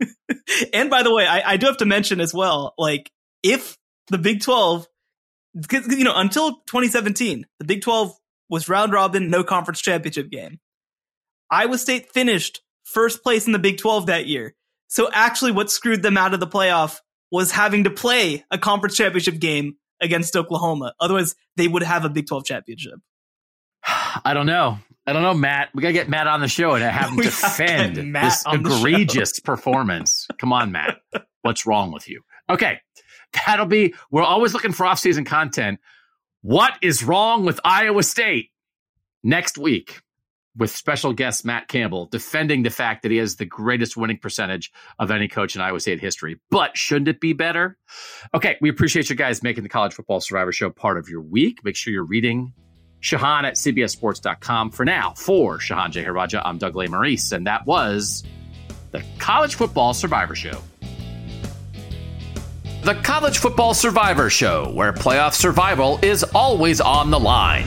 and 0.72 0.90
by 0.90 1.04
the 1.04 1.14
way, 1.14 1.24
I, 1.24 1.52
I 1.52 1.56
do 1.56 1.66
have 1.66 1.76
to 1.76 1.86
mention 1.86 2.20
as 2.20 2.34
well, 2.34 2.74
like 2.76 3.12
if 3.44 3.78
the 4.08 4.18
Big 4.18 4.42
Twelve, 4.42 4.88
because 5.54 5.86
you 5.86 6.02
know, 6.02 6.14
until 6.16 6.54
2017, 6.66 7.46
the 7.60 7.64
Big 7.64 7.82
Twelve 7.82 8.12
was 8.48 8.68
round 8.68 8.92
robin, 8.92 9.30
no 9.30 9.44
conference 9.44 9.80
championship 9.80 10.30
game. 10.30 10.58
Iowa 11.50 11.78
State 11.78 12.10
finished 12.10 12.62
first 12.84 13.22
place 13.22 13.46
in 13.46 13.52
the 13.52 13.58
Big 13.58 13.78
12 13.78 14.06
that 14.06 14.26
year. 14.26 14.54
So 14.88 15.08
actually, 15.12 15.52
what 15.52 15.70
screwed 15.70 16.02
them 16.02 16.16
out 16.16 16.34
of 16.34 16.40
the 16.40 16.46
playoff 16.46 17.00
was 17.30 17.50
having 17.50 17.84
to 17.84 17.90
play 17.90 18.44
a 18.50 18.58
conference 18.58 18.96
championship 18.96 19.38
game 19.40 19.76
against 20.00 20.36
Oklahoma. 20.36 20.94
Otherwise, 21.00 21.34
they 21.56 21.66
would 21.68 21.82
have 21.82 22.04
a 22.04 22.08
Big 22.08 22.26
12 22.26 22.44
championship. 22.44 22.94
I 24.24 24.34
don't 24.34 24.46
know. 24.46 24.78
I 25.06 25.12
don't 25.12 25.22
know, 25.22 25.34
Matt. 25.34 25.68
We 25.74 25.82
got 25.82 25.88
to 25.88 25.92
get 25.92 26.08
Matt 26.08 26.26
on 26.26 26.40
the 26.40 26.48
show 26.48 26.74
and 26.74 26.82
have 26.82 27.10
him 27.10 27.16
defend 27.22 28.12
Matt 28.12 28.24
this 28.24 28.46
on 28.46 28.62
the 28.62 28.70
show. 28.70 28.76
egregious 28.76 29.38
performance. 29.40 30.26
Come 30.38 30.52
on, 30.52 30.72
Matt. 30.72 30.98
What's 31.42 31.66
wrong 31.66 31.92
with 31.92 32.08
you? 32.08 32.22
Okay, 32.48 32.78
that'll 33.46 33.66
be. 33.66 33.94
We're 34.10 34.22
always 34.22 34.54
looking 34.54 34.72
for 34.72 34.86
off-season 34.86 35.24
content. 35.24 35.78
What 36.40 36.74
is 36.82 37.02
wrong 37.02 37.44
with 37.44 37.60
Iowa 37.64 38.02
State? 38.02 38.50
Next 39.22 39.56
week, 39.58 40.00
with 40.56 40.70
special 40.70 41.12
guest 41.12 41.44
Matt 41.44 41.68
Campbell 41.68 42.06
defending 42.06 42.62
the 42.62 42.70
fact 42.70 43.02
that 43.02 43.10
he 43.10 43.18
has 43.18 43.36
the 43.36 43.44
greatest 43.44 43.96
winning 43.96 44.18
percentage 44.18 44.72
of 44.98 45.10
any 45.10 45.28
coach 45.28 45.56
in 45.56 45.60
Iowa 45.60 45.80
State 45.80 46.00
history. 46.00 46.38
But 46.50 46.76
shouldn't 46.76 47.08
it 47.08 47.20
be 47.20 47.32
better? 47.32 47.76
Okay, 48.34 48.56
we 48.60 48.68
appreciate 48.68 49.10
you 49.10 49.16
guys 49.16 49.42
making 49.42 49.62
the 49.62 49.68
College 49.68 49.94
Football 49.94 50.20
Survivor 50.20 50.52
Show 50.52 50.70
part 50.70 50.98
of 50.98 51.08
your 51.08 51.22
week. 51.22 51.64
Make 51.64 51.76
sure 51.76 51.92
you're 51.92 52.04
reading 52.04 52.52
Shehan 53.00 53.44
at 53.44 53.54
CBSSports.com. 53.54 54.70
For 54.70 54.84
now, 54.84 55.12
for 55.14 55.58
Shehan 55.58 55.90
Jeyarajah, 55.90 56.42
I'm 56.44 56.58
Doug 56.58 56.74
Lesmerises, 56.74 57.32
and 57.32 57.46
that 57.46 57.66
was 57.66 58.24
the 58.92 59.04
College 59.18 59.56
Football 59.56 59.92
Survivor 59.92 60.34
Show. 60.34 60.62
The 62.82 62.94
College 62.96 63.38
Football 63.38 63.74
Survivor 63.74 64.30
Show, 64.30 64.70
where 64.72 64.92
playoff 64.92 65.32
survival 65.32 65.98
is 66.02 66.22
always 66.22 66.80
on 66.80 67.10
the 67.10 67.18
line. 67.18 67.66